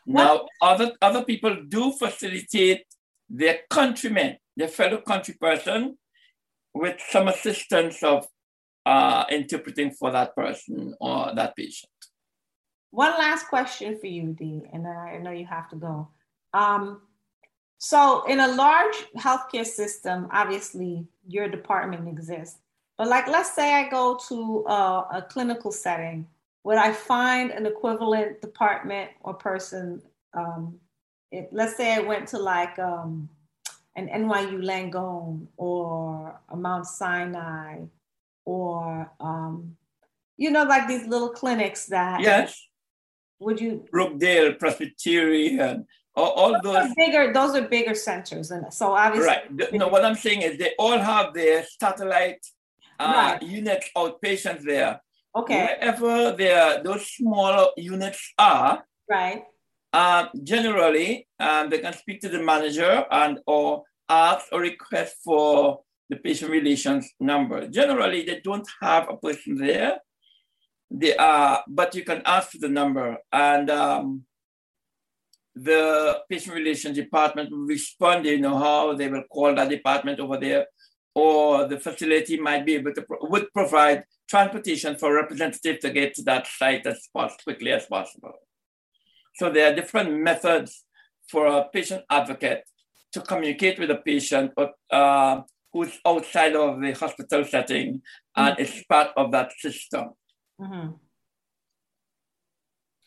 Now, 0.07 0.47
other, 0.63 0.93
other 1.03 1.23
people 1.25 1.55
do 1.69 1.93
facilitate 1.93 2.85
their 3.29 3.61
countrymen, 3.71 4.39
their 4.57 4.69
fellow 4.69 4.99
country 4.99 5.35
person, 5.41 5.99
with 6.75 7.01
some 7.09 7.29
assistance 7.29 8.03
of 8.03 8.27
uh, 8.87 9.25
interpreting 9.31 9.91
for 9.91 10.11
that 10.11 10.35
person 10.35 10.95
or 11.01 11.33
that 11.35 11.57
patient. 11.57 11.91
One 12.91 13.13
last 13.13 13.49
question 13.49 13.99
for 13.99 14.07
you, 14.07 14.35
Dee, 14.39 14.63
and 14.73 14.87
I 14.87 15.19
know 15.19 15.31
you 15.31 15.47
have 15.47 15.69
to 15.71 15.77
go. 15.77 16.09
Um, 16.55 17.03
so, 17.77 18.25
in 18.25 18.41
a 18.41 18.49
large 18.49 18.97
healthcare 19.17 19.67
system, 19.67 20.29
obviously 20.33 21.07
your 21.27 21.49
department 21.49 22.09
exists. 22.09 22.59
But, 22.97 23.09
like, 23.09 23.29
let's 23.29 23.55
say 23.55 23.75
I 23.75 23.89
go 23.89 24.19
to 24.29 24.65
a, 24.67 25.07
a 25.15 25.27
clinical 25.29 25.71
setting, 25.71 26.27
would 26.65 26.79
I 26.79 26.93
find 26.93 27.51
an 27.51 27.67
equivalent 27.67 28.41
department 28.41 29.11
or 29.21 29.35
person? 29.35 30.03
Um, 30.35 30.81
it, 31.31 31.49
let's 31.53 31.77
say 31.77 31.95
I 31.95 32.01
went 32.01 32.29
to 32.29 32.39
like 32.39 32.79
um, 32.79 33.29
an 33.97 34.09
NYU 34.09 34.63
Langone 34.63 35.47
or 35.57 36.39
a 36.49 36.57
Mount 36.57 36.87
Sinai 36.87 37.81
or, 38.45 39.11
um, 39.21 39.77
you 40.37 40.51
know, 40.51 40.65
like 40.65 40.89
these 40.89 41.07
little 41.07 41.31
clinics 41.31 41.87
that. 41.87 42.21
Yes. 42.21 42.61
Would 43.41 43.61
you? 43.61 43.85
Brookdale, 43.93 44.59
Presbyterian, 44.59 45.87
all, 46.19 46.31
all 46.33 46.53
those, 46.63 46.63
those 46.63 46.91
are 46.91 46.95
bigger. 46.97 47.33
Those 47.33 47.55
are 47.55 47.69
bigger 47.69 47.95
centers, 47.95 48.51
and 48.51 48.73
so 48.75 48.93
obviously. 48.93 49.29
Right. 49.29 49.73
No, 49.73 49.87
what 49.87 50.05
I'm 50.05 50.17
saying 50.17 50.43
is 50.43 50.59
they 50.59 50.73
all 50.77 50.99
have 50.99 51.33
their 51.33 51.65
satellite 51.81 52.45
uh, 52.99 53.37
right. 53.41 53.43
units, 53.43 53.89
outpatients 53.97 54.63
there. 54.65 55.01
Okay. 55.37 55.77
Wherever 55.79 56.37
there 56.37 56.83
those 56.83 57.07
smaller 57.07 57.69
units 57.77 58.33
are. 58.37 58.85
Right. 59.09 59.45
Um, 59.93 60.29
generally, 60.43 61.27
um, 61.41 61.71
they 61.71 61.79
can 61.79 61.95
speak 61.95 62.21
to 62.21 62.29
the 62.29 62.43
manager 62.43 63.05
and 63.11 63.39
or 63.47 63.85
ask 64.09 64.47
or 64.53 64.61
request 64.61 65.17
for 65.25 65.81
the 66.11 66.17
patient 66.17 66.51
relations 66.51 67.11
number. 67.21 67.67
Generally, 67.69 68.25
they 68.25 68.41
don't 68.43 68.69
have 68.81 69.09
a 69.09 69.17
person 69.17 69.57
there. 69.57 69.99
They 70.91 71.17
are, 71.17 71.65
but 71.69 71.95
you 71.95 72.05
can 72.05 72.23
ask 72.25 72.51
for 72.51 72.59
the 72.59 72.69
number, 72.69 73.19
and 73.31 73.69
um, 73.71 74.25
the 75.55 76.21
patient 76.31 76.55
relations 76.55 76.97
department 76.97 77.51
will 77.51 77.67
respond. 77.67 78.25
You 78.25 78.41
know 78.41 78.57
how 78.57 78.95
they 78.95 79.09
will 79.09 79.25
call 79.25 79.55
that 79.55 79.69
department 79.69 80.19
over 80.19 80.39
there, 80.39 80.67
or 81.15 81.69
the 81.69 81.79
facility 81.79 82.41
might 82.41 82.65
be 82.65 82.77
able 82.77 82.95
to 82.95 83.05
would 83.21 83.53
provide 83.53 84.05
transportation 84.31 84.97
for 84.97 85.15
representative 85.15 85.79
to 85.81 85.91
get 85.91 86.15
to 86.15 86.23
that 86.23 86.47
site 86.47 86.87
as 86.87 87.09
fast 87.13 87.45
quickly 87.45 87.71
as 87.71 87.85
possible. 87.85 88.33
So 89.39 89.51
there 89.51 89.71
are 89.71 89.75
different 89.75 90.21
methods 90.21 90.85
for 91.29 91.47
a 91.47 91.69
patient 91.69 92.05
advocate 92.11 92.65
to 93.13 93.21
communicate 93.21 93.79
with 93.79 93.91
a 93.91 93.97
patient 93.97 94.53
but, 94.57 94.73
uh, 94.91 95.43
who's 95.73 95.99
outside 96.07 96.57
of 96.57 96.81
the 96.81 96.93
hospital 96.93 97.45
setting 97.45 98.03
and 98.37 98.57
mm-hmm. 98.57 98.63
is 98.63 98.85
part 98.89 99.11
of 99.17 99.31
that 99.33 99.53
system. 99.59 100.11
Mm-hmm. 100.61 100.91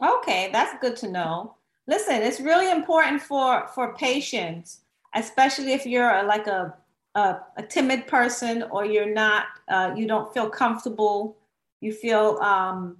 Okay, 0.03 0.49
that's 0.51 0.79
good 0.81 0.95
to 0.97 1.11
know. 1.11 1.55
Listen, 1.87 2.21
it's 2.21 2.39
really 2.39 2.71
important 2.71 3.21
for 3.21 3.67
for 3.67 3.93
patients, 3.95 4.81
especially 5.13 5.73
if 5.73 5.85
you're 5.85 6.23
like 6.23 6.47
a 6.47 6.73
a, 7.15 7.39
a 7.57 7.63
timid 7.63 8.07
person 8.07 8.63
or 8.71 8.85
you're 8.85 9.13
not, 9.13 9.45
uh, 9.67 9.93
you 9.95 10.07
don't 10.07 10.33
feel 10.33 10.49
comfortable, 10.49 11.37
you 11.81 11.91
feel 11.91 12.37
um, 12.41 12.97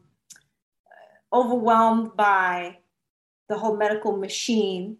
overwhelmed 1.31 2.15
by 2.17 2.77
the 3.51 3.57
whole 3.57 3.75
medical 3.75 4.15
machine. 4.15 4.95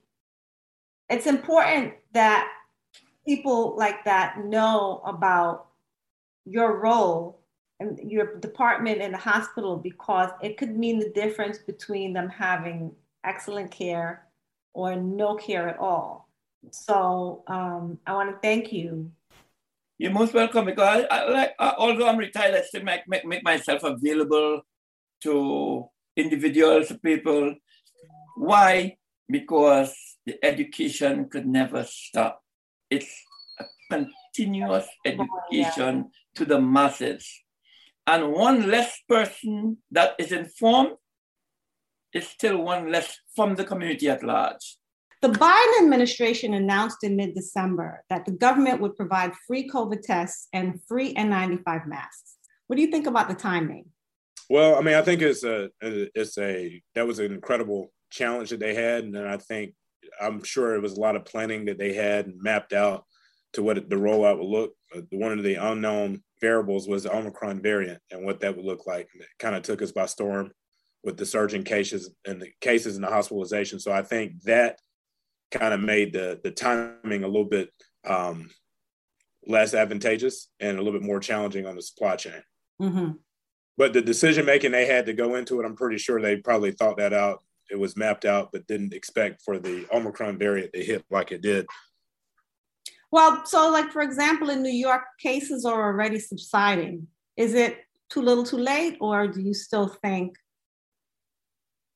It's 1.10 1.26
important 1.26 1.94
that 2.12 2.52
people 3.26 3.76
like 3.78 4.04
that 4.04 4.44
know 4.44 5.02
about 5.06 5.68
your 6.46 6.78
role 6.80 7.40
and 7.80 7.98
your 8.00 8.36
department 8.40 9.02
in 9.02 9.14
the 9.14 9.18
hospital 9.18 9.78
because 9.78 10.32
it 10.42 10.58
could 10.58 10.78
mean 10.78 11.00
the 11.00 11.10
difference 11.10 11.60
between 11.60 12.12
them 12.12 12.28
having 12.28 12.92
excellent 13.24 13.72
care 13.72 14.28
or 14.74 14.98
no 14.98 15.36
care 15.36 15.70
at 15.70 15.80
all. 15.80 16.28
So 16.72 17.44
um, 17.48 18.00
I 18.06 18.14
want 18.14 18.32
to 18.32 18.38
thank 18.42 18.74
you. 18.74 19.12
You're 19.98 20.12
most 20.12 20.34
welcome 20.34 20.66
because 20.66 21.06
I, 21.10 21.16
I 21.16 21.30
like 21.30 21.56
uh, 21.58 21.74
although 21.78 22.08
I'm 22.08 22.18
retired, 22.18 22.56
I 22.56 22.62
still 22.64 22.84
make, 22.84 23.08
make 23.08 23.24
make 23.24 23.44
myself 23.44 23.84
available 23.84 24.62
to 25.24 25.86
individuals, 26.18 26.92
people. 27.02 27.56
Why? 28.36 28.98
Because 29.30 29.94
the 30.26 30.44
education 30.44 31.30
could 31.30 31.48
never 31.48 31.86
stop. 31.88 32.42
It's 32.90 33.12
a 33.60 33.66
continuous 33.90 34.88
education 35.06 35.30
oh, 35.30 35.78
yeah. 35.80 36.04
to 36.36 36.46
the 36.46 36.60
masses. 36.60 37.28
And 38.08 38.34
one 38.34 38.70
less 38.70 38.98
person 39.08 39.78
that 39.92 40.16
is 40.20 40.32
informed 40.32 40.98
is 42.14 42.28
still 42.28 42.62
one 42.62 42.92
less 42.92 43.18
from 43.36 43.56
the 43.56 43.64
community 43.64 44.10
at 44.10 44.24
large. 44.24 44.78
The 45.22 45.30
Biden 45.30 45.84
administration 45.84 46.56
announced 46.56 47.04
in 47.04 47.16
mid 47.16 47.36
December 47.36 48.04
that 48.10 48.26
the 48.26 48.32
government 48.32 48.82
would 48.82 48.96
provide 48.96 49.34
free 49.48 49.70
COVID 49.70 50.02
tests 50.02 50.48
and 50.52 50.82
free 50.88 51.14
N95 51.14 51.88
masks. 51.88 52.38
What 52.66 52.78
do 52.78 52.82
you 52.82 52.90
think 52.90 53.06
about 53.06 53.30
the 53.30 53.36
timing? 53.36 53.86
Well, 54.50 54.76
I 54.76 54.82
mean, 54.82 54.96
I 54.96 55.02
think 55.04 55.22
it's 55.22 55.44
a 55.44 55.70
it's 55.82 56.38
a 56.38 56.82
that 56.96 57.06
was 57.06 57.20
an 57.20 57.32
incredible 57.32 57.92
challenge 58.12 58.52
that 58.52 58.60
they 58.60 58.76
had, 58.76 59.04
and 59.04 59.18
I 59.18 59.38
think 59.38 59.74
I'm 60.22 60.44
sure 60.44 60.76
it 60.76 60.82
was 60.82 60.94
a 60.94 61.02
lot 61.02 61.16
of 61.16 61.26
planning 61.26 61.66
that 61.66 61.78
they 61.78 61.94
had 61.94 62.32
mapped 62.36 62.74
out 62.74 63.06
to 63.54 63.64
what 63.64 63.76
the 63.90 63.96
rollout 63.96 64.38
would 64.38 64.48
look. 64.48 64.74
Uh, 64.96 65.02
one 65.12 65.38
of 65.38 65.44
the 65.44 65.56
unknown 65.56 66.24
variables 66.40 66.88
was 66.88 67.04
the 67.04 67.16
Omicron 67.16 67.62
variant 67.62 68.02
and 68.12 68.24
what 68.24 68.40
that 68.42 68.56
would 68.56 68.66
look 68.66 68.88
like. 68.88 69.10
And 69.14 69.22
it 69.22 69.30
kind 69.40 69.56
of 69.56 69.64
took 69.64 69.82
us 69.82 69.92
by 69.92 70.06
storm 70.06 70.52
with 71.04 71.18
the 71.18 71.26
surging 71.26 71.64
cases 71.64 72.12
and 72.26 72.42
the 72.42 72.50
cases 72.62 72.96
and 72.96 73.04
the 73.04 73.10
hospitalization. 73.10 73.80
So 73.80 73.92
I 73.92 74.04
think 74.04 74.42
that 74.44 74.80
kind 75.52 75.74
of 75.74 75.82
made 75.82 76.14
the 76.14 76.40
the 76.44 76.52
timing 76.52 77.24
a 77.24 77.28
little 77.28 77.46
bit 77.46 77.70
um, 78.08 78.50
less 79.46 79.74
advantageous 79.74 80.50
and 80.60 80.78
a 80.78 80.82
little 80.82 81.00
bit 81.00 81.06
more 81.06 81.20
challenging 81.20 81.66
on 81.66 81.76
the 81.76 81.82
supply 81.82 82.16
chain. 82.16 82.44
Mm-hmm. 82.82 83.12
But 83.78 83.94
the 83.94 84.02
decision 84.02 84.46
making 84.46 84.72
they 84.72 84.86
had 84.86 85.08
to 85.08 85.14
go 85.14 85.36
into 85.36 85.60
it, 85.60 85.66
I'm 85.66 85.76
pretty 85.76 85.98
sure 85.98 86.22
they 86.22 86.38
probably 86.38 86.72
thought 86.72 86.98
that 86.98 87.14
out. 87.14 87.44
It 87.72 87.80
was 87.80 87.96
mapped 87.96 88.26
out, 88.26 88.52
but 88.52 88.68
didn't 88.68 88.94
expect 88.94 89.42
for 89.44 89.58
the 89.58 89.88
Omicron 89.94 90.38
variant 90.38 90.74
to 90.74 90.84
hit 90.84 91.06
like 91.10 91.32
it 91.32 91.42
did. 91.42 91.66
Well, 93.12 93.46
so 93.46 93.72
like 93.72 93.92
for 93.92 94.02
example, 94.02 94.50
in 94.50 94.62
New 94.62 94.70
York, 94.70 95.04
cases 95.20 95.66
are 95.66 95.84
already 95.84 96.20
subsiding. 96.20 97.08
Is 97.38 97.54
it 97.54 97.78
too 98.10 98.22
little, 98.22 98.44
too 98.44 98.58
late, 98.58 98.98
or 99.00 99.28
do 99.28 99.42
you 99.42 99.54
still 99.54 99.88
think 99.88 100.36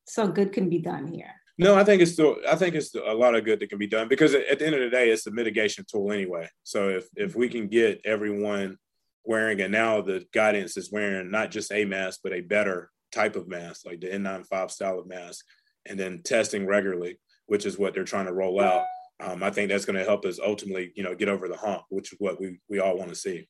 so 0.07 0.27
good 0.27 0.53
can 0.53 0.69
be 0.69 0.79
done 0.79 1.07
here? 1.07 1.33
No, 1.57 1.75
I 1.75 1.85
think 1.85 2.01
it's 2.01 2.11
still. 2.11 2.37
I 2.49 2.55
think 2.55 2.75
it's 2.75 2.93
a 2.95 3.13
lot 3.13 3.35
of 3.35 3.45
good 3.45 3.59
that 3.61 3.69
can 3.69 3.79
be 3.79 3.87
done 3.87 4.09
because 4.09 4.33
at 4.33 4.59
the 4.59 4.65
end 4.65 4.75
of 4.75 4.81
the 4.81 4.89
day, 4.89 5.09
it's 5.09 5.27
a 5.27 5.31
mitigation 5.31 5.85
tool 5.89 6.11
anyway. 6.11 6.49
So 6.63 6.89
if 6.89 7.07
if 7.15 7.35
we 7.35 7.47
can 7.47 7.67
get 7.67 8.01
everyone 8.03 8.77
wearing, 9.23 9.61
and 9.61 9.71
now 9.71 10.01
the 10.01 10.25
guidance 10.33 10.75
is 10.75 10.91
wearing 10.91 11.31
not 11.31 11.51
just 11.51 11.71
a 11.71 11.85
mask 11.85 12.19
but 12.23 12.33
a 12.33 12.41
better 12.41 12.91
type 13.11 13.37
of 13.37 13.47
mask, 13.47 13.85
like 13.85 14.01
the 14.01 14.07
N95 14.07 14.69
style 14.69 14.99
of 14.99 15.07
mask, 15.07 15.45
and 15.85 15.99
then 15.99 16.21
testing 16.23 16.65
regularly, 16.65 17.19
which 17.47 17.65
is 17.65 17.77
what 17.77 17.93
they're 17.93 18.03
trying 18.03 18.25
to 18.25 18.33
roll 18.33 18.61
out. 18.61 18.85
Um, 19.19 19.43
I 19.43 19.49
think 19.49 19.69
that's 19.69 19.85
going 19.85 19.97
to 19.97 20.03
help 20.03 20.25
us 20.25 20.39
ultimately, 20.39 20.91
you 20.95 21.03
know, 21.03 21.15
get 21.15 21.29
over 21.29 21.47
the 21.47 21.57
hump, 21.57 21.83
which 21.89 22.11
is 22.11 22.19
what 22.19 22.39
we 22.39 22.59
we 22.69 22.79
all 22.79 22.97
want 22.97 23.09
to 23.09 23.15
see. 23.15 23.47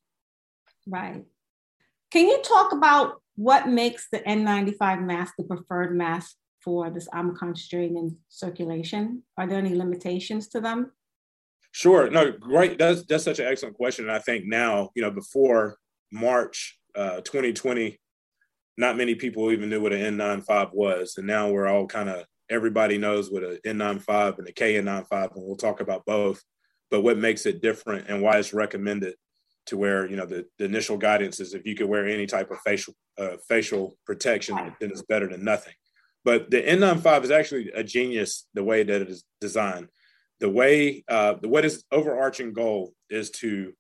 Right. 0.88 1.24
Can 2.12 2.28
you 2.28 2.42
talk 2.44 2.72
about 2.72 3.22
what 3.36 3.68
makes 3.68 4.08
the 4.12 4.20
N95 4.20 5.04
mask 5.04 5.34
the 5.38 5.44
preferred 5.44 5.96
mask 5.96 6.36
for 6.62 6.90
this 6.90 7.08
Omicron 7.14 7.56
strain 7.56 7.98
in 7.98 8.18
circulation? 8.30 9.24
Are 9.38 9.48
there 9.48 9.58
any 9.58 9.76
limitations 9.76 10.48
to 10.50 10.62
them? 10.62 10.92
Sure. 11.72 12.10
No, 12.10 12.32
great. 12.32 12.78
That's 12.78 13.04
that's 13.06 13.26
such 13.26 13.40
an 13.40 13.48
excellent 13.48 13.76
question. 13.76 14.06
And 14.06 14.14
I 14.14 14.20
think 14.20 14.46
now, 14.46 14.92
you 14.96 15.02
know, 15.02 15.12
before 15.12 15.78
March 16.12 16.80
uh, 16.96 17.22
2020, 17.22 18.00
not 18.78 18.98
many 18.98 19.16
people 19.16 19.52
even 19.52 19.70
knew 19.70 19.82
what 19.82 19.94
an 19.94 20.18
N95 20.18 20.74
was, 20.74 21.16
and 21.18 21.28
now 21.28 21.50
we're 21.50 21.68
all 21.68 21.88
kind 21.88 22.10
of 22.10 22.26
everybody 22.50 22.98
knows 22.98 23.32
what 23.32 23.44
an 23.44 23.60
N95 23.66 24.40
and 24.40 24.48
a 24.48 24.52
KN95, 24.52 25.36
and 25.36 25.46
we'll 25.46 25.56
talk 25.56 25.82
about 25.82 26.06
both. 26.06 26.44
But 26.92 27.02
what 27.02 27.18
makes 27.18 27.46
it 27.46 27.62
different 27.62 28.08
and 28.08 28.22
why 28.22 28.38
it's 28.38 28.54
recommended 28.54 29.16
to 29.68 29.78
wear, 29.78 30.08
you 30.08 30.16
know, 30.16 30.26
the, 30.26 30.46
the 30.60 30.66
initial 30.66 30.98
guidance 30.98 31.40
is 31.40 31.54
if 31.54 31.66
you 31.66 31.76
could 31.76 31.88
wear 31.88 32.08
any 32.08 32.28
type 32.28 32.52
of 32.52 32.60
facial 32.60 32.94
uh, 33.18 33.38
facial 33.48 33.98
protection, 34.06 34.56
then 34.80 34.92
it's 34.92 35.02
better 35.02 35.28
than 35.28 35.44
nothing. 35.44 35.74
But 36.24 36.52
the 36.52 36.62
N95 36.62 37.24
is 37.24 37.32
actually 37.32 37.72
a 37.72 37.84
genius 37.84 38.48
the 38.54 38.64
way 38.64 38.84
that 38.84 39.02
it 39.02 39.10
is 39.10 39.24
designed. 39.42 39.88
The 40.40 40.50
way, 40.50 41.04
uh, 41.08 41.36
the 41.42 41.48
what 41.48 41.66
is 41.66 41.84
overarching 41.92 42.54
goal 42.54 42.94
is 43.10 43.30
to 43.32 43.74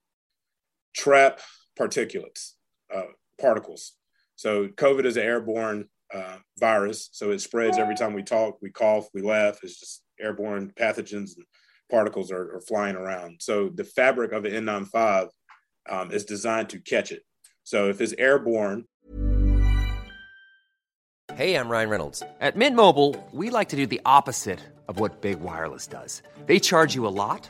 trap 0.95 1.41
particulates, 1.77 2.53
uh, 2.93 3.03
particles. 3.39 3.93
So 4.35 4.67
COVID 4.67 5.05
is 5.05 5.17
an 5.17 5.23
airborne 5.23 5.87
uh, 6.13 6.37
virus, 6.59 7.09
so 7.11 7.31
it 7.31 7.39
spreads 7.39 7.77
every 7.77 7.95
time 7.95 8.13
we 8.13 8.23
talk, 8.23 8.57
we 8.61 8.69
cough, 8.69 9.07
we 9.13 9.21
laugh. 9.21 9.59
It's 9.63 9.79
just 9.79 10.03
airborne 10.19 10.71
pathogens 10.79 11.35
and 11.35 11.45
particles 11.89 12.31
are, 12.31 12.55
are 12.55 12.61
flying 12.61 12.95
around. 12.95 13.37
So 13.41 13.69
the 13.69 13.83
fabric 13.83 14.31
of 14.31 14.43
the 14.43 14.49
N95 14.49 15.29
um, 15.89 16.11
is 16.11 16.25
designed 16.25 16.69
to 16.69 16.79
catch 16.79 17.11
it. 17.11 17.21
So 17.63 17.89
if 17.89 18.01
it's 18.01 18.13
airborne. 18.17 18.85
Hey, 21.33 21.55
I'm 21.55 21.67
Ryan 21.67 21.89
Reynolds. 21.89 22.23
At 22.39 22.55
Mint 22.55 22.75
Mobile, 22.75 23.15
we 23.31 23.49
like 23.49 23.69
to 23.69 23.75
do 23.75 23.85
the 23.87 24.01
opposite 24.05 24.59
of 24.87 24.99
what 24.99 25.21
Big 25.21 25.41
Wireless 25.41 25.87
does. 25.87 26.21
They 26.45 26.59
charge 26.59 26.95
you 26.95 27.07
a 27.07 27.09
lot, 27.09 27.49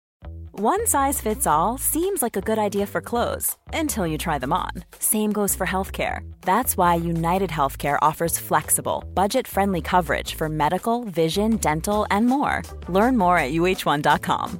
One 0.53 0.85
size 0.85 1.21
fits 1.21 1.47
all 1.47 1.77
seems 1.77 2.21
like 2.21 2.35
a 2.35 2.41
good 2.41 2.59
idea 2.59 2.85
for 2.85 2.99
clothes 2.99 3.55
until 3.71 4.05
you 4.05 4.17
try 4.17 4.37
them 4.37 4.51
on. 4.51 4.71
Same 4.99 5.31
goes 5.31 5.55
for 5.55 5.65
healthcare. 5.65 6.29
That's 6.41 6.75
why 6.75 6.95
United 6.95 7.49
Healthcare 7.49 7.97
offers 8.01 8.37
flexible, 8.37 9.05
budget 9.13 9.47
friendly 9.47 9.81
coverage 9.81 10.35
for 10.35 10.49
medical, 10.49 11.05
vision, 11.05 11.55
dental, 11.55 12.05
and 12.11 12.27
more. 12.27 12.63
Learn 12.89 13.17
more 13.17 13.37
at 13.37 13.53
uh1.com. 13.53 14.59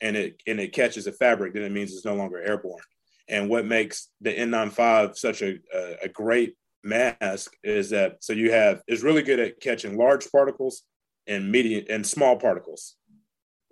And 0.00 0.16
it 0.16 0.42
and 0.48 0.58
it 0.58 0.72
catches 0.72 1.06
a 1.06 1.12
fabric, 1.12 1.54
then 1.54 1.62
it 1.62 1.70
means 1.70 1.92
it's 1.92 2.04
no 2.04 2.16
longer 2.16 2.42
airborne. 2.42 2.82
And 3.28 3.48
what 3.48 3.66
makes 3.66 4.08
the 4.20 4.34
N95 4.34 5.16
such 5.16 5.42
a, 5.42 5.60
a, 5.72 5.96
a 6.02 6.08
great 6.08 6.56
mask 6.82 7.52
is 7.62 7.90
that 7.90 8.16
so 8.18 8.32
you 8.32 8.50
have 8.50 8.82
is 8.88 9.04
really 9.04 9.22
good 9.22 9.38
at 9.38 9.60
catching 9.60 9.96
large 9.96 10.28
particles 10.32 10.82
and 11.26 11.50
medium 11.50 11.84
and 11.88 12.06
small 12.06 12.36
particles. 12.36 12.96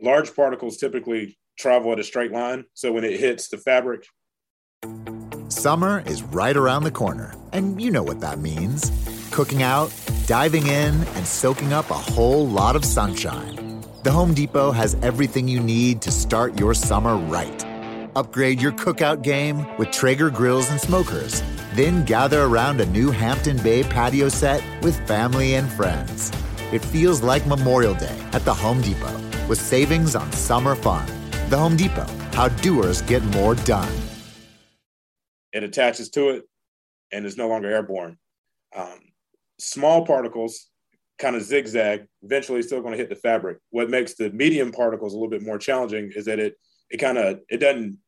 Large 0.01 0.35
particles 0.35 0.77
typically 0.77 1.39
travel 1.59 1.93
at 1.93 2.01
a 2.01 2.05
straight 2.05 2.33
line, 2.33 2.65
so 2.75 2.93
when 2.93 3.05
it 3.05 3.21
hits 3.21 3.49
the 3.49 3.59
fabric, 3.59 4.07
Summer 5.53 6.03
is 6.07 6.23
right 6.23 6.57
around 6.57 6.83
the 6.83 6.91
corner, 6.91 7.35
and 7.53 7.81
you 7.81 7.91
know 7.91 8.03
what 8.03 8.21
that 8.21 8.39
means. 8.39 8.91
Cooking 9.31 9.63
out, 9.63 9.93
diving 10.27 10.67
in, 10.67 10.95
and 10.95 11.27
soaking 11.27 11.75
up 11.75 11.91
a 11.91 11.95
whole 11.95 12.49
lot 12.49 12.75
of 12.75 12.85
sunshine. 12.85 13.85
The 14.03 14.11
Home 14.11 14.33
Depot 14.33 14.73
has 14.73 14.97
everything 15.03 15.47
you 15.47 15.61
need 15.61 16.01
to 16.03 16.11
start 16.11 16.59
your 16.59 16.73
summer 16.73 17.17
right. 17.17 17.65
Upgrade 18.17 18.63
your 18.63 18.73
cookout 18.73 19.23
game 19.23 19.67
with 19.77 19.91
Traeger 19.91 20.31
grills 20.31 20.71
and 20.71 20.81
smokers. 20.81 21.43
Then 21.75 22.05
gather 22.07 22.43
around 22.43 22.81
a 22.81 22.87
new 22.87 23.11
Hampton 23.11 23.63
Bay 23.63 23.85
patio 23.85 24.31
set 24.31 24.65
with 24.83 24.99
family 25.07 25.55
and 25.55 25.71
friends. 25.71 26.33
It 26.73 26.83
feels 26.83 27.21
like 27.21 27.47
Memorial 27.47 27.93
Day 27.93 28.19
at 28.33 28.47
the 28.47 28.55
Home 28.55 28.81
Depot 28.81 29.21
with 29.47 29.61
savings 29.61 30.17
on 30.17 30.33
summer 30.33 30.75
fun. 30.75 31.07
The 31.51 31.59
Home 31.59 31.77
Depot, 31.77 32.07
how 32.33 32.49
doers 32.49 33.03
get 33.03 33.23
more 33.25 33.55
done. 33.55 33.93
it 35.53 35.63
attaches 35.63 36.09
to 36.09 36.31
it 36.31 36.45
and 37.13 37.27
is 37.27 37.37
no 37.37 37.47
longer 37.47 37.69
airborne. 37.69 38.17
Um, 38.75 39.01
small 39.59 40.07
particles 40.07 40.71
kind 41.19 41.37
of 41.37 41.43
zigzag, 41.43 42.07
eventually 42.23 42.63
still 42.63 42.81
going 42.81 42.93
to 42.93 42.99
hit 42.99 43.11
the 43.11 43.17
fabric. 43.17 43.59
What 43.69 43.91
makes 43.91 44.15
the 44.15 44.31
medium 44.31 44.73
particles 44.73 45.13
a 45.13 45.17
little 45.17 45.29
bit 45.29 45.43
more 45.43 45.59
challenging 45.59 46.11
is 46.17 46.25
that 46.25 46.39
it 46.39 46.55
it 46.89 46.97
kind 46.97 47.19
of 47.19 47.41
it 47.51 47.59
doesn't 47.59 47.99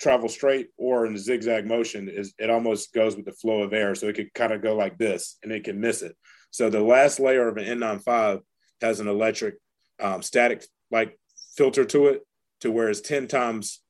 travel 0.00 0.30
straight 0.30 0.68
or 0.78 1.04
in 1.04 1.14
a 1.14 1.18
zigzag 1.18 1.66
motion 1.66 2.08
is 2.08 2.32
it 2.38 2.48
almost 2.48 2.94
goes 2.94 3.16
with 3.16 3.26
the 3.26 3.32
flow 3.32 3.60
of 3.62 3.74
air 3.74 3.94
so 3.94 4.06
it 4.06 4.14
could 4.14 4.32
kind 4.32 4.52
of 4.52 4.62
go 4.62 4.74
like 4.74 4.96
this 4.96 5.36
and 5.42 5.52
it 5.52 5.64
can 5.64 5.78
miss 5.78 6.00
it 6.00 6.16
so 6.54 6.70
the 6.70 6.80
last 6.80 7.18
layer 7.18 7.48
of 7.48 7.56
an 7.56 7.64
n95 7.64 8.40
has 8.80 9.00
an 9.00 9.08
electric 9.08 9.56
um, 10.00 10.22
static 10.22 10.64
like 10.90 11.18
filter 11.56 11.84
to 11.84 12.06
it 12.06 12.22
to 12.60 12.70
where 12.70 12.88
it's 12.88 13.00
10 13.00 13.28
times 13.28 13.80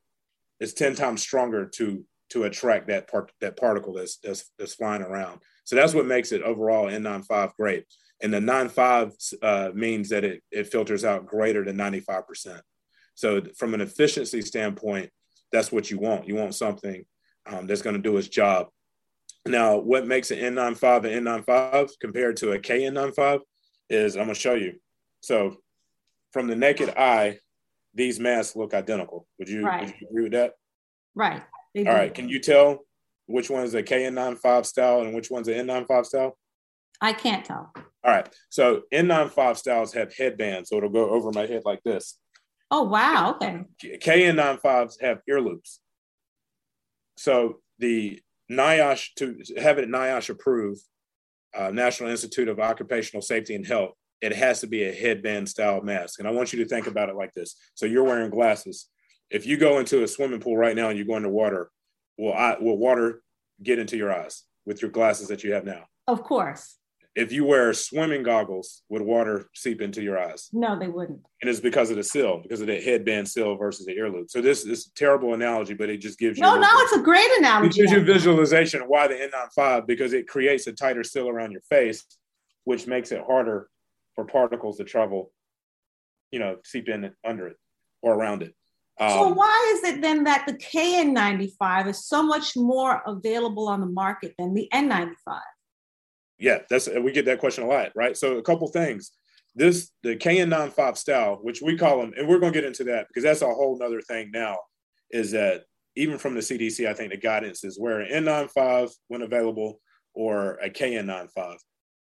it's 0.60 0.72
10 0.72 0.94
times 0.94 1.22
stronger 1.22 1.66
to 1.66 2.04
to 2.30 2.44
attract 2.44 2.88
that 2.88 3.08
part 3.10 3.30
that 3.40 3.56
particle 3.56 3.94
that's 3.94 4.18
that's, 4.18 4.50
that's 4.58 4.74
flying 4.74 5.02
around 5.02 5.40
so 5.64 5.76
that's 5.76 5.94
what 5.94 6.06
makes 6.06 6.32
it 6.32 6.42
overall 6.42 6.86
n95 6.86 7.54
great 7.56 7.84
and 8.22 8.32
the 8.32 8.40
95 8.40 9.12
uh, 9.42 9.70
means 9.74 10.08
that 10.08 10.24
it, 10.24 10.42
it 10.50 10.68
filters 10.68 11.04
out 11.04 11.26
greater 11.26 11.64
than 11.64 11.76
95% 11.76 12.60
so 13.14 13.42
from 13.56 13.74
an 13.74 13.80
efficiency 13.80 14.40
standpoint 14.40 15.10
that's 15.54 15.70
what 15.70 15.90
you 15.90 15.98
want. 15.98 16.26
You 16.26 16.34
want 16.34 16.54
something 16.54 17.04
um, 17.46 17.66
that's 17.66 17.80
going 17.80 17.96
to 17.96 18.02
do 18.02 18.16
its 18.16 18.28
job. 18.28 18.68
Now, 19.46 19.76
what 19.76 20.06
makes 20.06 20.30
an 20.30 20.38
N95 20.38 21.04
an 21.04 21.24
N95 21.24 21.90
compared 22.00 22.36
to 22.38 22.52
a 22.52 22.58
KN95 22.58 23.40
is 23.90 24.16
I'm 24.16 24.24
going 24.24 24.34
to 24.34 24.40
show 24.40 24.54
you. 24.54 24.74
So, 25.20 25.56
from 26.32 26.46
the 26.48 26.56
naked 26.56 26.90
eye, 26.90 27.38
these 27.94 28.18
masks 28.18 28.56
look 28.56 28.74
identical. 28.74 29.26
Would 29.38 29.48
you, 29.48 29.64
Right. 29.64 29.80
would 29.86 29.94
you 30.00 30.08
agree 30.10 30.22
with 30.24 30.32
that? 30.32 30.54
Right. 31.14 31.42
All 31.76 31.84
right. 31.84 32.12
Can 32.12 32.28
you 32.28 32.40
tell 32.40 32.80
which 33.26 33.50
one's 33.50 33.74
a 33.74 33.82
KN95 33.82 34.66
style 34.66 35.02
and 35.02 35.14
which 35.14 35.30
one's 35.30 35.48
an 35.48 35.66
N95 35.66 36.06
style? 36.06 36.38
I 37.00 37.12
can't 37.12 37.44
tell. 37.44 37.72
All 37.76 37.84
right. 38.12 38.28
So 38.48 38.82
N95 38.92 39.56
styles 39.56 39.92
have 39.94 40.14
headbands, 40.16 40.70
so 40.70 40.76
it'll 40.76 40.88
go 40.90 41.10
over 41.10 41.30
my 41.32 41.46
head 41.46 41.62
like 41.64 41.82
this. 41.84 42.18
Oh 42.70 42.82
wow. 42.82 43.36
Okay. 43.40 43.64
KN95s 43.84 45.00
have 45.00 45.20
ear 45.28 45.40
loops. 45.40 45.80
So 47.16 47.60
the 47.78 48.20
NIOSH 48.50 49.14
to 49.16 49.36
have 49.60 49.78
it 49.78 49.88
NIOSH 49.88 50.30
approved, 50.30 50.82
uh, 51.56 51.70
National 51.70 52.10
Institute 52.10 52.48
of 52.48 52.60
Occupational 52.60 53.22
Safety 53.22 53.54
and 53.54 53.66
Health, 53.66 53.92
it 54.20 54.34
has 54.34 54.60
to 54.60 54.66
be 54.66 54.84
a 54.84 54.92
headband 54.92 55.48
style 55.48 55.82
mask. 55.82 56.18
And 56.18 56.28
I 56.28 56.30
want 56.30 56.52
you 56.52 56.62
to 56.62 56.68
think 56.68 56.86
about 56.86 57.08
it 57.08 57.16
like 57.16 57.32
this. 57.34 57.56
So 57.74 57.86
you're 57.86 58.04
wearing 58.04 58.30
glasses. 58.30 58.88
If 59.30 59.46
you 59.46 59.56
go 59.56 59.78
into 59.78 60.02
a 60.02 60.08
swimming 60.08 60.40
pool 60.40 60.56
right 60.56 60.76
now 60.76 60.88
and 60.88 60.98
you 60.98 61.04
go 61.04 61.16
into 61.16 61.28
water, 61.28 61.70
will 62.18 62.32
I, 62.32 62.56
will 62.58 62.78
water 62.78 63.22
get 63.62 63.78
into 63.78 63.96
your 63.96 64.12
eyes 64.12 64.42
with 64.64 64.82
your 64.82 64.90
glasses 64.90 65.28
that 65.28 65.44
you 65.44 65.52
have 65.52 65.64
now? 65.64 65.84
Of 66.06 66.22
course. 66.22 66.76
If 67.16 67.30
you 67.30 67.44
wear 67.44 67.72
swimming 67.72 68.24
goggles, 68.24 68.82
would 68.88 69.02
water 69.02 69.48
seep 69.54 69.80
into 69.80 70.02
your 70.02 70.18
eyes? 70.18 70.48
No, 70.52 70.76
they 70.76 70.88
wouldn't. 70.88 71.20
and 71.40 71.48
it's 71.48 71.60
because 71.60 71.90
of 71.90 71.96
the 71.96 72.02
seal, 72.02 72.40
because 72.42 72.60
of 72.60 72.66
the 72.66 72.80
headband 72.80 73.28
seal 73.28 73.54
versus 73.56 73.86
the 73.86 73.92
ear 73.92 74.10
loop. 74.10 74.30
So 74.30 74.40
this 74.40 74.64
is 74.66 74.88
a 74.88 74.94
terrible 74.94 75.32
analogy, 75.34 75.74
but 75.74 75.88
it 75.90 75.98
just 75.98 76.18
gives 76.18 76.38
you 76.38 76.42
No, 76.42 76.58
no, 76.58 76.66
it's 76.72 76.92
a 76.94 77.00
great 77.02 77.30
analogy. 77.38 77.68
it 77.80 77.84
gives 77.86 77.92
you 77.92 78.00
visualization 78.04 78.82
of 78.82 78.88
why 78.88 79.06
the 79.06 79.14
N95 79.14 79.86
because 79.86 80.12
it 80.12 80.26
creates 80.26 80.66
a 80.66 80.72
tighter 80.72 81.04
seal 81.04 81.28
around 81.28 81.52
your 81.52 81.60
face, 81.70 82.04
which 82.64 82.86
makes 82.88 83.12
it 83.12 83.22
harder 83.24 83.68
for 84.16 84.24
particles 84.24 84.78
to 84.78 84.84
travel, 84.84 85.30
you 86.32 86.40
know, 86.40 86.56
seep 86.64 86.88
in 86.88 87.12
under 87.24 87.46
it 87.46 87.56
or 88.02 88.14
around 88.14 88.42
it. 88.42 88.54
So 88.98 89.26
Um, 89.28 89.34
why 89.36 89.72
is 89.76 89.84
it 89.92 90.00
then 90.02 90.24
that 90.24 90.46
the 90.46 90.54
KN95 90.54 91.88
is 91.88 92.06
so 92.06 92.22
much 92.24 92.56
more 92.56 93.02
available 93.06 93.68
on 93.68 93.80
the 93.80 93.86
market 93.86 94.34
than 94.38 94.54
the 94.54 94.68
N95? 94.72 95.40
Yeah, 96.38 96.58
that's 96.68 96.88
we 96.88 97.12
get 97.12 97.24
that 97.26 97.38
question 97.38 97.64
a 97.64 97.68
lot, 97.68 97.92
right? 97.94 98.16
So 98.16 98.38
a 98.38 98.42
couple 98.42 98.66
things. 98.68 99.12
This 99.54 99.92
the 100.02 100.16
KN95 100.16 100.96
style, 100.96 101.38
which 101.42 101.62
we 101.62 101.76
call 101.76 102.00
them, 102.00 102.12
and 102.16 102.28
we're 102.28 102.40
going 102.40 102.52
to 102.52 102.60
get 102.60 102.66
into 102.66 102.84
that 102.84 103.06
because 103.08 103.22
that's 103.22 103.42
a 103.42 103.46
whole 103.46 103.78
nother 103.78 104.00
thing 104.00 104.30
now. 104.32 104.58
Is 105.10 105.30
that 105.30 105.64
even 105.96 106.18
from 106.18 106.34
the 106.34 106.40
CDC, 106.40 106.88
I 106.88 106.94
think 106.94 107.12
the 107.12 107.18
guidance 107.18 107.62
is 107.62 107.78
wear 107.78 108.00
an 108.00 108.24
N95 108.24 108.90
when 109.08 109.22
available 109.22 109.80
or 110.12 110.54
a 110.54 110.70
KN95. 110.70 111.56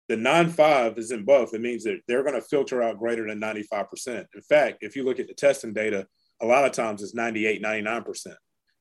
The 0.08 0.16
95 0.16 0.98
is 0.98 1.10
in 1.10 1.24
both. 1.24 1.54
It 1.54 1.60
means 1.60 1.84
that 1.84 2.00
they're 2.06 2.22
going 2.22 2.34
to 2.34 2.46
filter 2.46 2.82
out 2.82 2.98
greater 2.98 3.26
than 3.26 3.40
95%. 3.40 4.26
In 4.34 4.42
fact, 4.42 4.78
if 4.80 4.96
you 4.96 5.04
look 5.04 5.18
at 5.18 5.28
the 5.28 5.34
testing 5.34 5.72
data, 5.72 6.06
a 6.42 6.46
lot 6.46 6.64
of 6.64 6.72
times 6.72 7.02
it's 7.02 7.14
98, 7.14 7.62
99%. 7.62 8.34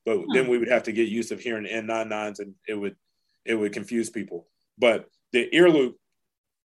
But 0.04 0.18
hmm. 0.18 0.24
then 0.32 0.48
we 0.48 0.58
would 0.58 0.68
have 0.68 0.82
to 0.84 0.92
get 0.92 1.08
used 1.08 1.32
of 1.32 1.40
hearing 1.40 1.66
N99s 1.66 2.40
and 2.40 2.54
it 2.68 2.74
would 2.74 2.96
it 3.44 3.54
would 3.54 3.72
confuse 3.72 4.08
people. 4.08 4.48
But 4.78 5.06
the 5.34 5.54
ear 5.54 5.68
loop 5.68 5.96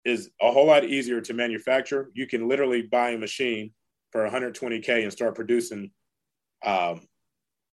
is 0.07 0.31
a 0.41 0.51
whole 0.51 0.67
lot 0.67 0.85
easier 0.85 1.21
to 1.21 1.35
manufacture. 1.35 2.11
You 2.15 2.27
can 2.27 2.49
literally 2.49 2.83
buy 2.83 3.11
a 3.11 3.19
machine 3.19 3.73
for 4.11 4.27
120k 4.29 5.03
and 5.03 5.13
start 5.13 5.35
producing 5.35 5.91
um, 6.65 7.03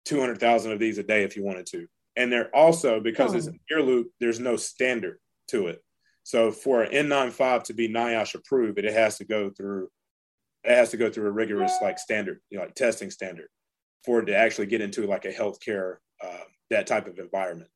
200,000 0.05 0.72
of 0.72 0.78
these 0.78 0.99
a 0.99 1.03
day 1.03 1.24
if 1.24 1.37
you 1.37 1.45
wanted 1.45 1.66
to. 1.66 1.89
And 2.16 2.32
they're 2.32 2.55
also 2.55 3.01
because 3.01 3.34
it's 3.34 3.49
an 3.49 3.59
ear 3.70 3.82
loop, 3.82 4.11
there's 4.20 4.41
no 4.41 4.57
standard 4.57 5.18
to 5.49 5.66
it. 5.66 5.82
So 6.22 6.51
for 6.53 6.82
an 6.82 7.09
N95 7.09 7.64
to 7.64 7.74
be 7.74 7.89
NIOSH 7.89 8.37
approved, 8.37 8.78
it 8.78 8.93
has 8.93 9.18
to 9.18 9.24
go 9.24 9.51
through 9.51 9.91
it 10.64 10.74
has 10.74 10.91
to 10.91 10.97
go 10.97 11.11
through 11.11 11.28
a 11.28 11.32
rigorous 11.32 11.72
like 11.80 11.99
standard, 11.99 12.41
you 12.51 12.59
know, 12.59 12.64
like 12.64 12.74
testing 12.74 13.11
standard 13.11 13.49
for 14.05 14.20
it 14.20 14.26
to 14.26 14.37
actually 14.37 14.66
get 14.66 14.80
into 14.80 15.07
like 15.07 15.24
a 15.24 15.32
healthcare 15.32 15.97
uh, 16.24 16.45
that 16.70 16.87
type 16.87 17.07
of 17.07 17.18
environment. 17.18 17.70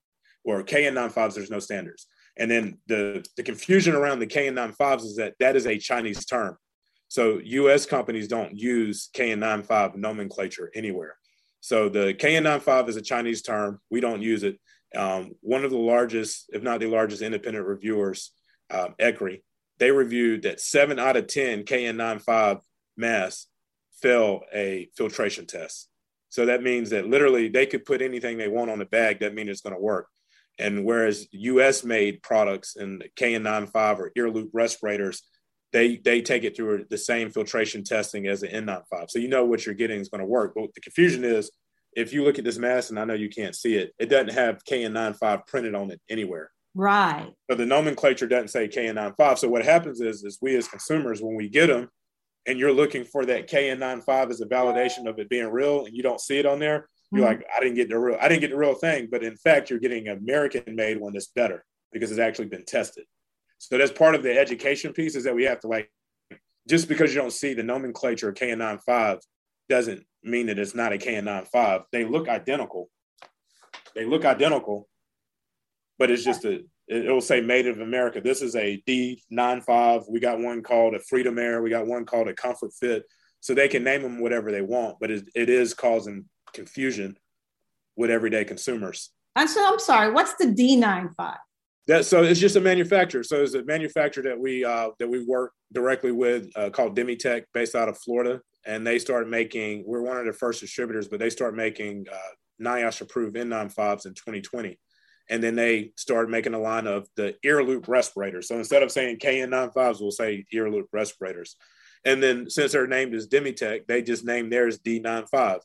Or 0.44 0.62
KN95s, 0.64 1.34
there's 1.34 1.50
no 1.50 1.60
standards. 1.60 2.06
And 2.36 2.50
then 2.50 2.78
the 2.86 3.24
the 3.36 3.42
confusion 3.42 3.94
around 3.94 4.18
the 4.20 4.26
KN95s 4.26 5.02
is 5.02 5.16
that 5.16 5.34
that 5.40 5.56
is 5.56 5.66
a 5.66 5.78
Chinese 5.78 6.24
term. 6.24 6.56
So 7.08 7.40
U.S. 7.42 7.86
companies 7.86 8.28
don't 8.28 8.56
use 8.56 9.08
KN95 9.16 9.96
nomenclature 9.96 10.70
anywhere. 10.74 11.16
So 11.60 11.88
the 11.88 12.14
KN95 12.14 12.88
is 12.88 12.96
a 12.96 13.02
Chinese 13.02 13.42
term. 13.42 13.80
We 13.90 14.00
don't 14.00 14.22
use 14.22 14.44
it. 14.44 14.60
Um, 14.94 15.32
one 15.40 15.64
of 15.64 15.70
the 15.70 15.78
largest, 15.78 16.50
if 16.52 16.62
not 16.62 16.80
the 16.80 16.86
largest, 16.86 17.22
independent 17.22 17.66
reviewers, 17.66 18.32
um, 18.70 18.94
ECRI, 19.00 19.42
they 19.78 19.90
reviewed 19.90 20.42
that 20.42 20.60
seven 20.60 20.98
out 20.98 21.16
of 21.16 21.26
10 21.26 21.64
KN95 21.64 22.60
masks 22.96 23.46
fail 24.00 24.42
a 24.54 24.88
filtration 24.96 25.46
test. 25.46 25.88
So 26.28 26.46
that 26.46 26.62
means 26.62 26.90
that 26.90 27.08
literally 27.08 27.48
they 27.48 27.66
could 27.66 27.84
put 27.84 28.02
anything 28.02 28.38
they 28.38 28.48
want 28.48 28.70
on 28.70 28.78
the 28.78 28.84
bag. 28.84 29.20
That 29.20 29.34
means 29.34 29.50
it's 29.50 29.62
going 29.62 29.74
to 29.74 29.80
work. 29.80 30.06
And 30.60 30.84
whereas 30.84 31.26
US 31.32 31.82
made 31.84 32.22
products 32.22 32.76
and 32.76 33.04
KN95 33.18 33.98
or 33.98 34.12
ear 34.16 34.30
loop 34.30 34.50
respirators, 34.52 35.22
they 35.72 35.96
they 35.96 36.20
take 36.20 36.44
it 36.44 36.56
through 36.56 36.86
the 36.90 36.98
same 36.98 37.30
filtration 37.30 37.84
testing 37.84 38.26
as 38.26 38.40
the 38.40 38.48
N95. 38.48 39.10
So 39.10 39.18
you 39.18 39.28
know 39.28 39.44
what 39.44 39.64
you're 39.64 39.74
getting 39.74 40.00
is 40.00 40.08
going 40.08 40.20
to 40.20 40.26
work. 40.26 40.52
But 40.54 40.74
the 40.74 40.80
confusion 40.80 41.24
is 41.24 41.50
if 41.94 42.12
you 42.12 42.24
look 42.24 42.38
at 42.38 42.44
this 42.44 42.58
mask, 42.58 42.90
and 42.90 42.98
I 42.98 43.04
know 43.04 43.14
you 43.14 43.28
can't 43.28 43.56
see 43.56 43.74
it, 43.74 43.92
it 43.98 44.06
doesn't 44.06 44.32
have 44.32 44.64
KN95 44.64 45.46
printed 45.46 45.74
on 45.74 45.90
it 45.90 46.00
anywhere. 46.08 46.50
Right. 46.74 47.28
So 47.50 47.56
the 47.56 47.66
nomenclature 47.66 48.28
doesn't 48.28 48.48
say 48.48 48.68
KN95. 48.68 49.38
So 49.38 49.48
what 49.48 49.64
happens 49.64 50.00
is, 50.00 50.22
is 50.22 50.38
we 50.40 50.56
as 50.56 50.68
consumers, 50.68 51.20
when 51.20 51.34
we 51.34 51.48
get 51.48 51.66
them, 51.66 51.88
and 52.46 52.58
you're 52.58 52.72
looking 52.72 53.04
for 53.04 53.26
that 53.26 53.50
KN95 53.50 54.30
as 54.30 54.40
a 54.40 54.46
validation 54.46 55.06
of 55.06 55.18
it 55.18 55.28
being 55.28 55.50
real, 55.50 55.84
and 55.84 55.94
you 55.94 56.02
don't 56.02 56.20
see 56.20 56.38
it 56.38 56.46
on 56.46 56.58
there, 56.58 56.88
you're 57.12 57.26
mm-hmm. 57.26 57.40
like, 57.40 57.46
I 57.54 57.60
didn't 57.60 57.76
get 57.76 57.88
the 57.88 57.98
real, 57.98 58.18
I 58.20 58.28
didn't 58.28 58.42
get 58.42 58.50
the 58.50 58.56
real 58.56 58.74
thing. 58.74 59.08
But 59.10 59.24
in 59.24 59.36
fact, 59.36 59.70
you're 59.70 59.78
getting 59.78 60.08
an 60.08 60.18
American-made 60.18 61.00
one 61.00 61.12
that's 61.12 61.28
better 61.28 61.64
because 61.92 62.10
it's 62.10 62.20
actually 62.20 62.48
been 62.48 62.64
tested. 62.64 63.04
So 63.58 63.76
that's 63.76 63.92
part 63.92 64.14
of 64.14 64.22
the 64.22 64.38
education 64.38 64.92
piece 64.92 65.16
is 65.16 65.24
that 65.24 65.34
we 65.34 65.44
have 65.44 65.60
to 65.60 65.68
like, 65.68 65.90
just 66.68 66.88
because 66.88 67.12
you 67.12 67.20
don't 67.20 67.32
see 67.32 67.52
the 67.52 67.62
nomenclature 67.62 68.28
of 68.28 68.36
KN95 68.36 69.20
doesn't 69.68 70.04
mean 70.22 70.46
that 70.46 70.58
it's 70.58 70.74
not 70.74 70.92
a 70.92 70.98
KN95. 70.98 71.84
They 71.92 72.04
look 72.04 72.28
identical. 72.28 72.88
They 73.94 74.04
look 74.04 74.24
identical, 74.24 74.88
but 75.98 76.10
it's 76.10 76.24
just 76.24 76.44
a, 76.44 76.62
it 76.86 77.10
will 77.10 77.20
say 77.20 77.40
Made 77.40 77.66
of 77.66 77.80
America. 77.80 78.20
This 78.20 78.40
is 78.42 78.56
a 78.56 78.82
D95. 78.88 80.04
We 80.08 80.20
got 80.20 80.40
one 80.40 80.62
called 80.62 80.94
a 80.94 81.00
Freedom 81.00 81.38
Air. 81.38 81.62
We 81.62 81.70
got 81.70 81.86
one 81.86 82.04
called 82.04 82.28
a 82.28 82.34
Comfort 82.34 82.72
Fit. 82.72 83.04
So 83.40 83.54
they 83.54 83.68
can 83.68 83.84
name 83.84 84.02
them 84.02 84.20
whatever 84.20 84.52
they 84.52 84.60
want, 84.60 84.98
but 85.00 85.10
it, 85.10 85.28
it 85.34 85.48
is 85.48 85.72
causing 85.72 86.26
confusion 86.52 87.16
with 87.96 88.10
everyday 88.10 88.44
consumers. 88.44 89.10
And 89.36 89.48
so 89.48 89.64
I'm 89.66 89.78
sorry, 89.78 90.12
what's 90.12 90.34
the 90.34 90.46
D95? 90.46 91.36
That 91.86 92.04
so 92.04 92.22
it's 92.22 92.40
just 92.40 92.56
a 92.56 92.60
manufacturer. 92.60 93.22
So 93.22 93.42
it's 93.42 93.54
a 93.54 93.64
manufacturer 93.64 94.22
that 94.24 94.38
we 94.38 94.64
uh, 94.64 94.90
that 94.98 95.08
we 95.08 95.24
work 95.24 95.52
directly 95.72 96.12
with 96.12 96.48
uh, 96.56 96.70
called 96.70 96.96
DemeTECH, 96.96 97.44
based 97.54 97.74
out 97.74 97.88
of 97.88 97.98
Florida, 97.98 98.40
and 98.66 98.86
they 98.86 98.98
started 98.98 99.28
making. 99.28 99.84
We're 99.86 100.02
one 100.02 100.16
of 100.16 100.26
the 100.26 100.32
first 100.32 100.60
distributors, 100.60 101.08
but 101.08 101.20
they 101.20 101.30
started 101.30 101.56
making 101.56 102.06
uh, 102.12 102.62
NIOSH 102.62 103.00
approved 103.00 103.36
N95s 103.36 104.06
in 104.06 104.14
2020, 104.14 104.78
and 105.30 105.42
then 105.42 105.56
they 105.56 105.92
started 105.96 106.30
making 106.30 106.54
a 106.54 106.60
line 106.60 106.86
of 106.86 107.08
the 107.16 107.34
ear 107.44 107.62
loop 107.62 107.88
respirators. 107.88 108.48
So 108.48 108.56
instead 108.56 108.82
of 108.82 108.92
saying 108.92 109.18
KN95s, 109.18 110.00
we'll 110.00 110.10
say 110.10 110.44
ear 110.52 110.70
loop 110.70 110.88
respirators. 110.92 111.56
And 112.04 112.22
then 112.22 112.48
since 112.48 112.72
their 112.72 112.86
name 112.86 113.14
is 113.14 113.28
DemeTECH, 113.28 113.86
they 113.86 114.02
just 114.02 114.24
named 114.24 114.52
theirs 114.52 114.78
D95 114.78 115.60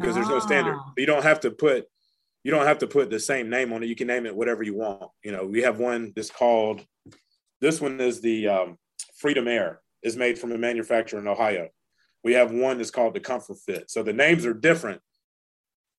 because 0.00 0.14
there's 0.14 0.28
no 0.28 0.40
standard. 0.40 0.76
Ah. 0.78 0.92
You 0.96 1.06
don't 1.06 1.22
have 1.22 1.40
to 1.40 1.50
put 1.50 1.86
you 2.46 2.52
don't 2.52 2.66
have 2.66 2.78
to 2.78 2.86
put 2.86 3.10
the 3.10 3.18
same 3.18 3.50
name 3.50 3.72
on 3.72 3.82
it. 3.82 3.88
You 3.88 3.96
can 3.96 4.06
name 4.06 4.24
it 4.24 4.36
whatever 4.36 4.62
you 4.62 4.76
want. 4.76 5.10
You 5.24 5.32
know, 5.32 5.44
we 5.44 5.62
have 5.62 5.80
one 5.80 6.12
that's 6.14 6.30
called, 6.30 6.80
this 7.60 7.80
one 7.80 8.00
is 8.00 8.20
the 8.20 8.46
um, 8.46 8.78
Freedom 9.16 9.48
Air, 9.48 9.80
is 10.04 10.16
made 10.16 10.38
from 10.38 10.52
a 10.52 10.58
manufacturer 10.58 11.18
in 11.18 11.26
Ohio. 11.26 11.70
We 12.22 12.34
have 12.34 12.52
one 12.52 12.76
that's 12.76 12.92
called 12.92 13.14
the 13.14 13.20
Comfort 13.20 13.56
Fit. 13.66 13.90
So 13.90 14.04
the 14.04 14.12
names 14.12 14.46
are 14.46 14.54
different. 14.54 15.00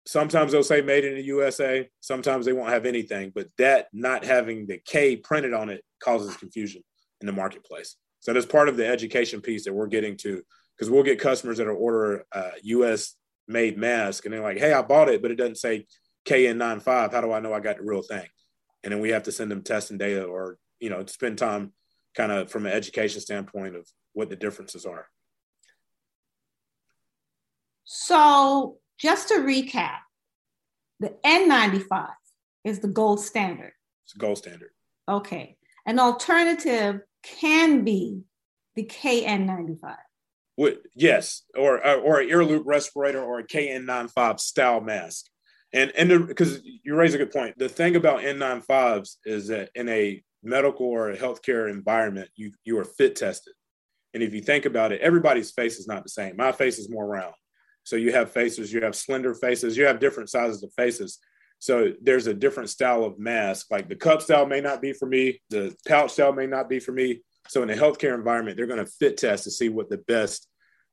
Sometimes 0.06 0.54
they'll 0.54 0.64
say 0.64 0.80
made 0.80 1.04
in 1.04 1.16
the 1.16 1.24
USA, 1.24 1.90
sometimes 2.00 2.46
they 2.46 2.54
won't 2.54 2.70
have 2.70 2.86
anything, 2.86 3.34
but 3.36 3.50
that 3.58 3.88
not 3.92 4.24
having 4.24 4.68
the 4.68 4.80
K 4.86 5.18
printed 5.18 5.54
on 5.54 5.68
it 5.70 5.84
causes 6.02 6.38
confusion 6.38 6.82
in 7.20 7.28
the 7.28 7.34
marketplace. 7.34 7.98
So 8.22 8.32
that's 8.32 8.46
part 8.46 8.70
of 8.70 8.78
the 8.78 8.88
education 8.88 9.42
piece 9.42 9.66
that 9.66 9.74
we're 9.74 9.88
getting 9.88 10.16
to, 10.20 10.42
because 10.78 10.90
we'll 10.90 11.04
get 11.04 11.20
customers 11.20 11.58
that 11.58 11.68
are 11.68 11.74
order 11.74 12.24
a 12.32 12.52
US 12.64 13.16
made 13.48 13.78
mask 13.78 14.26
and 14.26 14.34
they're 14.34 14.42
like, 14.42 14.58
hey, 14.58 14.74
I 14.74 14.82
bought 14.82 15.10
it, 15.10 15.22
but 15.22 15.32
it 15.32 15.36
doesn't 15.36 15.58
say 15.58 15.86
KN95, 16.28 17.12
how 17.12 17.22
do 17.22 17.32
I 17.32 17.40
know 17.40 17.54
I 17.54 17.60
got 17.60 17.78
the 17.78 17.84
real 17.84 18.02
thing? 18.02 18.28
And 18.84 18.94
then 18.94 19.00
we 19.00 19.10
have 19.10 19.24
to 19.24 19.32
send 19.32 19.52
them 19.52 19.64
testing 19.64 19.98
data 19.98 20.24
or, 20.24 20.58
you 20.80 20.90
know, 20.90 21.06
spend 21.06 21.38
time 21.38 21.74
kind 22.16 22.32
of 22.32 22.52
from 22.52 22.66
an 22.66 22.74
education 22.74 23.22
standpoint 23.22 23.76
of 23.76 23.88
what 24.14 24.30
the 24.30 24.36
differences 24.36 24.86
are. 24.86 25.08
So 27.86 28.78
just 29.00 29.30
to 29.30 29.36
recap, 29.36 30.00
the 31.00 31.16
N95 31.26 32.10
is 32.64 32.80
the 32.80 32.88
gold 32.88 33.22
standard. 33.22 33.72
It's 34.04 34.14
the 34.14 34.20
gold 34.20 34.38
standard. 34.40 34.72
Okay. 35.08 35.56
An 35.86 36.00
alternative 36.00 37.02
can 37.24 37.84
be 37.84 38.22
the 38.76 38.84
KN95. 38.84 39.96
What, 40.58 40.80
yes, 40.96 41.44
or 41.56 41.86
uh, 41.86 41.96
or 41.98 42.20
an 42.20 42.30
ear 42.30 42.44
loop 42.44 42.64
respirator 42.66 43.24
or 43.24 43.40
a 43.40 43.48
KN95 43.48 44.40
style 44.40 44.82
mask. 44.82 45.26
And 45.72 45.92
and 45.96 46.28
because 46.28 46.62
you 46.84 46.96
raise 46.96 47.14
a 47.14 47.20
good 47.20 47.32
point, 47.32 47.58
the 47.60 47.70
thing 47.70 47.96
about 47.96 48.22
N95s 48.22 49.18
is 49.26 49.48
that 49.48 49.70
in 49.76 49.88
a 49.88 50.22
medical 50.44 50.88
or 50.88 51.12
a 51.12 51.18
healthcare 51.18 51.70
environment, 51.70 52.30
you 52.36 52.52
you 52.64 52.78
are 52.80 52.84
fit 52.84 53.16
tested. 53.16 53.54
And 54.16 54.24
if 54.24 54.34
you 54.34 54.42
think 54.42 54.66
about 54.66 54.92
it, 54.92 55.00
everybody's 55.02 55.52
face 55.52 55.78
is 55.78 55.88
not 55.88 56.02
the 56.02 56.10
same. 56.10 56.36
My 56.36 56.52
face 56.52 56.80
is 56.80 56.90
more 56.90 57.06
round. 57.06 57.36
So 57.84 57.96
you 57.96 58.12
have 58.14 58.32
faces, 58.32 58.74
you 58.74 58.82
have 58.82 58.96
slender 58.96 59.36
faces, 59.36 59.78
you 59.78 59.86
have 59.86 60.00
different 60.00 60.30
sizes 60.30 60.64
of 60.64 60.74
faces. 60.74 61.20
So 61.60 61.94
there's 62.02 62.26
a 62.26 62.34
different 62.34 62.70
style 62.70 63.04
of 63.04 63.20
mask. 63.20 63.68
Like 63.70 63.90
the 63.90 63.96
cup 63.96 64.24
style 64.24 64.48
may 64.48 64.60
not 64.60 64.82
be 64.82 64.92
for 64.94 65.06
me, 65.06 65.40
the 65.52 65.76
pouch 65.88 66.14
style 66.14 66.34
may 66.34 66.48
not 66.48 66.68
be 66.68 66.80
for 66.80 66.94
me. 66.94 67.22
So 67.50 67.64
in 67.64 67.70
a 67.70 67.76
healthcare 67.76 68.16
environment, 68.16 68.58
they're 68.58 68.68
going 68.68 68.84
to 68.84 68.92
fit 68.92 69.18
test 69.18 69.44
to 69.46 69.52
see 69.52 69.70
what 69.70 69.90
the 69.90 69.98
best 69.98 70.48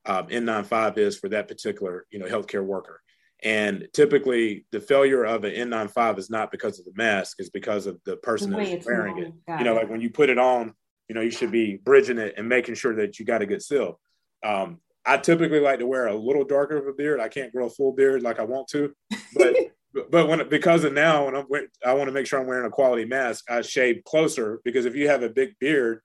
um, 0.05 0.27
N95 0.27 0.97
is 0.97 1.17
for 1.17 1.29
that 1.29 1.47
particular, 1.47 2.05
you 2.11 2.19
know, 2.19 2.25
healthcare 2.25 2.63
worker. 2.63 3.01
And 3.43 3.87
typically, 3.93 4.65
the 4.71 4.79
failure 4.79 5.23
of 5.23 5.43
an 5.43 5.53
N95 5.53 6.19
is 6.19 6.29
not 6.29 6.51
because 6.51 6.79
of 6.79 6.85
the 6.85 6.93
mask; 6.95 7.37
it's 7.39 7.49
because 7.49 7.85
of 7.85 7.99
the 8.05 8.15
person 8.17 8.49
the 8.49 8.57
that's 8.57 8.85
wearing 8.85 9.17
it. 9.17 9.33
Got 9.45 9.59
you 9.59 9.65
know, 9.65 9.73
it. 9.73 9.81
like 9.81 9.89
when 9.89 10.01
you 10.01 10.09
put 10.09 10.29
it 10.29 10.37
on, 10.37 10.73
you 11.09 11.15
know, 11.15 11.21
you 11.21 11.31
should 11.31 11.51
be 11.51 11.75
bridging 11.75 12.17
it 12.17 12.35
and 12.37 12.47
making 12.47 12.75
sure 12.75 12.95
that 12.95 13.19
you 13.19 13.25
got 13.25 13.41
a 13.41 13.45
good 13.45 13.61
seal. 13.61 13.99
Um, 14.43 14.79
I 15.05 15.17
typically 15.17 15.59
like 15.59 15.79
to 15.79 15.85
wear 15.85 16.07
a 16.07 16.15
little 16.15 16.45
darker 16.45 16.77
of 16.77 16.87
a 16.87 16.93
beard. 16.93 17.19
I 17.19 17.27
can't 17.27 17.51
grow 17.51 17.67
a 17.67 17.69
full 17.69 17.91
beard 17.91 18.23
like 18.23 18.39
I 18.39 18.43
want 18.43 18.67
to, 18.69 18.93
but 19.35 19.55
but 20.09 20.27
when 20.27 20.47
because 20.49 20.83
of 20.83 20.93
now, 20.93 21.25
when 21.25 21.35
I'm 21.35 21.45
I 21.85 21.93
want 21.93 22.07
to 22.07 22.13
make 22.13 22.27
sure 22.27 22.39
I'm 22.39 22.47
wearing 22.47 22.65
a 22.65 22.71
quality 22.71 23.05
mask, 23.05 23.45
I 23.49 23.61
shave 23.61 24.03
closer 24.05 24.59
because 24.63 24.85
if 24.85 24.95
you 24.95 25.07
have 25.09 25.23
a 25.23 25.29
big 25.29 25.53
beard, 25.59 25.99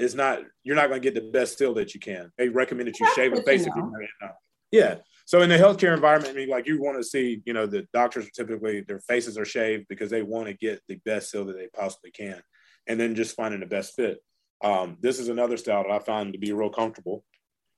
it's 0.00 0.14
not 0.14 0.40
you're 0.64 0.76
not 0.76 0.88
going 0.88 1.00
to 1.00 1.10
get 1.10 1.14
the 1.14 1.30
best 1.30 1.58
seal 1.58 1.74
that 1.74 1.94
you 1.94 2.00
can. 2.00 2.32
They 2.38 2.48
recommend 2.48 2.88
that 2.88 2.98
you 2.98 3.06
That's 3.06 3.16
shave 3.16 3.32
a 3.32 3.42
face 3.42 3.66
if 3.66 3.74
you 3.76 3.82
Yeah. 4.72 4.96
So 5.26 5.42
in 5.42 5.48
the 5.48 5.58
healthcare 5.58 5.94
environment, 5.94 6.34
I 6.34 6.36
mean, 6.36 6.48
like 6.48 6.66
you 6.66 6.80
want 6.80 6.96
to 6.96 7.04
see, 7.04 7.42
you 7.44 7.52
know, 7.52 7.66
the 7.66 7.86
doctors 7.92 8.26
are 8.26 8.30
typically 8.30 8.80
their 8.80 9.00
faces 9.00 9.38
are 9.38 9.44
shaved 9.44 9.86
because 9.88 10.10
they 10.10 10.22
want 10.22 10.48
to 10.48 10.54
get 10.54 10.80
the 10.88 10.96
best 11.04 11.30
seal 11.30 11.44
that 11.44 11.56
they 11.56 11.68
possibly 11.76 12.10
can, 12.10 12.40
and 12.86 12.98
then 12.98 13.14
just 13.14 13.36
finding 13.36 13.60
the 13.60 13.66
best 13.66 13.94
fit. 13.94 14.18
Um, 14.62 14.96
this 15.00 15.18
is 15.18 15.28
another 15.28 15.56
style 15.56 15.84
that 15.84 15.92
I 15.92 15.98
find 15.98 16.32
to 16.32 16.38
be 16.38 16.52
real 16.52 16.70
comfortable, 16.70 17.22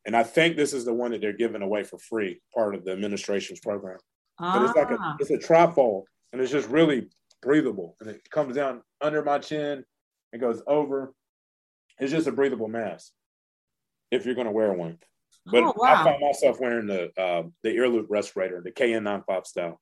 and 0.07 0.17
I 0.17 0.23
think 0.23 0.57
this 0.57 0.73
is 0.73 0.85
the 0.85 0.95
one 0.95 1.11
that 1.11 1.21
they're 1.21 1.37
giving 1.37 1.63
away 1.63 1.83
for 1.83 1.99
free, 1.99 2.41
part 2.55 2.75
of 2.75 2.85
the 2.85 2.93
administration's 2.93 3.61
program. 3.61 3.99
Ah. 4.39 4.59
But 4.59 4.65
it's 4.65 4.77
like 4.77 4.91
a 4.91 4.99
ah. 5.01 5.17
it's 5.19 5.31
a 5.31 5.39
trifold, 5.39 6.05
and 6.33 6.41
it's 6.41 6.53
just 6.53 6.69
really 6.69 7.09
breathable, 7.43 7.97
and 8.01 8.09
it 8.09 8.31
comes 8.31 8.55
down 8.55 8.83
under 9.01 9.23
my 9.23 9.39
chin, 9.39 9.85
it 10.33 10.41
goes 10.41 10.63
over. 10.67 11.13
It's 12.03 12.11
just 12.11 12.27
a 12.27 12.33
breathable 12.33 12.67
mask 12.67 13.13
if 14.11 14.27
you're 14.27 14.35
going 14.35 14.49
to 14.49 14.53
wear 14.53 14.73
one. 14.73 14.99
But 15.47 15.63
oh, 15.63 15.75
wow. 15.77 15.95
I 15.95 16.05
found 16.05 16.21
myself 16.21 16.59
wearing 16.61 16.87
the 16.87 17.11
uh, 17.17 17.45
the 17.63 17.71
ear 17.71 17.89
loop 17.89 18.07
respirator, 18.11 18.61
the 18.61 18.73
KN95 18.73 19.47
style, 19.47 19.79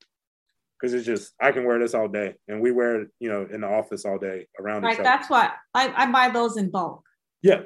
because 0.79 0.93
it's 0.93 1.05
just 1.05 1.33
I 1.41 1.51
can 1.51 1.65
wear 1.65 1.79
this 1.79 1.95
all 1.95 2.07
day, 2.07 2.35
and 2.47 2.61
we 2.61 2.71
wear 2.71 3.01
it, 3.01 3.09
you 3.19 3.29
know, 3.29 3.47
in 3.51 3.61
the 3.61 3.67
office 3.67 4.05
all 4.05 4.19
day 4.19 4.47
around. 4.59 4.83
Right, 4.83 5.01
that's 5.01 5.31
why 5.31 5.49
I, 5.73 5.91
I 5.95 6.11
buy 6.11 6.29
those 6.29 6.57
in 6.57 6.69
bulk. 6.69 7.03
Yeah. 7.41 7.61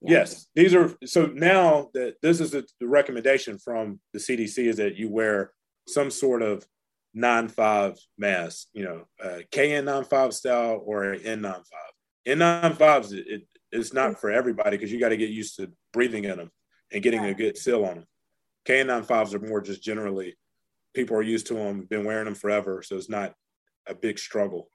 yeah. 0.00 0.20
Yes, 0.20 0.46
these 0.54 0.74
are 0.74 0.94
so 1.04 1.26
now 1.26 1.90
that 1.92 2.16
this 2.22 2.40
is 2.40 2.52
the, 2.52 2.66
the 2.80 2.88
recommendation 2.88 3.58
from 3.58 4.00
the 4.14 4.20
CDC 4.20 4.58
is 4.64 4.78
that 4.78 4.96
you 4.96 5.10
wear 5.10 5.52
some 5.86 6.10
sort 6.10 6.40
of 6.40 6.66
9.5 7.14 7.98
mask, 8.16 8.68
you 8.72 8.84
know, 8.84 9.04
uh, 9.22 9.40
KN95 9.52 10.32
style 10.32 10.82
or 10.84 11.12
an 11.12 11.20
N95. 11.20 11.64
N95s, 12.26 13.12
it, 13.12 13.42
it's 13.70 13.92
not 13.92 14.20
for 14.20 14.30
everybody 14.30 14.76
because 14.76 14.92
you 14.92 15.00
got 15.00 15.10
to 15.10 15.16
get 15.16 15.30
used 15.30 15.56
to 15.56 15.70
breathing 15.92 16.24
in 16.24 16.38
them 16.38 16.50
and 16.92 17.02
getting 17.02 17.24
a 17.24 17.34
good 17.34 17.56
seal 17.56 17.84
on 17.84 17.96
them. 17.96 18.06
KN95s 18.66 19.34
are 19.34 19.46
more 19.46 19.60
just 19.60 19.82
generally 19.82 20.36
people 20.94 21.16
are 21.16 21.22
used 21.22 21.46
to 21.46 21.54
them, 21.54 21.86
been 21.88 22.04
wearing 22.04 22.24
them 22.24 22.34
forever, 22.34 22.82
so 22.82 22.96
it's 22.96 23.08
not 23.08 23.34
a 23.86 23.94
big 23.94 24.18
struggle. 24.18 24.70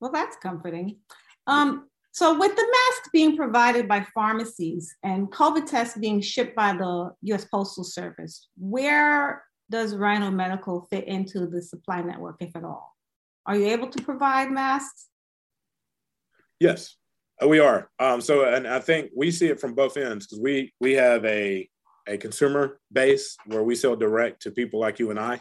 Well, 0.00 0.10
that's 0.10 0.36
comforting. 0.36 0.98
Um, 1.46 1.88
so, 2.12 2.38
with 2.38 2.54
the 2.54 2.62
masks 2.62 3.08
being 3.12 3.36
provided 3.36 3.88
by 3.88 4.06
pharmacies 4.14 4.94
and 5.02 5.30
COVID 5.32 5.66
tests 5.66 5.96
being 5.96 6.20
shipped 6.20 6.54
by 6.54 6.74
the 6.74 7.10
US 7.22 7.44
Postal 7.46 7.84
Service, 7.84 8.48
where 8.58 9.44
does 9.70 9.94
Rhino 9.94 10.30
Medical 10.30 10.86
fit 10.90 11.08
into 11.08 11.46
the 11.46 11.62
supply 11.62 12.02
network, 12.02 12.36
if 12.40 12.54
at 12.54 12.64
all? 12.64 12.94
Are 13.46 13.56
you 13.56 13.66
able 13.66 13.88
to 13.88 14.02
provide 14.02 14.50
masks? 14.50 15.08
Yes, 16.62 16.94
uh, 17.42 17.48
we 17.48 17.58
are. 17.58 17.90
Um, 17.98 18.20
so, 18.20 18.44
and 18.44 18.68
I 18.68 18.78
think 18.78 19.10
we 19.16 19.32
see 19.32 19.48
it 19.48 19.58
from 19.58 19.74
both 19.74 19.96
ends 19.96 20.28
because 20.28 20.40
we 20.40 20.72
we 20.78 20.92
have 20.92 21.24
a 21.24 21.68
a 22.06 22.16
consumer 22.16 22.78
base 22.92 23.36
where 23.46 23.64
we 23.64 23.74
sell 23.74 23.96
direct 23.96 24.42
to 24.42 24.52
people 24.52 24.78
like 24.78 25.00
you 25.00 25.10
and 25.10 25.18
I 25.18 25.40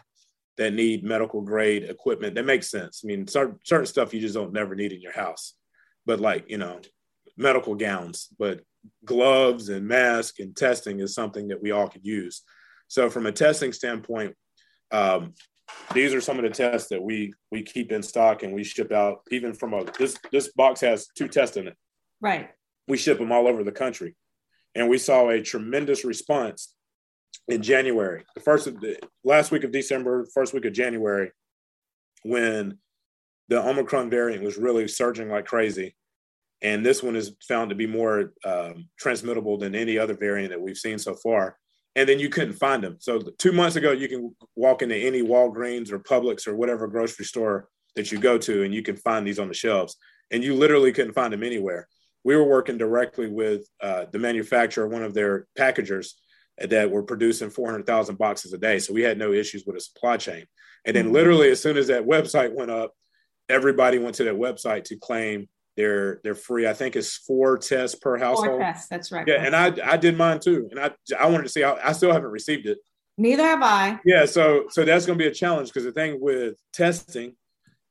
that 0.58 0.74
need 0.74 1.04
medical 1.04 1.42
grade 1.42 1.84
equipment 1.84 2.34
that 2.36 2.46
makes 2.46 2.72
sense. 2.72 3.02
I 3.04 3.08
mean, 3.08 3.28
certain, 3.28 3.60
certain 3.64 3.86
stuff 3.86 4.16
you 4.16 4.20
just 4.20 4.34
don't 4.34 4.52
never 4.52 4.74
need 4.74 4.94
in 4.94 5.02
your 5.02 5.14
house, 5.14 5.54
but 6.08 6.20
like 6.20 6.50
you 6.50 6.58
know, 6.58 6.80
medical 7.38 7.76
gowns, 7.76 8.28
but 8.40 8.62
gloves 9.06 9.70
and 9.70 9.88
mask 9.88 10.40
and 10.40 10.56
testing 10.56 11.02
is 11.02 11.14
something 11.14 11.50
that 11.50 11.62
we 11.62 11.70
all 11.70 11.88
could 11.88 12.06
use. 12.06 12.42
So, 12.88 13.12
from 13.12 13.28
a 13.28 13.32
testing 13.32 13.74
standpoint, 13.74 14.34
um, 14.92 15.36
these 15.94 16.14
are 16.14 16.22
some 16.22 16.38
of 16.38 16.44
the 16.44 16.50
tests 16.50 16.90
that 16.90 17.02
we 17.02 17.34
we 17.52 17.64
keep 17.64 17.92
in 17.92 18.04
stock 18.04 18.44
and 18.44 18.54
we 18.54 18.64
ship 18.64 18.92
out. 18.92 19.22
Even 19.32 19.54
from 19.54 19.74
a 19.74 19.84
this 19.98 20.18
this 20.32 20.52
box 20.54 20.82
has 20.82 21.08
two 21.18 21.28
tests 21.28 21.58
in 21.58 21.68
it. 21.68 21.76
Right. 22.20 22.50
We 22.88 22.98
ship 22.98 23.20
them 23.20 23.32
all 23.32 23.48
over 23.48 23.64
the 23.64 23.72
country, 23.72 24.16
and 24.76 24.90
we 24.90 24.98
saw 24.98 25.30
a 25.30 25.42
tremendous 25.42 26.04
response 26.04 26.74
in 27.48 27.62
January, 27.62 28.24
the 28.36 28.42
first 28.42 28.68
of 28.68 28.80
the 28.80 28.98
last 29.24 29.52
week 29.52 29.64
of 29.64 29.72
December, 29.72 30.26
first 30.34 30.54
week 30.54 30.66
of 30.66 30.74
January, 30.74 31.32
when 32.24 32.78
the 33.50 33.62
Omicron 33.62 34.10
variant 34.10 34.44
was 34.44 34.58
really 34.58 34.88
surging 34.88 35.30
like 35.30 35.46
crazy. 35.46 35.96
And 36.62 36.86
this 36.86 37.02
one 37.02 37.16
is 37.16 37.34
found 37.48 37.70
to 37.70 37.76
be 37.76 37.88
more 37.88 38.34
um, 38.46 38.88
transmittable 39.00 39.58
than 39.58 39.74
any 39.74 39.98
other 39.98 40.14
variant 40.14 40.52
that 40.52 40.62
we've 40.62 40.78
seen 40.78 41.00
so 41.00 41.16
far. 41.16 41.58
And 41.96 42.08
then 42.08 42.20
you 42.20 42.30
couldn't 42.30 42.54
find 42.54 42.84
them. 42.84 42.98
So 43.00 43.20
two 43.38 43.52
months 43.52 43.76
ago, 43.76 43.92
you 43.92 44.08
can 44.08 44.34
walk 44.56 44.82
into 44.82 44.96
any 44.96 45.22
Walgreens 45.22 45.92
or 45.92 46.00
Publix 46.00 46.48
or 46.48 46.56
whatever 46.56 46.88
grocery 46.88 47.26
store 47.26 47.68
that 47.96 48.12
you 48.12 48.18
go 48.18 48.38
to, 48.38 48.64
and 48.64 48.74
you 48.74 48.82
can 48.82 48.96
find 48.96 49.28
these 49.28 49.40
on 49.40 49.50
the 49.50 49.54
shelves. 49.54 49.98
And 50.32 50.44
you 50.44 50.56
literally 50.56 50.94
couldn't 50.94 51.14
find 51.14 51.34
them 51.34 51.44
anywhere. 51.44 51.88
We 52.24 52.36
were 52.36 52.46
working 52.46 52.78
directly 52.78 53.28
with 53.28 53.68
uh, 53.82 54.06
the 54.12 54.20
manufacturer, 54.20 54.88
one 54.88 55.04
of 55.04 55.14
their 55.14 55.48
packagers, 55.58 56.16
that 56.58 56.92
were 56.92 57.04
producing 57.04 57.50
400,000 57.50 58.18
boxes 58.18 58.54
a 58.54 58.58
day. 58.58 58.80
So 58.80 58.94
we 58.94 59.02
had 59.02 59.18
no 59.18 59.34
issues 59.34 59.66
with 59.66 59.76
a 59.76 59.80
supply 59.80 60.18
chain. 60.18 60.46
And 60.86 60.96
then 60.96 61.06
mm-hmm. 61.06 61.14
literally 61.14 61.50
as 61.50 61.62
soon 61.62 61.78
as 61.78 61.88
that 61.88 62.06
website 62.06 62.54
went 62.54 62.72
up, 62.72 62.94
everybody 63.50 64.00
went 64.00 64.16
to 64.16 64.24
that 64.26 64.36
website 64.36 64.86
to 64.86 64.96
claim 64.98 65.50
their 65.78 66.20
their 66.24 66.36
free. 66.36 66.68
I 66.68 66.74
think 66.74 66.96
it's 66.96 67.16
four 67.16 67.58
tests 67.58 67.98
per 67.98 68.18
household. 68.18 68.48
Four 68.48 68.60
tests, 68.60 68.88
that's 68.90 69.12
right. 69.12 69.28
Yeah, 69.28 69.46
and 69.46 69.56
I 69.56 69.74
I 69.84 69.98
did 69.98 70.18
mine 70.18 70.40
too, 70.40 70.68
and 70.72 70.80
I 70.80 70.92
I 71.18 71.28
wanted 71.28 71.44
to 71.44 71.50
see 71.50 71.62
how 71.62 71.78
I 71.84 71.94
still 71.94 72.12
haven't 72.12 72.32
received 72.32 72.68
it. 72.68 72.78
Neither 73.18 73.44
have 73.44 73.62
I. 73.62 74.00
Yeah, 74.06 74.26
so 74.26 74.66
so 74.70 74.84
that's 74.84 75.06
going 75.06 75.18
to 75.18 75.24
be 75.24 75.30
a 75.30 75.34
challenge 75.34 75.70
because 75.70 75.84
the 75.84 75.92
thing 75.92 76.20
with 76.20 76.56
testing 76.74 77.36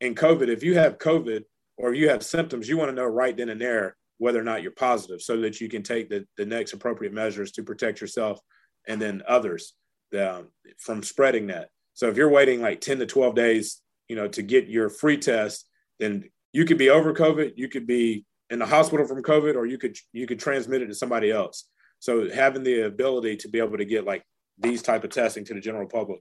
and 0.00 0.16
COVID, 0.16 0.48
if 0.48 0.62
you 0.62 0.76
have 0.76 0.98
COVID 0.98 1.44
or 1.76 1.94
you 1.94 2.08
have 2.10 2.22
symptoms, 2.22 2.68
you 2.68 2.76
want 2.76 2.90
to 2.90 2.94
know 2.94 3.06
right 3.06 3.36
then 3.36 3.48
and 3.48 3.60
there 3.60 3.96
whether 4.18 4.38
or 4.38 4.44
not 4.44 4.62
you're 4.62 4.72
positive, 4.72 5.22
so 5.22 5.40
that 5.40 5.60
you 5.60 5.68
can 5.68 5.82
take 5.82 6.08
the 6.08 6.26
the 6.36 6.46
next 6.46 6.72
appropriate 6.72 7.12
measures 7.12 7.52
to 7.52 7.62
protect 7.62 8.00
yourself 8.00 8.40
and 8.88 9.00
then 9.00 9.22
others 9.28 9.74
um, 10.18 10.48
from 10.78 11.02
spreading 11.02 11.48
that. 11.48 11.68
So 11.94 12.08
if 12.08 12.16
you're 12.16 12.30
waiting 12.30 12.62
like 12.62 12.80
10 12.80 12.98
to 13.00 13.06
12 13.06 13.34
days, 13.34 13.82
you 14.08 14.16
know, 14.16 14.28
to 14.28 14.42
get 14.42 14.68
your 14.68 14.88
free 14.88 15.18
test, 15.18 15.68
then 15.98 16.30
you 16.52 16.64
could 16.64 16.78
be 16.78 16.90
over 16.90 17.12
COVID, 17.12 17.52
you 17.56 17.68
could 17.68 17.86
be 17.86 18.24
in 18.50 18.58
the 18.58 18.66
hospital 18.66 19.06
from 19.06 19.22
COVID, 19.22 19.54
or 19.54 19.66
you 19.66 19.78
could 19.78 19.96
you 20.12 20.26
could 20.26 20.40
transmit 20.40 20.82
it 20.82 20.86
to 20.86 20.94
somebody 20.94 21.30
else. 21.30 21.68
So 22.00 22.30
having 22.30 22.62
the 22.62 22.82
ability 22.82 23.36
to 23.38 23.48
be 23.48 23.58
able 23.58 23.78
to 23.78 23.84
get 23.84 24.04
like 24.04 24.24
these 24.58 24.82
type 24.82 25.04
of 25.04 25.10
testing 25.10 25.44
to 25.44 25.54
the 25.54 25.60
general 25.60 25.86
public 25.86 26.20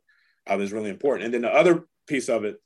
uh, 0.50 0.60
is 0.60 0.74
really 0.74 0.90
important. 0.90 1.26
And 1.26 1.34
then 1.34 1.42
the 1.42 1.54
other 1.54 1.86
piece 2.08 2.30
of 2.30 2.44
it 2.44 2.58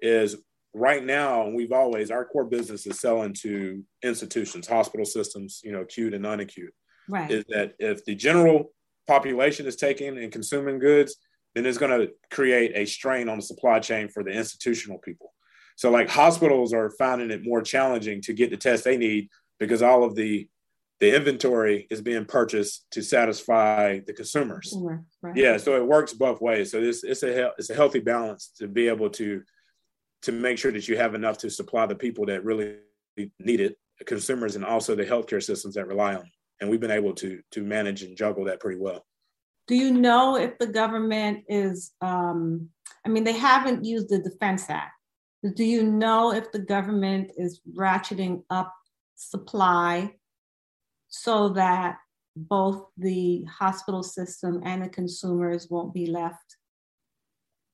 is 0.00 0.36
right 0.74 1.04
now, 1.04 1.46
and 1.46 1.56
we've 1.56 1.72
always 1.72 2.10
our 2.10 2.24
core 2.24 2.44
business 2.44 2.86
is 2.86 3.00
selling 3.00 3.34
to 3.42 3.82
institutions, 4.02 4.66
hospital 4.66 5.06
systems, 5.06 5.60
you 5.64 5.72
know, 5.72 5.80
acute 5.80 6.12
and 6.12 6.22
non-acute. 6.22 6.74
Right. 7.08 7.30
Is 7.30 7.44
that 7.48 7.74
if 7.78 8.04
the 8.04 8.14
general 8.14 8.72
population 9.06 9.66
is 9.66 9.76
taking 9.76 10.18
and 10.18 10.32
consuming 10.32 10.78
goods, 10.78 11.16
then 11.54 11.64
it's 11.64 11.78
going 11.78 11.98
to 11.98 12.12
create 12.30 12.72
a 12.74 12.84
strain 12.84 13.28
on 13.28 13.38
the 13.38 13.42
supply 13.42 13.78
chain 13.78 14.08
for 14.08 14.22
the 14.22 14.30
institutional 14.30 14.98
people. 14.98 15.32
So, 15.76 15.90
like 15.90 16.08
hospitals 16.08 16.72
are 16.72 16.90
finding 16.90 17.30
it 17.30 17.44
more 17.44 17.62
challenging 17.62 18.20
to 18.22 18.32
get 18.32 18.50
the 18.50 18.56
tests 18.56 18.84
they 18.84 18.96
need 18.96 19.28
because 19.58 19.82
all 19.82 20.04
of 20.04 20.14
the 20.14 20.48
the 20.98 21.14
inventory 21.14 21.86
is 21.90 22.00
being 22.00 22.24
purchased 22.24 22.86
to 22.90 23.02
satisfy 23.02 24.00
the 24.06 24.14
consumers. 24.14 24.74
Right. 25.20 25.36
Yeah, 25.36 25.58
so 25.58 25.76
it 25.76 25.86
works 25.86 26.14
both 26.14 26.40
ways. 26.40 26.70
So 26.70 26.80
this 26.80 27.04
it's 27.04 27.22
a 27.22 27.52
it's 27.58 27.70
a 27.70 27.74
healthy 27.74 28.00
balance 28.00 28.52
to 28.58 28.66
be 28.68 28.88
able 28.88 29.10
to 29.10 29.42
to 30.22 30.32
make 30.32 30.58
sure 30.58 30.72
that 30.72 30.88
you 30.88 30.96
have 30.96 31.14
enough 31.14 31.38
to 31.38 31.50
supply 31.50 31.86
the 31.86 31.94
people 31.94 32.26
that 32.26 32.44
really 32.44 32.76
need 33.38 33.60
it, 33.60 33.76
the 33.98 34.04
consumers, 34.04 34.56
and 34.56 34.64
also 34.64 34.94
the 34.94 35.04
healthcare 35.04 35.42
systems 35.42 35.74
that 35.74 35.86
rely 35.86 36.14
on 36.14 36.30
and 36.60 36.70
we've 36.70 36.80
been 36.80 36.90
able 36.90 37.14
to 37.14 37.40
to 37.52 37.62
manage 37.62 38.02
and 38.02 38.16
juggle 38.16 38.44
that 38.44 38.60
pretty 38.60 38.78
well. 38.78 39.04
Do 39.66 39.74
you 39.74 39.92
know 39.92 40.36
if 40.36 40.58
the 40.58 40.66
government 40.66 41.44
is? 41.48 41.92
Um, 42.00 42.70
I 43.04 43.08
mean, 43.08 43.24
they 43.24 43.32
haven't 43.32 43.84
used 43.84 44.08
the 44.08 44.18
Defense 44.18 44.68
Act. 44.68 44.92
Do 45.42 45.64
you 45.64 45.82
know 45.82 46.32
if 46.32 46.50
the 46.52 46.58
government 46.58 47.32
is 47.36 47.60
ratcheting 47.76 48.42
up 48.50 48.74
supply 49.14 50.14
so 51.08 51.50
that 51.50 51.98
both 52.36 52.86
the 52.96 53.44
hospital 53.44 54.02
system 54.02 54.60
and 54.64 54.82
the 54.82 54.88
consumers 54.88 55.68
won't 55.70 55.94
be 55.94 56.06
left 56.06 56.56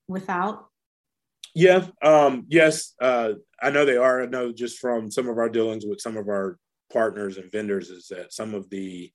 without? 0.09 0.67
Yeah, 1.55 1.87
um, 2.03 2.47
yes, 2.49 2.95
uh, 3.01 3.35
I 3.61 3.71
know 3.71 3.85
they 3.85 3.97
are. 3.97 4.23
I 4.23 4.27
know 4.27 4.53
just 4.53 4.79
from 4.79 5.11
some 5.11 5.29
of 5.29 5.39
our 5.39 5.49
dealings 5.49 5.85
with 5.85 6.01
some 6.01 6.17
of 6.17 6.29
our 6.29 6.59
partners 6.93 7.37
and 7.37 7.51
vendors 7.53 7.91
is 7.91 8.07
that 8.09 8.33
some 8.33 8.55
of 8.55 8.69
the 8.71 9.13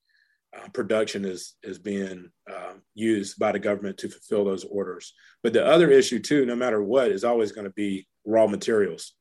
uh, 0.56 0.68
production 0.70 1.26
is 1.26 1.56
is 1.64 1.80
being 1.80 2.30
uh, 2.52 2.74
used 2.94 3.40
by 3.40 3.52
the 3.52 3.60
government 3.60 3.98
to 3.98 4.10
fulfill 4.10 4.46
those 4.46 4.64
orders. 4.66 5.14
But 5.42 5.54
the 5.54 5.66
other 5.66 5.90
issue 5.90 6.20
too, 6.20 6.46
no 6.46 6.56
matter 6.56 6.82
what, 6.82 7.12
is 7.12 7.24
always 7.24 7.52
going 7.52 7.66
to 7.66 7.74
be 7.74 8.08
raw 8.28 8.46
materials. 8.46 9.14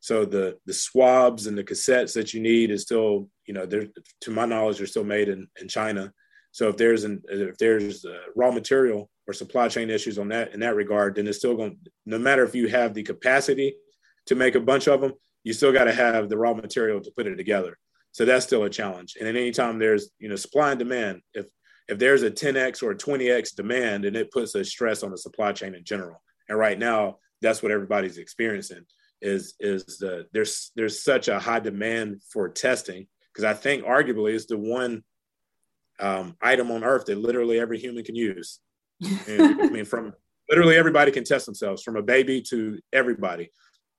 So 0.00 0.24
the 0.24 0.58
the 0.66 0.72
swabs 0.72 1.46
and 1.46 1.56
the 1.56 1.64
cassettes 1.64 2.14
that 2.14 2.32
you 2.32 2.40
need 2.40 2.70
is 2.70 2.82
still, 2.82 3.28
you 3.46 3.54
know, 3.54 3.66
they're 3.66 3.88
to 4.22 4.30
my 4.30 4.46
knowledge, 4.46 4.78
they're 4.78 4.86
still 4.86 5.04
made 5.04 5.28
in, 5.28 5.48
in 5.60 5.68
China. 5.68 6.12
So 6.50 6.68
if 6.68 6.76
there's 6.76 7.04
an 7.04 7.22
if 7.28 7.58
there's 7.58 8.04
uh, 8.04 8.18
raw 8.34 8.50
material 8.50 9.10
or 9.26 9.34
supply 9.34 9.68
chain 9.68 9.90
issues 9.90 10.18
on 10.18 10.28
that 10.28 10.54
in 10.54 10.60
that 10.60 10.74
regard, 10.76 11.16
then 11.16 11.26
it's 11.28 11.38
still 11.38 11.56
going. 11.56 11.78
No 12.06 12.18
matter 12.18 12.44
if 12.44 12.54
you 12.54 12.68
have 12.68 12.94
the 12.94 13.02
capacity 13.02 13.74
to 14.26 14.34
make 14.34 14.54
a 14.54 14.60
bunch 14.60 14.88
of 14.88 15.00
them, 15.00 15.12
you 15.44 15.52
still 15.52 15.72
got 15.72 15.84
to 15.84 15.92
have 15.92 16.28
the 16.28 16.38
raw 16.38 16.54
material 16.54 17.00
to 17.00 17.10
put 17.12 17.26
it 17.26 17.36
together. 17.36 17.78
So 18.12 18.24
that's 18.24 18.44
still 18.44 18.64
a 18.64 18.70
challenge. 18.70 19.16
And 19.18 19.28
at 19.28 19.36
any 19.36 19.52
time 19.52 19.78
there's, 19.78 20.10
you 20.18 20.28
know, 20.28 20.36
supply 20.36 20.70
and 20.70 20.78
demand, 20.78 21.22
if 21.32 21.46
if 21.88 21.98
there's 21.98 22.22
a 22.22 22.30
10x 22.30 22.82
or 22.82 22.92
a 22.92 22.96
20x 22.96 23.54
demand, 23.54 24.04
and 24.04 24.16
it 24.16 24.30
puts 24.30 24.54
a 24.54 24.64
stress 24.64 25.02
on 25.02 25.10
the 25.10 25.18
supply 25.18 25.52
chain 25.52 25.74
in 25.74 25.84
general. 25.84 26.22
And 26.48 26.58
right 26.58 26.78
now, 26.78 27.18
that's 27.42 27.62
what 27.62 27.72
everybody's 27.72 28.18
experiencing 28.18 28.84
is 29.20 29.54
is 29.60 29.84
the 29.98 30.26
there's 30.32 30.72
there's 30.74 31.02
such 31.02 31.28
a 31.28 31.38
high 31.38 31.60
demand 31.60 32.22
for 32.32 32.48
testing 32.48 33.06
because 33.32 33.44
I 33.44 33.54
think 33.54 33.84
arguably 33.84 34.34
it's 34.34 34.46
the 34.46 34.58
one 34.58 35.02
um, 36.00 36.36
item 36.40 36.70
on 36.70 36.84
earth 36.84 37.06
that 37.06 37.18
literally 37.18 37.58
every 37.60 37.78
human 37.78 38.04
can 38.04 38.16
use. 38.16 38.60
And, 39.28 39.60
I 39.60 39.68
mean, 39.68 39.84
from 39.84 40.12
literally 40.50 40.76
everybody 40.76 41.10
can 41.12 41.24
test 41.24 41.46
themselves, 41.46 41.82
from 41.82 41.96
a 41.96 42.02
baby 42.02 42.42
to 42.50 42.78
everybody, 42.92 43.50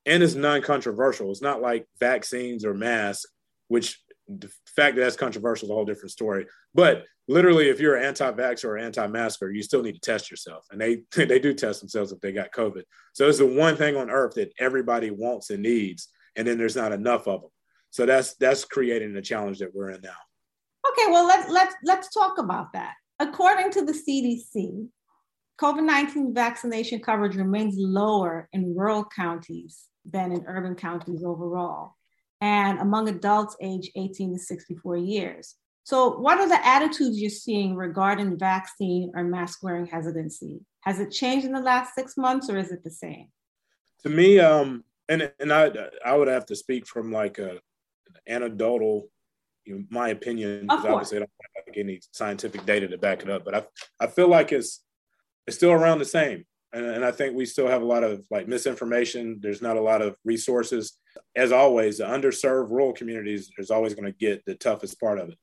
and 0.05 0.21
it's 0.21 0.35
non-controversial. 0.35 1.31
It's 1.31 1.41
not 1.41 1.61
like 1.61 1.87
vaccines 1.99 2.65
or 2.65 2.73
masks, 2.73 3.25
which 3.67 4.01
the 4.27 4.51
fact 4.75 4.95
that 4.95 5.01
that's 5.01 5.15
controversial 5.15 5.67
is 5.67 5.71
a 5.71 5.73
whole 5.73 5.85
different 5.85 6.11
story. 6.11 6.45
But 6.73 7.05
literally, 7.27 7.69
if 7.69 7.79
you're 7.79 7.95
an 7.95 8.05
anti-vaxxer 8.05 8.65
or 8.65 8.77
anti-masker, 8.77 9.51
you 9.51 9.63
still 9.63 9.81
need 9.81 9.93
to 9.95 9.99
test 9.99 10.29
yourself, 10.29 10.65
and 10.71 10.79
they 10.79 11.03
they 11.25 11.39
do 11.39 11.53
test 11.53 11.81
themselves 11.81 12.11
if 12.11 12.19
they 12.19 12.31
got 12.31 12.51
COVID. 12.51 12.83
So 13.13 13.27
it's 13.27 13.39
the 13.39 13.45
one 13.45 13.75
thing 13.75 13.95
on 13.95 14.09
earth 14.09 14.35
that 14.35 14.53
everybody 14.59 15.11
wants 15.11 15.49
and 15.49 15.63
needs, 15.63 16.09
and 16.35 16.47
then 16.47 16.57
there's 16.57 16.75
not 16.75 16.91
enough 16.91 17.27
of 17.27 17.41
them. 17.41 17.51
So 17.91 18.05
that's 18.05 18.35
that's 18.35 18.65
creating 18.65 19.13
the 19.13 19.21
challenge 19.21 19.59
that 19.59 19.73
we're 19.73 19.91
in 19.91 20.01
now. 20.01 20.09
Okay, 20.91 21.11
well 21.11 21.27
let's 21.27 21.49
let's 21.49 21.75
let's 21.83 22.13
talk 22.13 22.37
about 22.37 22.73
that. 22.73 22.93
According 23.19 23.71
to 23.71 23.85
the 23.85 23.93
CDC, 23.93 24.87
COVID-19 25.61 26.33
vaccination 26.33 26.99
coverage 26.99 27.35
remains 27.35 27.75
lower 27.77 28.49
in 28.51 28.75
rural 28.75 29.05
counties 29.05 29.85
than 30.03 30.31
in 30.31 30.43
urban 30.47 30.75
counties 30.75 31.23
overall 31.23 31.93
and 32.43 32.79
among 32.79 33.07
adults 33.07 33.55
age 33.61 33.89
18 33.95 34.33
to 34.33 34.39
64 34.39 34.97
years. 34.97 35.55
So, 35.83 36.17
what 36.17 36.39
are 36.39 36.47
the 36.47 36.65
attitudes 36.65 37.19
you're 37.19 37.29
seeing 37.29 37.75
regarding 37.75 38.39
vaccine 38.39 39.11
or 39.15 39.23
mask 39.23 39.63
wearing 39.63 39.85
hesitancy? 39.85 40.61
Has 40.81 40.99
it 40.99 41.11
changed 41.11 41.45
in 41.45 41.51
the 41.51 41.59
last 41.61 41.93
six 41.93 42.15
months 42.17 42.49
or 42.49 42.57
is 42.57 42.71
it 42.71 42.83
the 42.83 42.91
same? 42.91 43.27
To 44.03 44.09
me, 44.09 44.39
um, 44.39 44.83
and 45.09 45.31
and 45.39 45.51
I 45.51 45.71
I 46.05 46.15
would 46.15 46.27
have 46.29 46.45
to 46.47 46.55
speak 46.55 46.87
from 46.87 47.11
like 47.11 47.37
a 47.37 47.59
anecdotal, 48.27 49.09
you 49.65 49.75
know, 49.75 49.83
my 49.89 50.09
opinion 50.09 50.67
because 50.67 50.85
obviously 50.85 51.17
I 51.17 51.19
don't 51.19 51.31
have 51.55 51.63
like 51.67 51.77
any 51.77 52.01
scientific 52.11 52.65
data 52.65 52.87
to 52.87 52.97
back 52.97 53.21
it 53.21 53.29
up. 53.29 53.43
But 53.43 53.55
I 53.55 53.63
I 53.99 54.07
feel 54.07 54.29
like 54.29 54.51
it's 54.51 54.83
it's 55.47 55.57
still 55.57 55.71
around 55.71 55.99
the 55.99 56.05
same, 56.05 56.45
and, 56.71 56.85
and 56.85 57.05
I 57.05 57.11
think 57.11 57.35
we 57.35 57.45
still 57.45 57.67
have 57.67 57.81
a 57.81 57.85
lot 57.85 58.03
of 58.03 58.25
like 58.31 58.47
misinformation. 58.47 59.39
There's 59.41 59.61
not 59.61 59.77
a 59.77 59.81
lot 59.81 60.01
of 60.01 60.15
resources. 60.23 60.97
As 61.35 61.51
always, 61.51 61.97
the 61.97 62.05
underserved 62.05 62.71
rural 62.71 62.93
communities 62.93 63.51
is 63.57 63.69
always 63.69 63.93
going 63.93 64.11
to 64.11 64.17
get 64.17 64.45
the 64.45 64.55
toughest 64.55 64.99
part 64.99 65.19
of 65.19 65.29
it, 65.29 65.37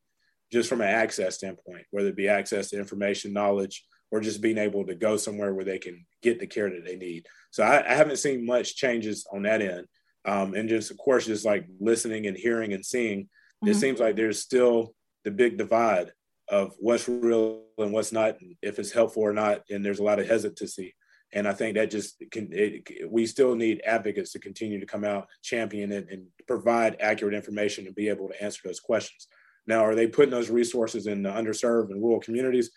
just 0.53 0.69
from 0.69 0.81
an 0.81 0.89
access 0.89 1.37
standpoint, 1.37 1.87
whether 1.91 2.09
it 2.09 2.17
be 2.17 2.29
access 2.29 2.71
to 2.71 2.79
information, 2.79 3.33
knowledge, 3.33 3.85
or 4.11 4.21
just 4.21 4.41
being 4.41 4.59
able 4.59 4.85
to 4.87 4.95
go 4.95 5.17
somewhere 5.17 5.55
where 5.55 5.65
they 5.65 5.79
can 5.79 6.05
get 6.23 6.41
the 6.41 6.47
care 6.47 6.69
that 6.69 6.85
they 6.85 6.97
need. 6.97 7.27
So 7.51 7.63
I, 7.63 7.89
I 7.89 7.95
haven't 7.95 8.17
seen 8.19 8.45
much 8.45 8.77
changes 8.77 9.27
on 9.33 9.43
that 9.43 9.63
end. 9.63 9.87
Um, 10.25 10.55
and 10.55 10.69
just 10.69 10.91
of 10.91 10.99
course, 10.99 11.27
just 11.27 11.45
like 11.45 11.67
listening 11.79 12.27
and 12.27 12.37
hearing 12.37 12.73
and 12.73 12.85
seeing, 12.85 13.23
mm-hmm. 13.23 13.69
it 13.69 13.75
seems 13.75 14.01
like 14.01 14.17
there's 14.17 14.41
still 14.41 14.95
the 15.25 15.31
big 15.31 15.57
divide 15.57 16.13
of 16.49 16.75
what's 16.79 17.09
real 17.09 17.63
and 17.79 17.93
what's 17.93 18.13
not, 18.13 18.37
if 18.61 18.79
it's 18.79 18.91
helpful 18.91 19.23
or 19.23 19.33
not. 19.33 19.63
And 19.71 19.85
there's 19.85 20.01
a 20.01 20.05
lot 20.05 20.19
of 20.19 20.29
hesitancy. 20.29 20.95
And 21.33 21.47
I 21.47 21.53
think 21.53 21.77
that 21.77 21.93
just 21.93 22.21
can, 22.33 22.49
it, 22.51 23.09
we 23.09 23.25
still 23.25 23.55
need 23.55 23.83
advocates 23.87 24.33
to 24.33 24.41
continue 24.41 24.81
to 24.81 24.87
come 24.87 25.05
out, 25.05 25.29
champion 25.43 25.93
it, 25.93 26.09
and 26.11 26.27
provide 26.49 26.97
accurate 26.99 27.35
information 27.35 27.87
and 27.87 27.95
be 27.95 28.09
able 28.09 28.29
to 28.29 28.43
answer 28.43 28.63
those 28.65 28.81
questions. 28.81 29.29
Now, 29.67 29.85
are 29.85 29.95
they 29.95 30.07
putting 30.07 30.31
those 30.31 30.51
resources 30.51 31.07
in 31.07 31.23
the 31.23 31.31
underserved 31.31 31.91
and 31.91 32.03
rural 32.03 32.21
communities? 32.21 32.71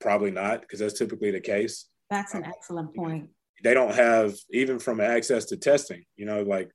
Probably 0.00 0.30
not, 0.30 0.60
because 0.60 0.78
that's 0.78 0.98
typically 0.98 1.30
the 1.30 1.40
case. 1.40 1.86
That's 2.10 2.34
an 2.34 2.44
excellent 2.44 2.94
point. 2.94 3.30
They 3.62 3.74
don't 3.74 3.94
have 3.94 4.36
even 4.50 4.78
from 4.78 5.00
access 5.00 5.46
to 5.46 5.56
testing. 5.56 6.04
You 6.16 6.26
know, 6.26 6.42
like 6.42 6.70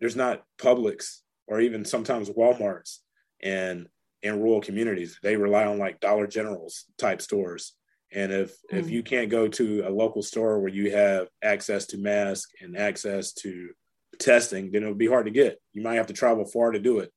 there's 0.00 0.16
not 0.16 0.42
Publix 0.58 1.18
or 1.46 1.60
even 1.60 1.84
sometimes 1.84 2.30
WalMarts 2.30 2.98
and 3.42 3.88
in 4.22 4.40
rural 4.40 4.60
communities. 4.60 5.18
They 5.22 5.36
rely 5.36 5.64
on 5.64 5.78
like 5.78 6.00
Dollar 6.00 6.26
Generals 6.26 6.84
type 6.98 7.22
stores. 7.22 7.74
And 8.12 8.32
if 8.32 8.50
mm. 8.50 8.78
if 8.78 8.90
you 8.90 9.02
can't 9.02 9.30
go 9.30 9.48
to 9.48 9.84
a 9.86 9.90
local 9.90 10.22
store 10.22 10.60
where 10.60 10.72
you 10.72 10.92
have 10.92 11.28
access 11.42 11.86
to 11.86 11.98
mask 11.98 12.50
and 12.60 12.76
access 12.76 13.32
to 13.34 13.70
testing, 14.18 14.70
then 14.70 14.82
it 14.82 14.88
would 14.88 14.98
be 14.98 15.06
hard 15.06 15.26
to 15.26 15.32
get. 15.32 15.60
You 15.72 15.82
might 15.82 15.94
have 15.96 16.08
to 16.08 16.12
travel 16.12 16.44
far 16.44 16.72
to 16.72 16.78
do 16.78 16.98
it. 16.98 17.12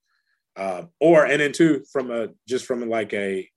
Uh, 0.56 0.84
or 1.00 1.26
and 1.26 1.42
then 1.42 1.52
two, 1.52 1.84
from 1.92 2.12
a 2.12 2.30
just 2.48 2.66
from 2.66 2.88
like 2.90 3.14
a 3.14 3.50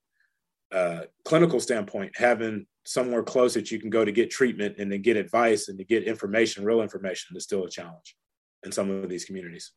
uh, 0.73 1.01
clinical 1.25 1.61
standpoint, 1.61 2.13
having 2.17 2.67
somewhere 2.85 3.23
close 3.23 3.55
that 3.55 3.71
you 3.71 3.81
can 3.81 3.91
go 3.91 4.05
to 4.05 4.13
get 4.13 4.31
treatment 4.31 4.77
and 4.79 4.91
then 4.91 5.03
get 5.03 5.17
advice 5.17 5.69
and 5.69 5.79
to 5.79 5.85
get 5.85 6.05
information, 6.05 6.65
real 6.65 6.81
information, 6.81 7.37
is 7.37 7.45
still 7.45 7.65
a 7.65 7.71
challenge 7.71 8.17
in 8.65 8.73
some 8.73 8.91
of 8.91 9.09
these 9.09 9.25
communities. 9.25 9.73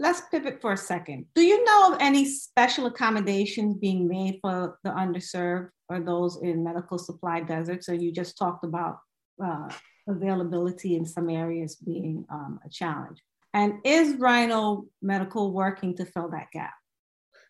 Let's 0.00 0.22
pivot 0.30 0.60
for 0.60 0.72
a 0.72 0.76
second. 0.76 1.26
Do 1.34 1.42
you 1.42 1.64
know 1.64 1.92
of 1.92 1.98
any 2.00 2.24
special 2.24 2.86
accommodations 2.86 3.74
being 3.74 4.06
made 4.06 4.38
for 4.40 4.78
the 4.84 4.90
underserved 4.90 5.70
or 5.88 6.00
those 6.00 6.40
in 6.40 6.62
medical 6.62 6.98
supply 6.98 7.40
deserts? 7.40 7.88
Or 7.88 7.94
you 7.94 8.12
just 8.12 8.38
talked 8.38 8.64
about 8.64 8.98
uh, 9.44 9.68
availability 10.08 10.94
in 10.94 11.04
some 11.04 11.28
areas 11.28 11.74
being 11.74 12.24
um, 12.30 12.60
a 12.64 12.68
challenge. 12.68 13.18
And 13.54 13.74
is 13.84 14.16
Rhino 14.16 14.84
Medical 15.00 15.52
working 15.52 15.96
to 15.96 16.04
fill 16.04 16.30
that 16.30 16.50
gap? 16.52 16.72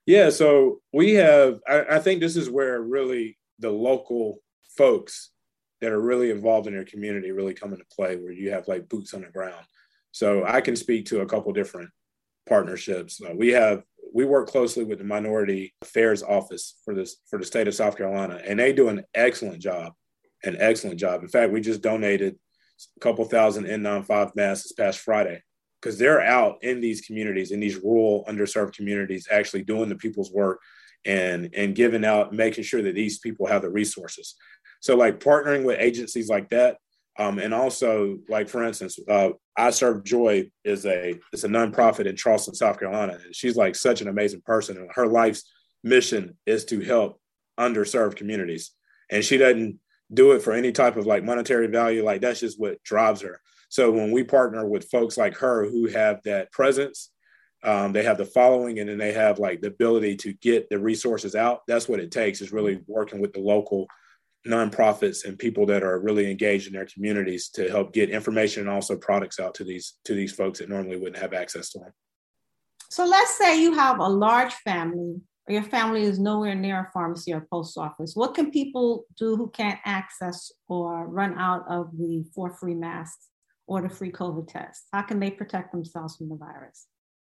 Yeah, 0.07 0.30
so 0.30 0.80
we 0.92 1.14
have, 1.14 1.61
I, 1.68 1.96
I, 1.96 1.99
think 1.99 2.20
this 2.20 2.36
is 2.36 2.49
where 2.49 2.80
really 2.80 3.36
the 3.59 3.70
local 3.70 4.38
folks 4.76 5.30
that 5.82 5.92
are 5.92 6.01
really 6.01 6.30
involved 6.30 6.66
in 6.66 6.72
their 6.72 6.84
community 6.84 7.30
really 7.30 7.53
come 7.53 7.72
into 7.72 7.84
play, 7.94 8.16
where 8.16 8.32
you 8.32 8.51
have 8.53 8.68
like 8.68 8.88
boots 8.88 9.12
on 9.12 9.20
the 9.20 9.26
ground. 9.26 9.66
So 10.12 10.44
I 10.46 10.61
can 10.62 10.76
speak 10.76 11.07
to 11.07 11.20
a 11.20 11.26
couple 11.26 11.53
different 11.53 11.90
partnerships. 12.49 13.20
Uh, 13.20 13.34
we 13.36 13.49
have 13.49 13.82
we 14.14 14.24
work 14.24 14.49
closely 14.49 14.84
with 14.84 14.99
the 14.99 15.05
Minority 15.05 15.74
Affairs 15.82 16.22
Office 16.22 16.80
for 16.84 16.94
this 16.94 17.16
for 17.28 17.38
the 17.38 17.44
state 17.44 17.68
of 17.68 17.74
South 17.74 17.96
Carolina, 17.96 18.40
and 18.42 18.59
they 18.59 18.72
do 18.72 18.88
an 18.88 19.05
excellent 19.14 19.61
job, 19.61 19.92
an 20.42 20.57
excellent 20.59 20.99
job. 20.99 21.22
In 21.22 21.28
fact, 21.28 21.53
we 21.53 21.61
just 21.61 21.82
donated 21.82 22.38
a 22.96 23.01
couple 23.01 23.26
thousand 23.26 23.66
N95 23.66 24.34
masks 24.34 24.64
this 24.64 24.72
past 24.72 25.01
Friday 25.01 25.42
because 25.81 25.99
they're 25.99 26.22
out 26.22 26.59
in 26.62 26.81
these 26.81 27.03
communities, 27.03 27.51
in 27.51 27.61
these 27.61 27.76
rural, 27.76 28.24
underserved 28.29 28.74
communities, 28.74 29.29
actually 29.31 29.62
doing 29.62 29.89
the 29.89 29.97
people's 29.97 30.33
work 30.33 30.61
and 31.05 31.51
and 31.55 31.74
giving 31.74 32.05
out, 32.05 32.33
making 32.33 32.64
sure 32.64 32.83
that 32.83 32.95
these 32.95 33.18
people 33.18 33.47
have 33.47 33.62
the 33.62 33.70
resources. 33.70 34.35
So, 34.81 34.97
like 34.97 35.20
partnering 35.20 35.64
with 35.64 35.81
agencies 35.81 36.29
like 36.29 36.49
that, 36.51 36.79
um, 37.18 37.39
and 37.39 37.53
also 37.53 38.18
like 38.29 38.49
for 38.49 38.64
instance, 38.64 38.99
uh, 39.09 39.31
I 39.57 39.70
Serve 39.70 40.05
Joy 40.05 40.51
is 40.64 40.87
a 40.87 41.18
it's 41.33 41.45
a 41.45 41.49
nonprofit 41.49 42.07
in 42.07 42.16
Charleston, 42.16 42.55
South 42.55 42.79
Carolina, 42.79 43.18
and 43.24 43.35
she's 43.35 43.57
like 43.57 43.74
such 43.74 44.01
an 44.01 44.09
amazing 44.09 44.43
person, 44.43 44.76
and 44.76 44.89
her 44.95 45.07
life's 45.07 45.45
mission 45.83 46.37
is 46.47 46.64
to 46.66 46.81
help 46.81 47.20
underserved 47.59 48.16
communities, 48.16 48.72
and 49.11 49.24
she 49.24 49.37
doesn't 49.37 49.79
do 50.12 50.33
it 50.33 50.43
for 50.43 50.53
any 50.53 50.72
type 50.72 50.97
of 50.97 51.07
like 51.07 51.24
monetary 51.24 51.66
value. 51.66 52.05
Like 52.05 52.20
that's 52.20 52.41
just 52.41 52.59
what 52.59 52.83
drives 52.83 53.20
her. 53.22 53.41
So 53.69 53.91
when 53.91 54.12
we 54.12 54.25
partner 54.25 54.66
with 54.66 54.91
folks 54.91 55.16
like 55.16 55.37
her 55.39 55.69
who 55.69 55.87
have 55.89 56.23
that 56.25 56.51
presence, 56.53 57.11
um, 57.64 57.93
they 57.93 58.05
have 58.05 58.19
the 58.19 58.25
following, 58.25 58.79
and 58.79 58.89
then 58.89 58.99
they 58.99 59.12
have 59.12 59.39
like 59.39 59.61
the 59.61 59.69
ability 59.69 60.16
to 60.16 60.33
get 60.35 60.69
the 60.71 60.79
resources 60.79 61.35
out. 61.35 61.62
That's 61.66 61.89
what 61.89 62.01
it 62.01 62.11
takes 62.11 62.41
is 62.41 62.53
really 62.53 62.81
working 62.87 63.21
with 63.21 63.33
the 63.33 63.41
local 63.41 63.89
nonprofits 64.47 65.25
and 65.25 65.39
people 65.39 65.66
that 65.66 65.83
are 65.83 65.99
really 65.99 66.31
engaged 66.31 66.69
in 66.69 66.73
their 66.73 66.87
communities 66.87 67.49
to 67.51 67.69
help 67.69 67.93
get 67.93 68.11
information 68.11 68.62
and 68.62 68.71
also 68.71 68.97
products 68.97 69.41
out 69.41 69.55
to 69.55 69.64
these 69.64 69.95
to 70.05 70.14
these 70.14 70.33
folks 70.33 70.61
that 70.61 70.69
normally 70.69 70.97
wouldn't 70.97 71.19
have 71.19 71.35
access 71.35 71.71
to 71.71 71.81
them. 71.81 71.93
So 72.91 73.05
let's 73.05 73.37
say 73.37 73.61
you 73.61 73.75
have 73.75 73.99
a 73.99 74.09
large 74.09 74.55
family 74.55 75.21
or 75.47 75.53
your 75.53 75.62
family 75.62 76.05
is 76.05 76.19
nowhere 76.19 76.55
near 76.55 76.81
a 76.81 76.91
pharmacy 76.93 77.33
or 77.33 77.47
post 77.51 77.77
office. 77.77 78.12
What 78.14 78.35
can 78.35 78.51
people 78.51 79.05
do 79.19 79.37
who 79.37 79.51
can't 79.51 79.81
access 79.85 80.53
or 80.69 81.07
run 81.09 81.37
out 81.39 81.64
of 81.69 81.91
the 81.99 82.25
four 82.35 82.57
free 82.57 82.75
masks 82.75 83.29
or 83.69 83.83
the 83.83 83.89
free 83.89 84.11
COVID 84.11 84.49
test? 84.49 84.87
How 84.93 85.03
can 85.03 85.21
they 85.21 85.31
protect 85.31 85.73
themselves 85.73 86.16
from 86.16 86.31
the 86.31 86.37
virus? 86.37 86.87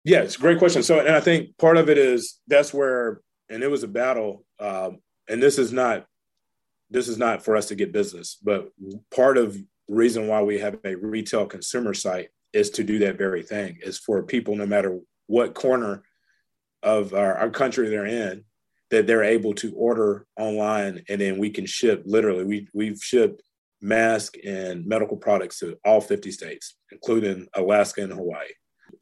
Yeah, 0.04 0.20
it's 0.22 0.36
a 0.36 0.40
great 0.40 0.58
question. 0.58 0.82
So, 0.82 1.00
and 1.00 1.14
I 1.14 1.20
think 1.20 1.58
part 1.58 1.76
of 1.76 1.90
it 1.90 1.98
is 1.98 2.40
that's 2.46 2.72
where, 2.72 3.20
and 3.50 3.62
it 3.62 3.70
was 3.70 3.82
a 3.82 3.88
battle. 3.88 4.46
Um, 4.58 5.00
and 5.28 5.42
this 5.42 5.58
is 5.58 5.72
not, 5.72 6.06
this 6.88 7.08
is 7.08 7.18
not 7.18 7.44
for 7.44 7.56
us 7.56 7.66
to 7.66 7.74
get 7.74 7.92
business, 7.92 8.38
but 8.42 8.70
part 9.14 9.36
of 9.36 9.56
reason 9.88 10.28
why 10.28 10.40
we 10.42 10.58
have 10.60 10.78
a 10.84 10.94
retail 10.94 11.46
consumer 11.46 11.92
site 11.92 12.30
is 12.52 12.70
to 12.70 12.84
do 12.84 13.00
that 13.00 13.18
very 13.18 13.42
thing. 13.42 13.78
Is 13.82 13.98
for 13.98 14.22
people, 14.22 14.56
no 14.56 14.66
matter 14.66 14.98
what 15.26 15.54
corner 15.54 16.02
of 16.82 17.12
our, 17.12 17.34
our 17.36 17.50
country 17.50 17.88
they're 17.88 18.06
in, 18.06 18.44
that 18.90 19.06
they're 19.06 19.22
able 19.22 19.54
to 19.54 19.72
order 19.74 20.26
online, 20.36 21.04
and 21.08 21.20
then 21.20 21.38
we 21.38 21.50
can 21.50 21.66
ship. 21.66 22.02
Literally, 22.06 22.44
we 22.44 22.68
we've 22.72 22.98
shipped 22.98 23.42
mask 23.80 24.34
and 24.44 24.86
medical 24.86 25.16
products 25.16 25.58
to 25.60 25.78
all 25.84 26.00
50 26.00 26.30
states, 26.30 26.76
including 26.92 27.46
Alaska 27.54 28.02
and 28.02 28.12
Hawaii. 28.12 28.48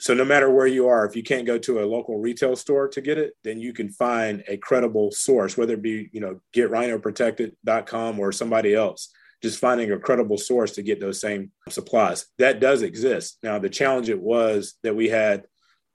So 0.00 0.14
no 0.14 0.24
matter 0.24 0.50
where 0.50 0.66
you 0.66 0.86
are, 0.88 1.06
if 1.06 1.16
you 1.16 1.22
can't 1.22 1.46
go 1.46 1.58
to 1.58 1.80
a 1.80 1.86
local 1.86 2.18
retail 2.18 2.54
store 2.56 2.88
to 2.88 3.00
get 3.00 3.18
it, 3.18 3.32
then 3.42 3.58
you 3.58 3.72
can 3.72 3.90
find 3.90 4.44
a 4.46 4.56
credible 4.56 5.10
source, 5.10 5.56
whether 5.56 5.74
it 5.74 5.82
be, 5.82 6.08
you 6.12 6.20
know, 6.20 6.40
getrhinoprotected.com 6.54 8.20
or 8.20 8.30
somebody 8.30 8.74
else, 8.74 9.10
just 9.42 9.58
finding 9.58 9.90
a 9.90 9.98
credible 9.98 10.38
source 10.38 10.72
to 10.72 10.82
get 10.82 11.00
those 11.00 11.20
same 11.20 11.52
supplies. 11.68 12.26
That 12.38 12.60
does 12.60 12.82
exist. 12.82 13.38
Now, 13.42 13.58
the 13.58 13.70
challenge 13.70 14.08
it 14.08 14.20
was 14.20 14.74
that 14.82 14.96
we 14.96 15.08
had 15.08 15.44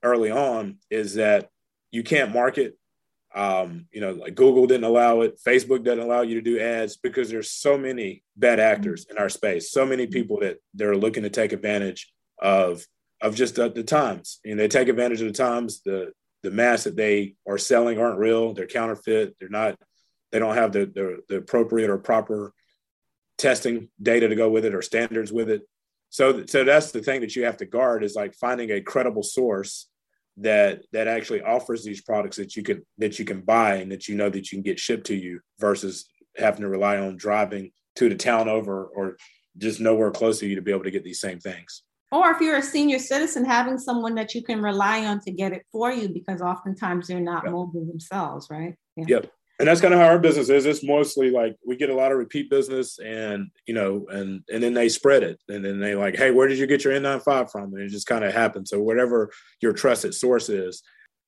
early 0.02 0.32
on 0.32 0.80
is 0.90 1.16
that 1.16 1.50
you 1.92 2.04
can't 2.04 2.34
market 2.34 2.78
um, 3.36 3.88
you 3.92 4.00
know, 4.00 4.12
like 4.12 4.36
Google 4.36 4.68
didn't 4.68 4.84
allow 4.84 5.22
it, 5.22 5.40
Facebook 5.46 5.84
doesn't 5.84 6.04
allow 6.04 6.22
you 6.22 6.36
to 6.36 6.42
do 6.42 6.60
ads 6.60 6.98
because 6.98 7.30
there's 7.30 7.50
so 7.50 7.78
many 7.78 8.24
bad 8.38 8.60
actors 8.60 9.08
in 9.10 9.18
our 9.18 9.30
space, 9.30 9.72
so 9.72 9.86
many 9.86 10.06
people 10.06 10.40
that 10.42 10.58
they're 10.74 10.96
looking 10.96 11.24
to 11.24 11.30
take 11.30 11.52
advantage 11.52 12.12
of 12.40 12.86
of 13.22 13.36
just 13.36 13.56
the, 13.56 13.70
the 13.70 13.84
times. 13.84 14.40
And 14.46 14.60
they 14.60 14.68
take 14.68 14.90
advantage 14.90 15.22
of 15.22 15.28
the 15.28 15.34
times. 15.34 15.82
The 15.82 16.12
the 16.44 16.52
masks 16.52 16.84
that 16.84 16.96
they 16.96 17.36
are 17.48 17.58
selling 17.58 17.98
aren't 17.98 18.20
real. 18.20 18.54
They're 18.54 18.68
counterfeit. 18.68 19.36
They're 19.40 19.50
not. 19.50 19.78
They 20.32 20.40
don't 20.40 20.56
have 20.56 20.72
the 20.72 20.86
the, 20.86 21.20
the 21.28 21.38
appropriate 21.38 21.90
or 21.90 21.98
proper 21.98 22.54
testing 23.38 23.90
data 24.02 24.28
to 24.28 24.36
go 24.36 24.50
with 24.50 24.66
it 24.66 24.76
or 24.76 24.82
standards 24.82 25.34
with 25.34 25.50
it. 25.50 25.64
So 26.10 26.46
so 26.46 26.64
that's 26.64 26.92
the 26.92 27.02
thing 27.02 27.22
that 27.22 27.36
you 27.36 27.46
have 27.46 27.58
to 27.58 27.66
guard 27.66 28.04
is 28.04 28.14
like 28.14 28.36
finding 28.36 28.70
a 28.70 28.82
credible 28.82 29.24
source 29.24 29.88
that 30.38 30.82
that 30.92 31.08
actually 31.08 31.42
offers 31.42 31.84
these 31.84 32.02
products 32.02 32.38
that 32.38 32.56
you 32.56 32.64
can 32.64 32.84
that 32.98 33.20
you 33.20 33.26
can 33.26 33.42
buy 33.42 33.76
and 33.76 33.92
that 33.92 34.08
you 34.08 34.16
know 34.16 34.30
that 34.30 34.52
you 34.52 34.58
can 34.58 34.64
get 34.64 34.80
shipped 34.80 35.06
to 35.08 35.16
you 35.16 35.40
versus 35.60 36.10
having 36.36 36.62
to 36.62 36.70
rely 36.70 36.98
on 36.98 37.16
driving 37.16 37.72
to 37.96 38.10
the 38.10 38.16
town 38.16 38.50
over 38.50 38.86
or 38.86 39.18
just 39.58 39.80
nowhere 39.80 40.12
close 40.12 40.40
to 40.40 40.48
you 40.48 40.56
to 40.56 40.62
be 40.62 40.72
able 40.72 40.84
to 40.84 40.92
get 40.92 41.04
these 41.04 41.20
same 41.20 41.40
things. 41.40 41.84
Or 42.12 42.32
if 42.32 42.42
you're 42.42 42.58
a 42.58 42.64
senior 42.64 43.00
citizen, 43.00 43.46
having 43.46 43.78
someone 43.78 44.16
that 44.16 44.36
you 44.36 44.44
can 44.44 44.62
rely 44.62 45.06
on 45.06 45.20
to 45.22 45.32
get 45.32 45.52
it 45.52 45.66
for 45.72 45.92
you 45.92 46.10
because 46.10 46.42
oftentimes 46.42 47.08
they're 47.08 47.20
not 47.20 47.44
yep. 47.44 47.54
mobile 47.54 47.86
themselves, 47.86 48.48
right? 48.52 48.76
Yeah. 48.96 49.06
Yep. 49.08 49.32
And 49.64 49.70
that's 49.70 49.80
kind 49.80 49.94
of 49.94 50.00
how 50.02 50.08
our 50.08 50.20
business 50.20 50.50
is. 50.50 50.66
It's 50.66 50.84
mostly 50.84 51.32
like 51.32 51.56
we 51.66 51.78
get 51.78 51.90
a 51.90 51.96
lot 51.96 52.12
of 52.12 52.18
repeat 52.18 52.50
business, 52.50 53.00
and 53.00 53.48
you 53.66 53.74
know, 53.74 54.06
and 54.10 54.44
and 54.52 54.62
then 54.62 54.74
they 54.74 54.90
spread 54.90 55.24
it, 55.24 55.40
and 55.48 55.64
then 55.64 55.80
they 55.80 55.96
like, 55.96 56.18
hey, 56.18 56.32
where 56.32 56.50
did 56.50 56.58
you 56.58 56.68
get 56.68 56.84
your 56.84 56.92
N95 56.92 57.50
from? 57.50 57.74
And 57.74 57.82
it 57.82 57.88
just 57.88 58.06
kind 58.06 58.26
of 58.26 58.34
happens. 58.34 58.72
So 58.72 58.82
whatever 58.82 59.32
your 59.62 59.72
trusted 59.72 60.14
source 60.16 60.50
is, 60.50 60.84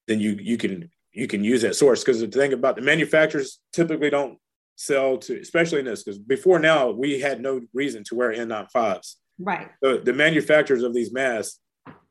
then 0.09 0.19
you 0.19 0.37
you 0.37 0.57
can 0.57 0.89
you 1.13 1.27
can 1.27 1.45
use 1.45 1.61
that 1.61 1.77
source 1.77 2.03
because 2.03 2.19
the 2.19 2.27
thing 2.27 2.51
about 2.51 2.75
the 2.75 2.81
manufacturers 2.81 3.61
typically 3.71 4.09
don't 4.09 4.37
sell 4.75 5.17
to, 5.19 5.39
especially 5.39 5.79
in 5.79 5.85
this, 5.85 6.03
because 6.03 6.19
before 6.19 6.59
now 6.59 6.89
we 6.89 7.21
had 7.21 7.39
no 7.39 7.61
reason 7.73 8.03
to 8.03 8.15
wear 8.15 8.33
N95s. 8.33 9.15
Right. 9.39 9.69
So 9.81 9.99
the 9.99 10.11
manufacturers 10.11 10.83
of 10.83 10.93
these 10.93 11.13
masks 11.13 11.61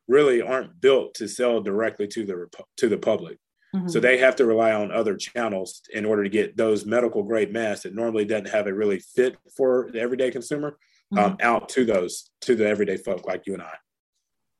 really 0.08 0.40
aren't 0.40 0.80
built 0.80 1.12
to 1.16 1.28
sell 1.28 1.60
directly 1.60 2.06
to 2.06 2.24
the 2.24 2.46
to 2.78 2.88
the 2.88 2.96
public. 2.96 3.36
Mm-hmm. 3.74 3.88
So 3.88 3.98
they 3.98 4.18
have 4.18 4.36
to 4.36 4.46
rely 4.46 4.72
on 4.72 4.92
other 4.92 5.16
channels 5.16 5.82
in 5.92 6.04
order 6.04 6.22
to 6.22 6.28
get 6.28 6.56
those 6.56 6.86
medical 6.86 7.22
grade 7.24 7.52
masks 7.52 7.82
that 7.82 7.94
normally 7.94 8.24
doesn't 8.24 8.50
have 8.50 8.68
a 8.68 8.74
really 8.74 9.00
fit 9.00 9.36
for 9.56 9.90
the 9.92 10.00
everyday 10.00 10.30
consumer 10.30 10.78
um, 11.12 11.18
mm-hmm. 11.18 11.32
um, 11.32 11.36
out 11.40 11.68
to 11.70 11.84
those 11.84 12.30
to 12.42 12.54
the 12.54 12.66
everyday 12.66 12.96
folk 12.96 13.26
like 13.26 13.46
you 13.46 13.54
and 13.54 13.62
I. 13.62 13.74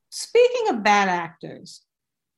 Speaking 0.09 0.69
of 0.69 0.83
bad 0.83 1.07
actors, 1.07 1.81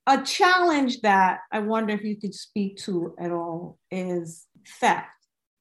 a 0.05 0.21
challenge 0.21 1.01
that 1.01 1.39
I 1.51 1.59
wonder 1.59 1.93
if 1.93 2.03
you 2.03 2.15
could 2.15 2.33
speak 2.33 2.77
to 2.83 3.15
at 3.19 3.31
all 3.31 3.77
is 3.91 4.45
theft. 4.79 5.07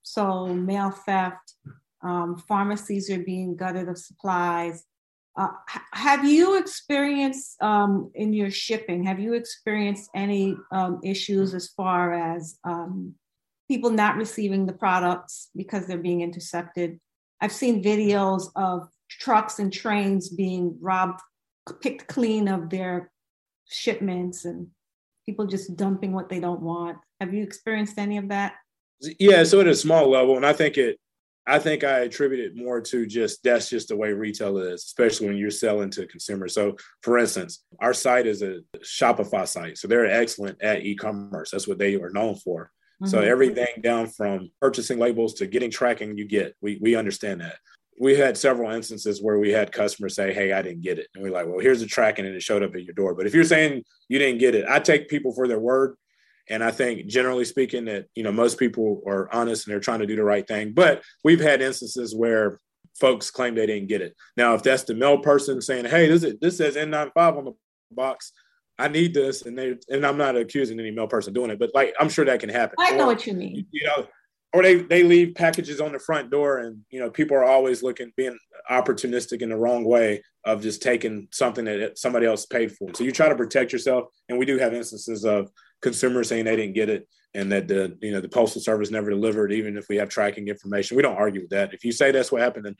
So 0.02 0.46
mail 0.46 0.90
theft, 0.90 1.54
um, 2.02 2.36
pharmacies 2.46 3.10
are 3.10 3.18
being 3.18 3.56
gutted 3.56 3.88
of 3.88 3.98
supplies, 3.98 4.84
uh, 5.37 5.49
have 5.93 6.24
you 6.24 6.59
experienced 6.59 7.61
um, 7.62 8.11
in 8.14 8.32
your 8.32 8.51
shipping, 8.51 9.05
have 9.05 9.20
you 9.20 9.34
experienced 9.34 10.09
any 10.14 10.57
um, 10.72 11.01
issues 11.05 11.53
as 11.53 11.68
far 11.68 12.14
as 12.14 12.59
um, 12.64 13.14
people 13.68 13.91
not 13.91 14.16
receiving 14.16 14.64
the 14.64 14.72
products 14.72 15.51
because 15.55 15.87
they're 15.87 15.99
being 15.99 16.22
intercepted? 16.22 16.99
I've 17.41 17.53
seen 17.53 17.82
videos 17.82 18.49
of 18.57 18.89
trucks 19.11 19.59
and 19.59 19.70
trains 19.70 20.30
being 20.30 20.78
robbed, 20.80 21.20
picked 21.82 22.07
clean 22.07 22.49
of 22.49 22.70
their 22.70 23.12
shipments 23.68 24.47
and 24.47 24.68
people 25.26 25.47
just 25.47 25.76
dumping 25.76 26.12
what 26.12 26.30
they 26.30 26.41
don't 26.41 26.62
want. 26.62 26.97
Have 27.20 27.34
you 27.34 27.43
experienced 27.43 27.99
any 27.99 28.16
of 28.16 28.28
that? 28.28 28.55
Yeah, 29.18 29.45
so 29.45 29.61
at 29.61 29.66
a 29.66 29.74
small 29.74 30.11
level, 30.11 30.37
and 30.37 30.47
I 30.47 30.55
think 30.55 30.78
it 30.78 30.99
I 31.47 31.59
think 31.61 31.84
I 31.84 32.01
attribute 32.01 32.40
it 32.40 32.57
more 32.57 32.80
to 32.80 33.07
just 33.07 33.42
that's 33.44 33.68
just 33.68 33.88
the 33.88 33.97
way 33.97 34.12
retail 34.12 34.59
is, 34.59 34.84
especially 34.84 35.28
when 35.28 35.36
you're 35.36 35.51
selling 35.51 35.90
to 35.90 36.07
consumers. 36.07 36.55
So, 36.55 36.76
for 37.03 37.18
instance, 37.18 37.64
our 37.80 37.94
site 37.94 38.26
is 38.26 38.42
a 38.42 38.61
Shopify 38.78 39.47
site, 39.47 39.78
so 39.78 39.86
they're 39.86 40.11
excellent 40.11 40.61
at 40.61 40.84
e-commerce. 40.84 41.51
That's 41.51 41.68
what 41.68 41.78
they 41.78 41.94
are 41.94 42.11
known 42.11 42.34
for. 42.36 42.72
Mm-hmm. 43.01 43.11
So 43.11 43.20
everything 43.20 43.66
down 43.80 44.09
from 44.09 44.51
purchasing 44.61 44.99
labels 44.99 45.34
to 45.34 45.47
getting 45.47 45.70
tracking, 45.70 46.16
you 46.18 46.26
get. 46.26 46.55
We 46.61 46.78
we 46.80 46.97
understand 46.97 47.40
that. 47.42 47.57
We 48.01 48.16
had 48.16 48.36
several 48.36 48.72
instances 48.72 49.22
where 49.22 49.38
we 49.38 49.51
had 49.51 49.70
customers 49.70 50.16
say, 50.16 50.32
"Hey, 50.32 50.53
I 50.53 50.62
didn't 50.62 50.82
get 50.82 50.99
it," 50.99 51.09
and 51.14 51.22
we're 51.22 51.32
like, 51.32 51.47
"Well, 51.47 51.61
here's 51.61 51.80
the 51.80 51.86
tracking, 51.86 52.26
and 52.26 52.34
it 52.34 52.42
showed 52.42 52.62
up 52.64 52.74
at 52.74 52.84
your 52.84 52.94
door." 52.94 53.14
But 53.14 53.26
if 53.26 53.34
you're 53.34 53.44
saying 53.44 53.84
you 54.09 54.18
didn't 54.18 54.40
get 54.40 54.57
it, 54.57 54.66
I 54.68 54.80
take 54.80 55.09
people 55.09 55.32
for 55.32 55.47
their 55.47 55.61
word 55.61 55.97
and 56.49 56.62
I 56.62 56.70
think 56.70 57.07
generally 57.07 57.44
speaking 57.44 57.86
that, 57.86 58.07
you 58.14 58.22
know, 58.22 58.32
most 58.32 58.59
people 58.59 59.03
are 59.07 59.32
honest 59.34 59.66
and 59.66 59.72
they're 59.72 59.80
trying 59.80 60.01
to 60.01 60.07
do 60.07 60.16
the 60.16 60.24
right 60.24 60.47
thing. 60.47 60.72
But 60.72 61.03
we've 61.24 61.40
had 61.40 61.61
instances 61.61 62.14
where 62.14 62.61
folks 62.99 63.30
claim 63.30 63.55
they 63.55 63.66
didn't 63.66 63.88
get 63.88 64.01
it. 64.01 64.14
Now, 64.36 64.55
if 64.55 64.62
that's 64.62 64.84
the 64.84 64.94
mail 64.94 65.18
person 65.18 65.61
saying, 65.61 65.86
Hey, 65.86 66.09
this 66.09 66.22
is, 66.22 66.34
this 66.40 66.59
says 66.59 66.76
N95 66.76 67.38
on 67.38 67.44
the 67.47 67.53
box. 67.90 68.32
I 68.78 68.88
need 68.88 69.14
this. 69.14 69.42
And 69.42 69.59
they, 69.59 69.76
and 69.88 70.07
I'm 70.07 70.18
not 70.18 70.36
accusing 70.36 70.78
any 70.78 70.90
mail 70.90 71.09
person 71.09 71.32
doing 71.32 71.51
it, 71.51 71.59
but 71.59 71.70
like, 71.74 71.94
I'm 71.99 72.09
sure 72.09 72.24
that 72.24 72.40
can 72.40 72.51
happen. 72.51 72.76
I 72.78 72.92
know 72.92 73.05
or, 73.05 73.07
what 73.07 73.26
you 73.26 73.32
mean. 73.32 73.66
You 73.70 73.84
know, 73.86 74.07
or 74.53 74.62
they, 74.62 74.76
they 74.76 75.03
leave 75.03 75.34
packages 75.34 75.80
on 75.80 75.92
the 75.92 75.99
front 75.99 76.30
door 76.30 76.59
and, 76.59 76.82
you 76.90 77.01
know, 77.01 77.11
people 77.11 77.36
are 77.36 77.44
always 77.44 77.82
looking, 77.82 78.12
being 78.16 78.38
opportunistic 78.70 79.42
in 79.42 79.49
the 79.49 79.57
wrong 79.57 79.84
way 79.84 80.22
of 80.44 80.62
just 80.62 80.82
taking 80.82 81.28
something 81.32 81.64
that 81.64 81.99
somebody 81.99 82.26
else 82.26 82.47
paid 82.47 82.72
for. 82.72 82.88
So 82.94 83.05
you 83.05 83.12
try 83.12 83.28
to 83.28 83.34
protect 83.34 83.72
yourself. 83.72 84.05
And 84.28 84.38
we 84.38 84.47
do 84.47 84.59
have 84.59 84.74
instances 84.74 85.24
of 85.24 85.51
consumers 85.83 86.29
saying 86.29 86.45
they 86.45 86.57
didn't 86.57 86.74
get 86.74 86.89
it 86.89 87.09
and 87.35 87.53
that 87.53 87.68
the 87.68 87.97
you 88.01 88.12
know 88.12 88.20
the 88.20 88.29
postal 88.29 88.61
service 88.61 88.91
never 88.91 89.11
delivered 89.11 89.53
even 89.53 89.77
if 89.77 89.89
we 89.89 89.97
have 89.97 90.09
tracking 90.09 90.49
information. 90.49 90.97
We 90.97 91.03
don't 91.03 91.16
argue 91.16 91.43
with 91.43 91.51
that. 91.51 91.74
If 91.74 91.85
you 91.85 91.93
say 91.93 92.11
that's 92.11 92.33
what 92.33 92.41
happened 92.41 92.66
then 92.66 92.77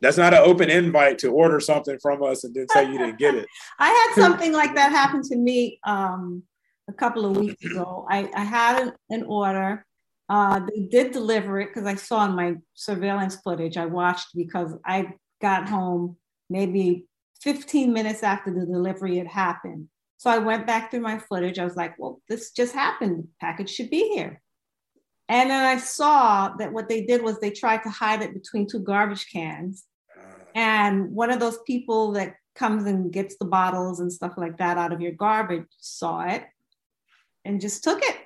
that's 0.00 0.16
not 0.16 0.34
an 0.34 0.40
open 0.40 0.70
invite 0.70 1.18
to 1.18 1.28
order 1.28 1.58
something 1.58 1.98
from 2.00 2.22
us 2.22 2.44
and 2.44 2.54
then 2.54 2.66
say 2.68 2.90
you 2.90 2.98
didn't 2.98 3.18
get 3.18 3.34
it. 3.34 3.46
I 3.78 3.88
had 3.88 4.22
something 4.22 4.52
like 4.52 4.74
that 4.74 4.92
happen 4.92 5.22
to 5.22 5.36
me 5.36 5.80
um, 5.84 6.42
a 6.88 6.92
couple 6.92 7.24
of 7.24 7.36
weeks 7.36 7.64
ago. 7.64 8.06
I, 8.08 8.30
I 8.34 8.44
had 8.44 8.82
an, 8.82 8.92
an 9.08 9.22
order. 9.24 9.84
Uh, 10.28 10.60
they 10.60 10.82
did 10.82 11.10
deliver 11.10 11.58
it 11.60 11.70
because 11.74 11.88
i 11.88 11.96
saw 11.96 12.24
in 12.24 12.36
my 12.36 12.54
surveillance 12.74 13.34
footage 13.42 13.76
i 13.76 13.84
watched 13.84 14.28
because 14.36 14.72
i 14.86 15.12
got 15.42 15.68
home 15.68 16.16
maybe 16.48 17.04
15 17.42 17.92
minutes 17.92 18.22
after 18.22 18.54
the 18.54 18.64
delivery 18.64 19.18
had 19.18 19.26
happened 19.26 19.88
so 20.20 20.28
I 20.28 20.36
went 20.36 20.66
back 20.66 20.90
through 20.90 21.00
my 21.00 21.16
footage. 21.16 21.58
I 21.58 21.64
was 21.64 21.76
like, 21.76 21.98
well, 21.98 22.20
this 22.28 22.50
just 22.50 22.74
happened. 22.74 23.28
Package 23.40 23.70
should 23.70 23.88
be 23.88 24.10
here. 24.12 24.42
And 25.30 25.48
then 25.48 25.64
I 25.64 25.78
saw 25.78 26.54
that 26.58 26.74
what 26.74 26.90
they 26.90 27.06
did 27.06 27.22
was 27.22 27.38
they 27.38 27.50
tried 27.50 27.84
to 27.84 27.88
hide 27.88 28.20
it 28.20 28.34
between 28.34 28.66
two 28.68 28.80
garbage 28.80 29.28
cans. 29.32 29.84
And 30.54 31.12
one 31.12 31.30
of 31.30 31.40
those 31.40 31.58
people 31.66 32.12
that 32.12 32.34
comes 32.54 32.84
and 32.84 33.10
gets 33.10 33.38
the 33.38 33.46
bottles 33.46 34.00
and 34.00 34.12
stuff 34.12 34.34
like 34.36 34.58
that 34.58 34.76
out 34.76 34.92
of 34.92 35.00
your 35.00 35.12
garbage 35.12 35.64
saw 35.78 36.26
it 36.28 36.44
and 37.46 37.58
just 37.58 37.82
took 37.82 38.02
it. 38.02 38.16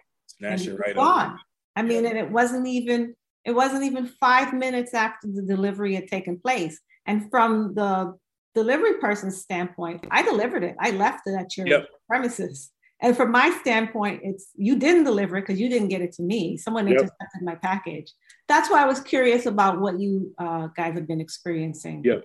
It 0.40 0.76
right 0.76 0.97
on. 0.97 1.38
I 1.76 1.82
mean, 1.82 2.07
and 2.07 2.18
it 2.18 2.28
wasn't 2.28 2.66
even 2.66 3.14
it 3.45 3.53
wasn't 3.53 3.84
even 3.84 4.09
five 4.09 4.53
minutes 4.53 4.95
after 4.95 5.28
the 5.28 5.42
delivery 5.42 5.95
had 5.95 6.09
taken 6.09 6.40
place. 6.40 6.80
And 7.07 7.30
from 7.30 7.74
the 7.76 8.18
delivery 8.55 8.95
person's 8.95 9.41
standpoint, 9.41 10.07
I 10.11 10.23
delivered 10.23 10.65
it. 10.65 10.77
I 10.81 10.93
left 10.93 11.27
it 11.27 11.35
at 11.35 11.57
your 11.57 11.67
yep. 11.67 11.89
premises. 12.09 12.71
And 13.01 13.17
from 13.17 13.33
my 13.33 13.51
standpoint, 13.61 14.21
it's 14.25 14.49
you 14.55 14.79
didn't 14.79 15.05
deliver 15.05 15.37
it 15.37 15.43
because 15.43 15.61
you 15.61 15.69
didn't 15.69 15.89
get 15.89 16.01
it 16.01 16.13
to 16.13 16.23
me. 16.23 16.57
Someone 16.57 16.87
yep. 16.87 17.01
intercepted 17.01 17.43
my 17.43 17.57
package. 17.57 18.11
That's 18.49 18.71
why 18.71 18.83
I 18.83 18.87
was 18.87 19.01
curious 19.01 19.47
about 19.47 19.81
what 19.81 20.01
you 20.01 20.33
uh, 20.39 20.69
guys 20.77 20.95
have 20.95 21.07
been 21.07 21.21
experiencing. 21.21 22.03
Yep. 22.05 22.25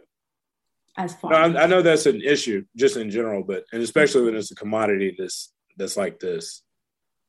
As 0.98 1.16
far 1.16 1.32
no, 1.32 1.60
I, 1.60 1.64
I, 1.64 1.68
know 1.68 1.82
that's 1.82 2.06
an 2.06 2.22
issue 2.22 2.66
just 2.76 2.98
in 2.98 3.10
general, 3.10 3.44
but 3.44 3.64
and 3.72 3.82
especially 3.82 4.24
when 4.24 4.36
it's 4.36 4.52
a 4.52 4.56
commodity 4.56 5.16
that's 5.18 5.54
that's 5.78 5.98
like 5.98 6.20
this. 6.20 6.62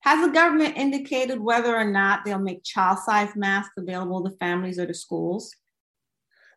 Has 0.00 0.26
the 0.26 0.32
government 0.32 0.76
indicated 0.76 1.38
whether 1.38 1.76
or 1.76 1.84
not 1.84 2.24
they'll 2.24 2.38
make 2.38 2.64
child 2.64 2.98
size 2.98 3.36
masks 3.36 3.74
available 3.76 4.24
to 4.24 4.36
families 4.38 4.78
or 4.78 4.86
to 4.86 4.94
schools? 4.94 5.54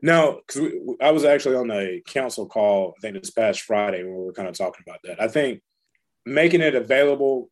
No, 0.04 0.42
because 0.46 0.70
I 1.00 1.12
was 1.12 1.24
actually 1.24 1.56
on 1.56 1.72
a 1.72 2.02
council 2.06 2.46
call, 2.46 2.94
I 2.98 3.00
think 3.00 3.16
this 3.16 3.32
past 3.32 3.62
Friday, 3.62 4.04
when 4.04 4.14
we 4.14 4.26
were 4.26 4.34
kind 4.34 4.50
of 4.50 4.58
talking 4.58 4.84
about 4.86 5.00
that. 5.06 5.22
I 5.22 5.30
think 5.30 5.62
making 6.26 6.60
it 6.60 6.76
available, 6.76 7.50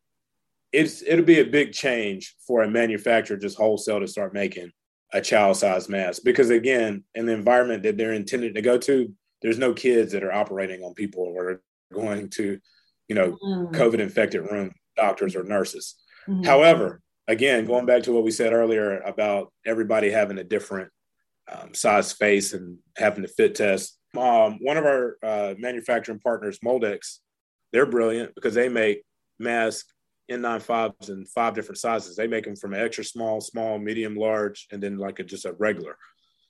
it's 0.70 1.02
it'll 1.02 1.24
be 1.24 1.40
a 1.40 1.46
big 1.46 1.72
change 1.72 2.36
for 2.46 2.62
a 2.62 2.70
manufacturer 2.70 3.38
just 3.38 3.56
wholesale 3.56 4.00
to 4.00 4.06
start 4.06 4.34
making 4.34 4.70
a 5.14 5.22
child 5.22 5.56
size 5.56 5.88
mask 5.88 6.22
because 6.26 6.50
again, 6.50 7.04
in 7.14 7.24
the 7.24 7.32
environment 7.32 7.84
that 7.84 7.96
they're 7.96 8.12
intended 8.12 8.54
to 8.54 8.62
go 8.62 8.76
to, 8.76 9.10
there's 9.40 9.58
no 9.58 9.72
kids 9.72 10.12
that 10.12 10.22
are 10.22 10.32
operating 10.32 10.82
on 10.82 10.92
people 10.92 11.24
or 11.24 11.62
going 11.90 12.28
to, 12.30 12.58
you 13.08 13.14
know, 13.14 13.38
mm. 13.42 13.72
COVID 13.72 13.98
infected 13.98 14.42
room 14.42 14.72
doctors 14.94 15.34
or 15.34 15.42
nurses. 15.42 15.94
Mm-hmm. 16.28 16.44
However, 16.44 17.00
again, 17.26 17.64
going 17.64 17.86
back 17.86 18.02
to 18.02 18.12
what 18.12 18.24
we 18.24 18.30
said 18.30 18.52
earlier 18.52 19.00
about 19.00 19.54
everybody 19.64 20.10
having 20.10 20.36
a 20.36 20.44
different 20.44 20.90
um, 21.52 21.74
size 21.74 22.08
space 22.08 22.52
and 22.52 22.78
having 22.96 23.22
to 23.22 23.28
fit 23.28 23.54
test. 23.54 23.98
Um, 24.16 24.58
one 24.60 24.76
of 24.76 24.84
our 24.84 25.16
uh, 25.22 25.54
manufacturing 25.58 26.20
partners, 26.20 26.58
Moldex, 26.64 27.18
they're 27.72 27.86
brilliant 27.86 28.34
because 28.34 28.54
they 28.54 28.68
make 28.68 29.02
masks 29.38 29.92
N95s 30.30 31.08
in 31.08 31.24
five 31.26 31.54
different 31.54 31.78
sizes. 31.78 32.16
They 32.16 32.26
make 32.26 32.44
them 32.44 32.56
from 32.56 32.74
extra 32.74 33.04
small, 33.04 33.40
small, 33.40 33.78
medium, 33.78 34.14
large, 34.14 34.66
and 34.70 34.82
then 34.82 34.98
like 34.98 35.18
a, 35.18 35.24
just 35.24 35.46
a 35.46 35.52
regular. 35.54 35.96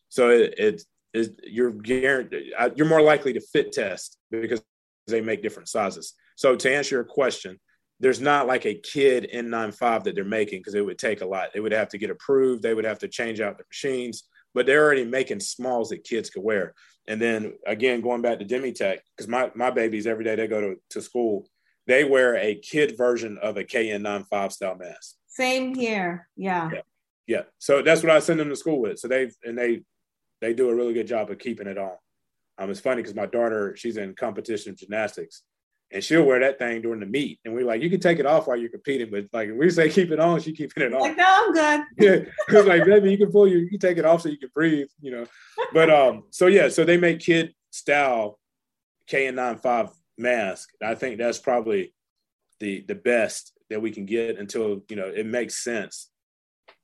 So 0.08 0.30
it, 0.30 0.54
it 0.58 0.82
is 1.14 1.30
you're 1.42 1.72
guaranteed 1.72 2.52
you're 2.74 2.88
more 2.88 3.02
likely 3.02 3.32
to 3.34 3.40
fit 3.40 3.72
test 3.72 4.18
because 4.30 4.62
they 5.06 5.20
make 5.20 5.42
different 5.42 5.68
sizes. 5.68 6.14
So 6.36 6.56
to 6.56 6.74
answer 6.74 6.96
your 6.96 7.04
question, 7.04 7.58
there's 8.00 8.20
not 8.20 8.46
like 8.46 8.66
a 8.66 8.74
kid 8.74 9.28
N95 9.32 10.04
that 10.04 10.14
they're 10.14 10.24
making 10.24 10.60
because 10.60 10.74
it 10.74 10.84
would 10.84 10.98
take 10.98 11.20
a 11.20 11.26
lot. 11.26 11.50
They 11.52 11.60
would 11.60 11.72
have 11.72 11.88
to 11.90 11.98
get 11.98 12.10
approved. 12.10 12.62
They 12.62 12.74
would 12.74 12.84
have 12.84 12.98
to 13.00 13.08
change 13.08 13.40
out 13.40 13.58
the 13.58 13.64
machines 13.70 14.24
but 14.54 14.66
they're 14.66 14.84
already 14.84 15.04
making 15.04 15.40
smalls 15.40 15.90
that 15.90 16.04
kids 16.04 16.30
could 16.30 16.42
wear. 16.42 16.74
And 17.08 17.20
then 17.20 17.54
again, 17.66 18.00
going 18.00 18.22
back 18.22 18.38
to 18.38 18.44
DemeTECH, 18.44 18.98
because 19.16 19.28
my, 19.28 19.50
my 19.54 19.70
babies 19.70 20.06
every 20.06 20.24
day 20.24 20.36
they 20.36 20.46
go 20.46 20.60
to, 20.60 20.76
to 20.90 21.02
school, 21.02 21.46
they 21.86 22.04
wear 22.04 22.36
a 22.36 22.54
kid 22.54 22.96
version 22.96 23.38
of 23.38 23.56
a 23.56 23.64
KN95 23.64 24.52
style 24.52 24.76
mask. 24.76 25.16
Same 25.26 25.74
here. 25.74 26.28
Yeah. 26.36 26.70
yeah. 26.72 26.80
Yeah. 27.26 27.42
So 27.58 27.82
that's 27.82 28.02
what 28.02 28.12
I 28.12 28.18
send 28.18 28.40
them 28.40 28.48
to 28.48 28.56
school 28.56 28.80
with. 28.80 28.98
So 28.98 29.08
they've, 29.08 29.34
and 29.44 29.56
they 29.56 29.82
they 30.40 30.52
do 30.52 30.68
a 30.68 30.74
really 30.74 30.92
good 30.92 31.06
job 31.06 31.30
of 31.30 31.38
keeping 31.38 31.68
it 31.68 31.78
on. 31.78 31.92
Um, 32.58 32.70
it's 32.70 32.80
funny 32.80 33.00
because 33.00 33.14
my 33.14 33.26
daughter, 33.26 33.74
she's 33.76 33.96
in 33.96 34.14
competition 34.14 34.74
gymnastics, 34.76 35.42
and 35.92 36.02
she'll 36.02 36.24
wear 36.24 36.40
that 36.40 36.58
thing 36.58 36.80
during 36.80 37.00
the 37.00 37.06
meet. 37.06 37.38
And 37.44 37.54
we're 37.54 37.66
like, 37.66 37.82
you 37.82 37.90
can 37.90 38.00
take 38.00 38.18
it 38.18 38.26
off 38.26 38.46
while 38.46 38.56
you're 38.56 38.70
competing, 38.70 39.10
but 39.10 39.26
like 39.32 39.50
we 39.54 39.68
say 39.70 39.88
keep 39.88 40.10
it 40.10 40.18
on, 40.18 40.40
she 40.40 40.52
keeping 40.52 40.84
it 40.84 40.94
on. 40.94 41.00
Like, 41.00 41.16
no, 41.16 41.24
I'm 41.26 41.52
good. 41.52 41.86
yeah, 41.98 42.30
it's 42.48 42.66
like 42.66 42.84
baby, 42.84 43.10
you 43.10 43.18
can 43.18 43.30
pull 43.30 43.46
your, 43.46 43.60
you 43.60 43.68
can 43.68 43.78
take 43.78 43.98
it 43.98 44.04
off 44.04 44.22
so 44.22 44.28
you 44.28 44.38
can 44.38 44.50
breathe, 44.54 44.88
you 45.00 45.10
know. 45.10 45.26
But 45.72 45.90
um, 45.90 46.24
so 46.30 46.46
yeah, 46.46 46.68
so 46.68 46.84
they 46.84 46.96
make 46.96 47.20
kid 47.20 47.54
style 47.70 48.38
KN95 49.10 49.90
mask. 50.18 50.70
I 50.82 50.94
think 50.94 51.18
that's 51.18 51.38
probably 51.38 51.92
the 52.60 52.84
the 52.88 52.94
best 52.94 53.52
that 53.70 53.82
we 53.82 53.90
can 53.90 54.06
get 54.06 54.38
until 54.38 54.82
you 54.88 54.96
know 54.96 55.06
it 55.06 55.26
makes 55.26 55.62
sense. 55.62 56.08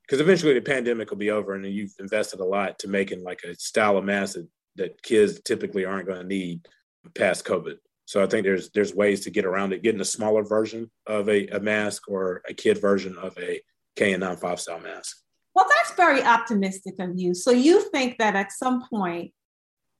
Because 0.05 0.21
eventually 0.21 0.55
the 0.55 0.61
pandemic 0.61 1.09
will 1.09 1.17
be 1.17 1.31
over, 1.31 1.53
and 1.53 1.65
you've 1.65 1.93
invested 1.99 2.39
a 2.39 2.45
lot 2.45 2.79
to 2.79 2.87
making 2.87 3.23
like 3.23 3.41
a 3.43 3.53
style 3.55 3.97
of 3.97 4.05
mask 4.05 4.35
that, 4.35 4.47
that 4.75 5.03
kids 5.03 5.39
typically 5.41 5.85
aren't 5.85 6.07
going 6.07 6.19
to 6.19 6.27
need 6.27 6.67
past 7.15 7.45
COVID. 7.45 7.75
So 8.09 8.23
I 8.23 8.25
think 8.25 8.43
there's 8.43 8.71
there's 8.71 8.95
ways 8.95 9.19
to 9.21 9.29
get 9.29 9.45
around 9.45 9.71
it, 9.71 9.83
getting 9.83 10.01
a 10.01 10.05
smaller 10.05 10.41
version 10.43 10.89
of 11.05 11.29
a, 11.29 11.45
a 11.49 11.59
mask 11.59 12.09
or 12.09 12.41
a 12.49 12.55
kid 12.55 12.81
version 12.81 13.15
of 13.19 13.37
a 13.37 13.61
KN95 13.99 14.57
style 14.57 14.79
mask. 14.79 15.15
Well, 15.53 15.67
that's 15.69 15.95
very 15.95 16.23
optimistic 16.23 16.95
of 16.97 17.11
you. 17.19 17.35
So 17.35 17.51
you 17.51 17.87
think 17.91 18.17
that 18.17 18.35
at 18.35 18.51
some 18.51 18.83
point 18.89 19.31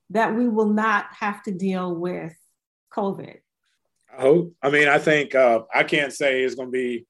that 0.10 0.36
we 0.36 0.50
will 0.50 0.74
not 0.74 1.06
have 1.20 1.44
to 1.44 1.52
deal 1.52 1.94
with 1.94 2.34
COVID? 2.92 3.36
I 4.18 4.22
hope. 4.22 4.56
I 4.64 4.72
mean, 4.72 4.88
I 4.88 4.98
think 4.98 5.36
uh, 5.36 5.60
I 5.72 5.84
can't 5.84 6.12
say 6.12 6.42
it's 6.42 6.56
going 6.56 6.70
to 6.70 6.72
be 6.72 7.06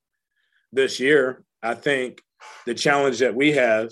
this 0.73 0.99
year. 0.99 1.45
I 1.63 1.75
think 1.75 2.21
the 2.65 2.73
challenge 2.73 3.19
that 3.19 3.33
we 3.33 3.53
have 3.53 3.89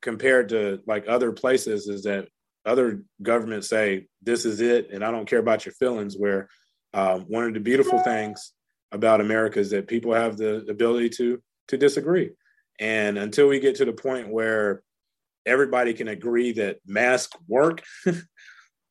compared 0.00 0.48
to 0.48 0.80
like 0.86 1.04
other 1.06 1.32
places 1.32 1.88
is 1.88 2.04
that 2.04 2.28
other 2.64 3.02
governments 3.20 3.68
say 3.68 4.06
this 4.22 4.44
is 4.44 4.60
it 4.60 4.90
and 4.92 5.04
i 5.04 5.10
don't 5.10 5.28
care 5.28 5.40
about 5.40 5.64
your 5.64 5.72
feelings 5.74 6.16
where 6.16 6.48
um, 6.94 7.22
one 7.22 7.44
of 7.44 7.54
the 7.54 7.60
beautiful 7.60 7.98
things 8.00 8.52
about 8.92 9.20
america 9.20 9.58
is 9.58 9.70
that 9.70 9.88
people 9.88 10.12
have 10.12 10.36
the 10.36 10.64
ability 10.68 11.08
to 11.08 11.42
to 11.68 11.78
disagree. 11.78 12.30
And 12.78 13.18
until 13.18 13.48
we 13.48 13.60
get 13.60 13.76
to 13.76 13.84
the 13.84 13.92
point 13.92 14.28
where 14.28 14.82
everybody 15.46 15.94
can 15.94 16.08
agree 16.08 16.52
that 16.52 16.78
masks 16.86 17.36
work 17.48 17.82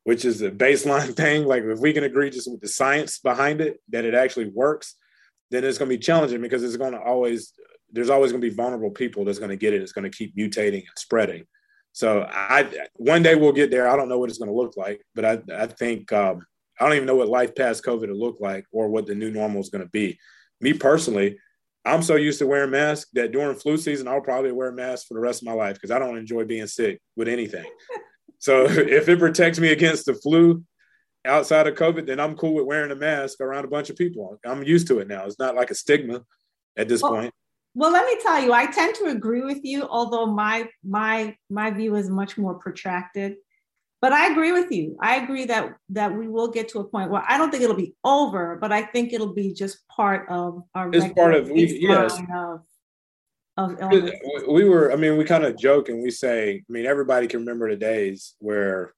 which 0.04 0.26
is 0.26 0.42
a 0.42 0.52
baseline 0.52 1.16
thing 1.16 1.46
like 1.46 1.64
if 1.64 1.80
we 1.80 1.94
can 1.94 2.04
agree 2.04 2.30
just 2.30 2.52
with 2.52 2.60
the 2.60 2.68
science 2.68 3.20
behind 3.20 3.62
it 3.62 3.80
that 3.88 4.04
it 4.04 4.14
actually 4.14 4.50
works 4.50 4.96
then 5.50 5.64
it's 5.64 5.78
going 5.78 5.90
to 5.90 5.96
be 5.96 6.02
challenging 6.02 6.42
because 6.42 6.62
it's 6.62 6.76
going 6.76 6.92
to 6.92 7.00
always 7.00 7.54
there's 7.94 8.10
always 8.10 8.34
going 8.34 8.42
to 8.42 8.50
be 8.50 8.54
vulnerable 8.54 8.92
people 8.92 9.24
that's 9.24 9.40
going 9.40 9.50
to 9.50 9.56
get 9.56 9.74
it 9.74 9.82
it's 9.82 9.94
going 9.94 10.04
to 10.04 10.18
keep 10.18 10.36
mutating 10.36 10.82
and 10.82 10.98
spreading 10.98 11.46
so 11.94 12.26
I 12.30 12.88
one 12.96 13.24
day 13.24 13.36
we'll 13.36 13.52
get 13.52 13.72
there. 13.72 13.88
I 13.88 13.96
don't 13.96 14.10
know 14.10 14.20
what 14.20 14.30
it's 14.30 14.40
going 14.40 14.50
to 14.50 14.56
look 14.56 14.78
like, 14.78 15.02
but 15.14 15.26
I 15.26 15.40
I 15.54 15.68
think 15.68 16.12
um, 16.14 16.46
I 16.80 16.86
don't 16.86 16.96
even 16.96 17.08
know 17.08 17.16
what 17.16 17.28
life 17.28 17.54
past 17.56 17.84
COVID 17.84 18.08
will 18.08 18.20
look 18.20 18.38
like 18.40 18.66
or 18.72 18.90
what 18.90 19.06
the 19.06 19.16
new 19.16 19.32
normal 19.32 19.62
is 19.62 19.70
going 19.70 19.84
to 19.84 19.90
be. 19.90 20.18
Me 20.62 20.74
personally, 20.74 21.38
I'm 21.84 22.02
so 22.02 22.16
used 22.16 22.40
to 22.40 22.48
wearing 22.48 22.72
masks 22.72 23.10
that 23.14 23.32
during 23.32 23.58
flu 23.58 23.78
season 23.78 24.08
I'll 24.08 24.22
probably 24.22 24.52
wear 24.52 24.72
masks 24.72 25.08
for 25.08 25.16
the 25.16 25.20
rest 25.20 25.42
of 25.42 25.48
my 25.48 25.54
life 25.54 25.76
because 25.76 25.92
I 25.92 26.00
don't 26.00 26.18
enjoy 26.18 26.46
being 26.46 26.68
sick 26.68 27.02
with 27.16 27.28
anything. 27.28 27.66
so 28.40 28.66
if 28.70 29.10
it 29.10 29.20
protects 29.20 29.60
me 29.60 29.70
against 29.70 30.06
the 30.06 30.14
flu 30.14 30.64
outside 31.26 31.68
of 31.68 31.76
COVID, 31.76 32.06
then 32.08 32.20
I'm 32.20 32.36
cool 32.36 32.56
with 32.56 32.66
wearing 32.66 32.92
a 32.92 32.96
mask 32.96 33.42
around 33.42 33.66
a 33.66 33.70
bunch 33.70 33.90
of 33.90 33.96
people. 33.96 34.40
I'm 34.46 34.64
used 34.64 34.88
to 34.88 35.00
it 35.00 35.08
now. 35.08 35.26
It's 35.26 35.40
not 35.40 35.56
like 35.56 35.72
a 35.72 35.76
stigma 35.76 36.24
at 36.78 36.88
this 36.88 37.02
well, 37.02 37.14
point. 37.14 37.34
Well, 37.74 37.92
let 37.92 38.06
me 38.06 38.18
tell 38.22 38.42
you, 38.42 38.52
I 38.52 38.66
tend 38.66 38.96
to 38.96 39.06
agree 39.06 39.44
with 39.44 39.62
you, 39.64 39.84
although 39.84 40.26
my 40.26 40.68
my 40.84 41.36
my 41.50 41.72
view 41.72 41.96
is 41.96 42.10
much 42.10 42.38
more 42.38 42.56
protracted. 42.56 43.38
But 44.02 44.14
I 44.14 44.32
agree 44.32 44.52
with 44.52 44.72
you. 44.72 44.98
I 45.00 45.18
agree 45.18 45.46
that 45.46 45.76
that 45.90 46.14
we 46.14 46.28
will 46.28 46.50
get 46.50 46.70
to 46.70 46.80
a 46.80 46.84
point 46.84 47.12
where 47.12 47.24
I 47.26 47.38
don't 47.38 47.52
think 47.52 47.64
it'll 47.64 47.76
be 47.76 47.94
over, 48.04 48.58
but 48.60 48.72
I 48.72 48.82
think 48.82 49.14
it'll 49.14 49.34
be 49.34 49.54
just 49.54 49.88
part 49.88 50.28
of 50.30 50.64
our. 50.76 50.90
It's 50.92 51.14
part 51.14 51.36
of 51.36 51.50
we, 51.50 51.80
yes. 51.80 52.20
Of, 53.58 53.80
of 53.80 53.94
uh, 53.94 54.12
we 54.50 54.68
were. 54.68 54.92
I 54.92 54.96
mean, 54.96 55.18
we 55.18 55.24
kind 55.24 55.46
of 55.46 55.58
joke 55.58 55.90
and 55.90 56.02
we 56.02 56.10
say. 56.12 56.64
I 56.68 56.72
mean, 56.72 56.86
everybody 56.86 57.28
can 57.28 57.42
remember 57.42 57.70
the 57.70 57.78
days 57.78 58.36
where 58.40 58.94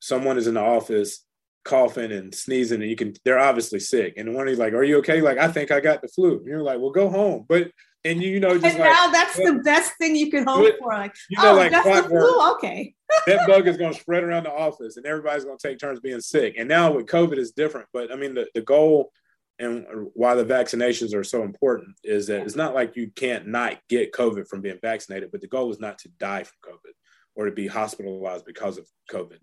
someone 0.00 0.38
is 0.38 0.46
in 0.46 0.54
the 0.54 0.60
office 0.60 1.24
coughing 1.64 2.10
and 2.10 2.34
sneezing 2.34 2.80
and 2.80 2.88
you 2.88 2.96
can 2.96 3.12
they're 3.22 3.38
obviously 3.38 3.78
sick 3.78 4.14
and 4.16 4.34
one 4.34 4.48
of 4.48 4.54
you 4.54 4.58
like 4.58 4.72
are 4.72 4.82
you 4.82 4.96
okay 4.96 5.20
like 5.20 5.36
i 5.36 5.46
think 5.46 5.70
i 5.70 5.78
got 5.78 6.00
the 6.00 6.08
flu 6.08 6.38
and 6.38 6.46
you're 6.46 6.62
like 6.62 6.80
well 6.80 6.90
go 6.90 7.10
home 7.10 7.44
but 7.46 7.70
and 8.04 8.22
you 8.22 8.40
know, 8.40 8.58
just 8.58 8.64
and 8.64 8.78
like, 8.78 8.92
now 8.92 9.10
that's 9.10 9.36
the 9.36 9.60
best 9.64 9.92
thing 9.98 10.16
you 10.16 10.30
can 10.30 10.44
hope 10.46 10.74
for. 10.78 10.92
Like, 10.92 11.14
you 11.28 11.42
know, 11.42 11.52
oh, 11.52 11.56
like 11.56 11.70
just 11.70 11.86
the 11.86 12.08
flu, 12.08 12.52
okay. 12.52 12.94
that 13.26 13.46
bug 13.46 13.66
is 13.68 13.76
going 13.76 13.92
to 13.92 14.00
spread 14.00 14.24
around 14.24 14.44
the 14.44 14.52
office, 14.52 14.96
and 14.96 15.04
everybody's 15.04 15.44
going 15.44 15.58
to 15.58 15.68
take 15.68 15.78
turns 15.78 16.00
being 16.00 16.20
sick. 16.20 16.54
And 16.58 16.68
now 16.68 16.92
with 16.92 17.06
COVID 17.06 17.36
is 17.36 17.52
different, 17.52 17.88
but 17.92 18.12
I 18.12 18.16
mean, 18.16 18.34
the, 18.34 18.48
the 18.54 18.62
goal 18.62 19.12
and 19.58 19.86
why 20.14 20.34
the 20.34 20.44
vaccinations 20.44 21.14
are 21.14 21.22
so 21.22 21.42
important 21.42 21.94
is 22.02 22.28
that 22.28 22.42
it's 22.42 22.56
not 22.56 22.74
like 22.74 22.96
you 22.96 23.10
can't 23.14 23.46
not 23.46 23.78
get 23.90 24.12
COVID 24.12 24.48
from 24.48 24.62
being 24.62 24.78
vaccinated, 24.80 25.30
but 25.30 25.42
the 25.42 25.48
goal 25.48 25.70
is 25.70 25.78
not 25.78 25.98
to 25.98 26.08
die 26.18 26.44
from 26.44 26.72
COVID 26.72 26.92
or 27.34 27.44
to 27.44 27.52
be 27.52 27.66
hospitalized 27.66 28.46
because 28.46 28.78
of 28.78 28.88
COVID. 29.10 29.36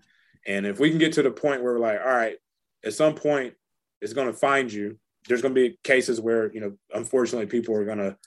And 0.48 0.66
if 0.66 0.80
we 0.80 0.90
can 0.90 0.98
get 0.98 1.14
to 1.14 1.22
the 1.22 1.30
point 1.30 1.62
where 1.62 1.74
we're 1.74 1.80
like, 1.80 2.00
all 2.00 2.08
right, 2.08 2.38
at 2.84 2.94
some 2.94 3.14
point, 3.14 3.54
it's 4.02 4.14
going 4.14 4.28
to 4.28 4.34
find 4.34 4.74
you. 4.74 4.98
There's 5.28 5.42
going 5.42 5.54
to 5.54 5.70
be 5.70 5.78
cases 5.84 6.20
where, 6.20 6.52
you 6.52 6.62
know, 6.62 6.78
unfortunately, 6.94 7.48
people 7.48 7.76
are 7.76 7.86
going 7.86 7.98
to 8.00 8.18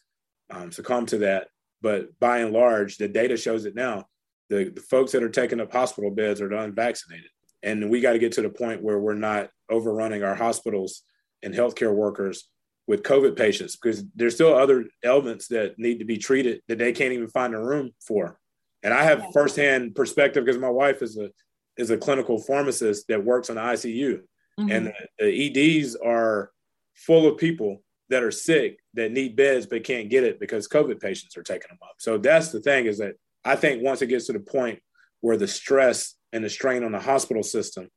um, 0.51 0.73
succumb 0.73 1.07
to 1.07 1.19
that. 1.19 1.49
But 1.83 2.19
by 2.19 2.39
and 2.39 2.53
large, 2.53 2.97
the 2.97 3.09
data 3.09 3.37
shows 3.37 3.65
it 3.65 3.75
now. 3.75 4.07
The, 4.49 4.71
the 4.75 4.81
folks 4.81 5.13
that 5.13 5.23
are 5.23 5.31
taking 5.31 5.61
up 5.61 5.73
hospital 5.73 6.11
beds 6.11 6.41
are 6.41 6.53
unvaccinated. 6.53 7.31
And 7.63 7.91
we 7.91 8.01
got 8.01 8.13
to 8.13 8.19
get 8.19 8.33
to 8.33 8.43
the 8.43 8.51
point 8.51 8.83
where 8.83 8.99
we're 8.99 9.15
not 9.15 9.51
overrunning 9.71 10.23
our 10.23 10.35
hospitals 10.35 11.03
and 11.43 11.55
healthcare 11.55 11.95
workers 11.95 12.49
with 12.87 13.03
COVID 13.03 13.37
patients 13.37 13.77
because 13.77 14.03
there's 14.17 14.35
still 14.35 14.55
other 14.55 14.87
ailments 15.05 15.49
that 15.49 15.79
need 15.79 16.01
to 16.01 16.05
be 16.05 16.19
treated 16.19 16.63
that 16.69 16.79
they 16.79 16.93
can't 16.93 17.13
even 17.13 17.29
find 17.29 17.55
a 17.55 17.61
room 17.61 17.93
for. 18.01 18.39
And 18.83 18.93
I 18.93 19.05
have 19.05 19.27
firsthand 19.33 19.95
perspective 19.95 20.45
because 20.45 20.61
my 20.61 20.71
wife 20.71 21.03
is 21.03 21.17
a 21.17 21.31
is 21.77 21.91
a 21.91 21.97
clinical 21.97 22.39
pharmacist 22.39 23.07
that 23.09 23.25
works 23.25 23.49
on 23.49 23.57
the 23.57 23.63
ICU, 23.63 24.21
mm-hmm. 24.59 24.71
and 24.71 24.87
the, 24.87 24.93
the 25.25 25.81
EDs 25.81 25.97
are 25.97 26.51
full 26.95 27.27
of 27.27 27.39
people 27.39 27.83
that 28.11 28.23
are 28.23 28.31
sick 28.31 28.79
that 28.95 29.13
need 29.13 29.37
beds 29.37 29.67
but 29.67 29.85
can't 29.85 30.11
get 30.11 30.25
it 30.25 30.39
because 30.39 30.69
COVID 30.69 31.01
patients 31.01 31.37
are 31.37 31.43
taking 31.43 31.69
them 31.69 31.79
up. 31.83 31.95
So 31.99 32.19
that's 32.19 32.51
the 32.51 32.61
thing 32.61 32.87
is 32.87 32.99
that 32.99 33.15
I 33.45 33.57
think 33.57 33.83
once 33.83 34.03
it 34.03 34.09
gets 34.09 34.27
to 34.27 34.33
the 34.33 34.41
point 34.41 34.81
where 35.21 35.37
the 35.37 35.49
stress 35.49 36.17
and 36.33 36.45
the 36.45 36.51
strain 36.51 36.85
on 36.85 36.93
the 36.93 37.01
hospital 37.01 37.43
system 37.43 37.89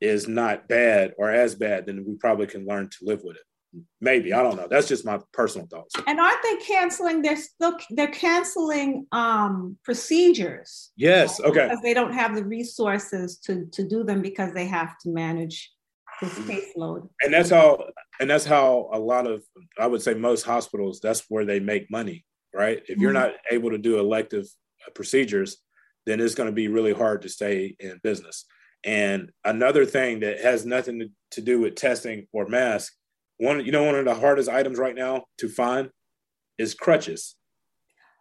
is 0.00 0.28
not 0.28 0.68
bad 0.68 1.12
or 1.18 1.30
as 1.30 1.54
bad, 1.54 1.86
then 1.86 2.04
we 2.06 2.14
probably 2.14 2.46
can 2.46 2.66
learn 2.66 2.88
to 2.88 2.98
live 3.02 3.22
with 3.24 3.36
it. 3.36 3.42
Maybe 4.00 4.32
I 4.32 4.42
don't 4.42 4.56
know. 4.56 4.68
That's 4.68 4.88
just 4.88 5.04
my 5.04 5.18
personal 5.32 5.66
thoughts. 5.66 5.94
And 6.06 6.18
aren't 6.18 6.42
they 6.42 6.56
canceling? 6.56 7.20
They're 7.20 7.36
still 7.36 7.76
they're 7.90 8.06
canceling 8.08 9.06
um, 9.12 9.76
procedures. 9.84 10.90
Yes. 10.96 11.38
Okay. 11.38 11.68
Because 11.68 11.82
they 11.82 11.92
don't 11.92 12.14
have 12.14 12.34
the 12.34 12.44
resources 12.44 13.36
to 13.40 13.66
to 13.72 13.86
do 13.86 14.04
them 14.04 14.22
because 14.22 14.54
they 14.54 14.66
have 14.66 14.96
to 15.00 15.10
manage 15.10 15.70
his 16.20 16.30
caseload. 16.30 17.08
And 17.20 17.34
that's 17.34 17.50
how 17.50 17.84
and 18.20 18.28
that's 18.28 18.44
how 18.44 18.88
a 18.92 18.98
lot 18.98 19.26
of 19.26 19.42
I 19.78 19.86
would 19.86 20.02
say 20.02 20.14
most 20.14 20.44
hospitals 20.44 21.00
that's 21.00 21.24
where 21.28 21.44
they 21.44 21.60
make 21.60 21.90
money, 21.90 22.24
right? 22.54 22.82
If 22.88 22.98
you're 22.98 23.12
mm-hmm. 23.12 23.30
not 23.30 23.34
able 23.50 23.70
to 23.70 23.78
do 23.78 23.98
elective 23.98 24.44
uh, 24.86 24.90
procedures, 24.94 25.58
then 26.06 26.20
it's 26.20 26.34
going 26.34 26.48
to 26.48 26.54
be 26.54 26.68
really 26.68 26.92
hard 26.92 27.22
to 27.22 27.28
stay 27.28 27.76
in 27.78 28.00
business. 28.02 28.44
And 28.84 29.30
another 29.44 29.84
thing 29.84 30.20
that 30.20 30.40
has 30.40 30.64
nothing 30.64 31.10
to, 31.32 31.40
do 31.40 31.60
with 31.60 31.74
testing 31.74 32.26
or 32.32 32.46
mask, 32.46 32.92
one 33.38 33.64
you 33.64 33.72
know 33.72 33.84
one 33.84 33.94
of 33.94 34.04
the 34.04 34.14
hardest 34.14 34.48
items 34.48 34.78
right 34.78 34.94
now 34.94 35.24
to 35.38 35.48
find 35.48 35.90
is 36.58 36.74
crutches. 36.74 37.36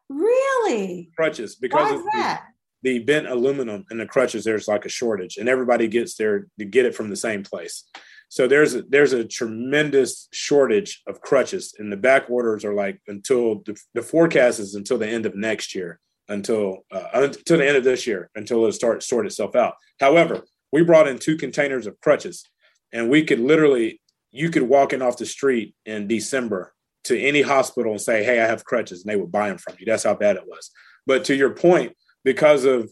Really? 0.09 1.09
Crutches 1.15 1.55
because 1.55 1.91
Why 1.91 1.97
is 1.97 2.05
that? 2.13 2.45
the 2.83 2.99
bent 2.99 3.27
aluminum 3.27 3.85
and 3.89 3.99
the 3.99 4.05
crutches, 4.05 4.43
there's 4.43 4.67
like 4.67 4.85
a 4.85 4.89
shortage, 4.89 5.37
and 5.37 5.49
everybody 5.49 5.87
gets 5.87 6.15
there 6.15 6.47
to 6.59 6.65
get 6.65 6.85
it 6.85 6.95
from 6.95 7.09
the 7.09 7.15
same 7.15 7.43
place. 7.43 7.83
So 8.29 8.47
there's 8.47 8.75
a, 8.75 8.81
there's 8.83 9.13
a 9.13 9.23
tremendous 9.23 10.27
shortage 10.33 11.01
of 11.07 11.21
crutches, 11.21 11.73
and 11.79 11.91
the 11.91 11.97
back 11.97 12.29
orders 12.29 12.65
are 12.65 12.73
like 12.73 12.99
until 13.07 13.63
the, 13.65 13.79
the 13.93 14.01
forecast 14.01 14.59
is 14.59 14.75
until 14.75 14.97
the 14.97 15.07
end 15.07 15.25
of 15.25 15.35
next 15.35 15.73
year, 15.73 15.99
until 16.27 16.85
uh, 16.91 17.07
until 17.13 17.57
the 17.57 17.67
end 17.67 17.77
of 17.77 17.83
this 17.83 18.05
year, 18.05 18.29
until 18.35 18.65
it 18.65 18.73
starts 18.73 19.07
sort 19.07 19.25
itself 19.25 19.55
out. 19.55 19.75
However, 19.99 20.43
we 20.71 20.83
brought 20.83 21.07
in 21.07 21.17
two 21.17 21.37
containers 21.37 21.87
of 21.87 21.99
crutches, 22.01 22.43
and 22.91 23.09
we 23.09 23.23
could 23.23 23.39
literally 23.39 24.01
you 24.31 24.49
could 24.49 24.63
walk 24.63 24.91
in 24.91 25.01
off 25.01 25.17
the 25.17 25.25
street 25.25 25.73
in 25.85 26.07
December 26.07 26.73
to 27.05 27.17
any 27.17 27.41
hospital 27.41 27.93
and 27.93 28.01
say, 28.01 28.23
"Hey, 28.23 28.41
I 28.41 28.47
have 28.47 28.65
crutches," 28.65 29.03
and 29.03 29.11
they 29.11 29.15
would 29.15 29.31
buy 29.31 29.47
them 29.47 29.57
from 29.57 29.75
you. 29.79 29.85
That's 29.85 30.03
how 30.03 30.15
bad 30.15 30.35
it 30.35 30.43
was. 30.45 30.69
But 31.05 31.23
to 31.25 31.35
your 31.35 31.51
point, 31.51 31.95
because 32.25 32.65
of 32.65 32.91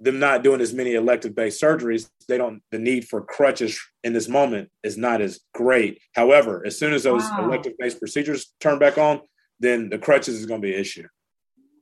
them 0.00 0.18
not 0.18 0.42
doing 0.42 0.60
as 0.60 0.72
many 0.72 0.94
elective 0.94 1.34
based 1.34 1.62
surgeries, 1.62 2.08
they 2.26 2.38
don't 2.38 2.62
the 2.70 2.78
need 2.78 3.06
for 3.06 3.20
crutches 3.20 3.78
in 4.02 4.12
this 4.12 4.28
moment 4.28 4.70
is 4.82 4.96
not 4.96 5.20
as 5.20 5.40
great. 5.54 6.00
However, 6.14 6.62
as 6.66 6.78
soon 6.78 6.92
as 6.94 7.02
those 7.02 7.22
wow. 7.22 7.44
elective 7.44 7.74
based 7.78 7.98
procedures 7.98 8.52
turn 8.60 8.78
back 8.78 8.98
on, 8.98 9.20
then 9.58 9.90
the 9.90 9.98
crutches 9.98 10.36
is 10.36 10.46
going 10.46 10.60
to 10.62 10.66
be 10.66 10.74
an 10.74 10.80
issue. 10.80 11.06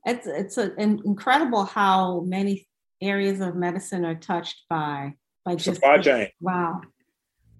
It's 0.05 0.27
it's 0.27 0.57
a, 0.57 0.73
incredible 0.77 1.65
how 1.65 2.21
many 2.21 2.67
areas 3.01 3.39
of 3.39 3.55
medicine 3.55 4.05
are 4.05 4.15
touched 4.15 4.65
by 4.69 5.13
by 5.45 5.55
just 5.55 5.75
supply 5.75 5.97
chain. 5.99 6.27
Wow. 6.41 6.81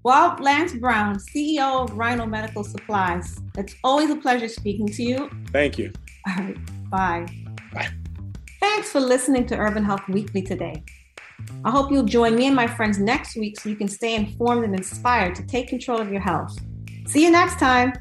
Well, 0.04 0.38
Lance 0.40 0.74
Brown, 0.74 1.18
CEO 1.18 1.84
of 1.84 1.98
Rhino 1.98 2.26
Medical 2.26 2.64
Supplies, 2.64 3.38
it's 3.58 3.76
always 3.84 4.10
a 4.10 4.16
pleasure 4.16 4.48
speaking 4.48 4.88
to 4.88 5.04
you. 5.04 5.30
Thank 5.52 5.78
you. 5.78 5.92
All 6.26 6.36
right, 6.36 6.90
bye. 6.90 7.26
Bye. 7.74 7.90
Thanks 8.60 8.92
for 8.92 9.00
listening 9.00 9.46
to 9.48 9.58
Urban 9.58 9.84
Health 9.84 10.08
Weekly 10.10 10.42
today. 10.42 10.84
I 11.64 11.72
hope 11.72 11.92
you'll 11.92 12.04
join 12.04 12.36
me 12.36 12.48
and 12.48 12.56
my 12.56 12.68
friends 12.68 13.00
next 13.00 13.38
week 13.38 13.60
so 13.60 13.70
you 13.70 13.76
can 13.76 13.88
stay 13.88 14.16
informed 14.16 14.66
and 14.66 14.76
inspired 14.76 15.36
to 15.36 15.46
take 15.46 15.70
control 15.70 16.00
of 16.00 16.12
your 16.12 16.22
health. 16.22 16.58
See 17.08 17.24
you 17.24 17.32
next 17.32 17.60
time. 17.60 17.94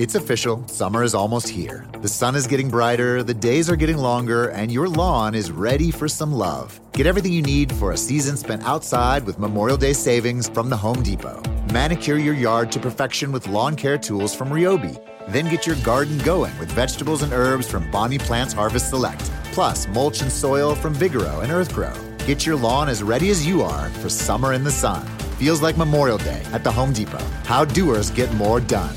It's 0.00 0.14
official, 0.14 0.66
summer 0.66 1.02
is 1.02 1.14
almost 1.14 1.46
here. 1.46 1.86
The 2.00 2.08
sun 2.08 2.34
is 2.34 2.46
getting 2.46 2.70
brighter, 2.70 3.22
the 3.22 3.34
days 3.34 3.68
are 3.68 3.76
getting 3.76 3.98
longer, 3.98 4.48
and 4.48 4.72
your 4.72 4.88
lawn 4.88 5.34
is 5.34 5.50
ready 5.50 5.90
for 5.90 6.08
some 6.08 6.32
love. 6.32 6.80
Get 6.92 7.06
everything 7.06 7.34
you 7.34 7.42
need 7.42 7.70
for 7.70 7.92
a 7.92 7.98
season 7.98 8.38
spent 8.38 8.64
outside 8.64 9.26
with 9.26 9.38
Memorial 9.38 9.76
Day 9.76 9.92
savings 9.92 10.48
from 10.48 10.70
the 10.70 10.76
Home 10.78 11.02
Depot. 11.02 11.42
Manicure 11.70 12.16
your 12.16 12.32
yard 12.32 12.72
to 12.72 12.80
perfection 12.80 13.30
with 13.30 13.46
lawn 13.46 13.76
care 13.76 13.98
tools 13.98 14.34
from 14.34 14.48
Ryobi. 14.48 14.96
Then 15.28 15.50
get 15.50 15.66
your 15.66 15.76
garden 15.84 16.16
going 16.20 16.58
with 16.58 16.72
vegetables 16.72 17.20
and 17.20 17.34
herbs 17.34 17.70
from 17.70 17.90
Bonnie 17.90 18.16
Plants 18.16 18.54
Harvest 18.54 18.88
Select. 18.88 19.30
Plus, 19.52 19.86
mulch 19.88 20.22
and 20.22 20.32
soil 20.32 20.74
from 20.74 20.94
Vigoro 20.94 21.42
and 21.42 21.52
Earthgro. 21.52 21.92
Get 22.26 22.46
your 22.46 22.56
lawn 22.56 22.88
as 22.88 23.02
ready 23.02 23.28
as 23.28 23.46
you 23.46 23.60
are 23.60 23.90
for 24.00 24.08
summer 24.08 24.54
in 24.54 24.64
the 24.64 24.70
sun. 24.70 25.06
Feels 25.36 25.60
like 25.60 25.76
Memorial 25.76 26.16
Day 26.16 26.42
at 26.54 26.64
the 26.64 26.72
Home 26.72 26.94
Depot. 26.94 27.26
How 27.44 27.66
doers 27.66 28.08
get 28.10 28.32
more 28.32 28.60
done. 28.60 28.96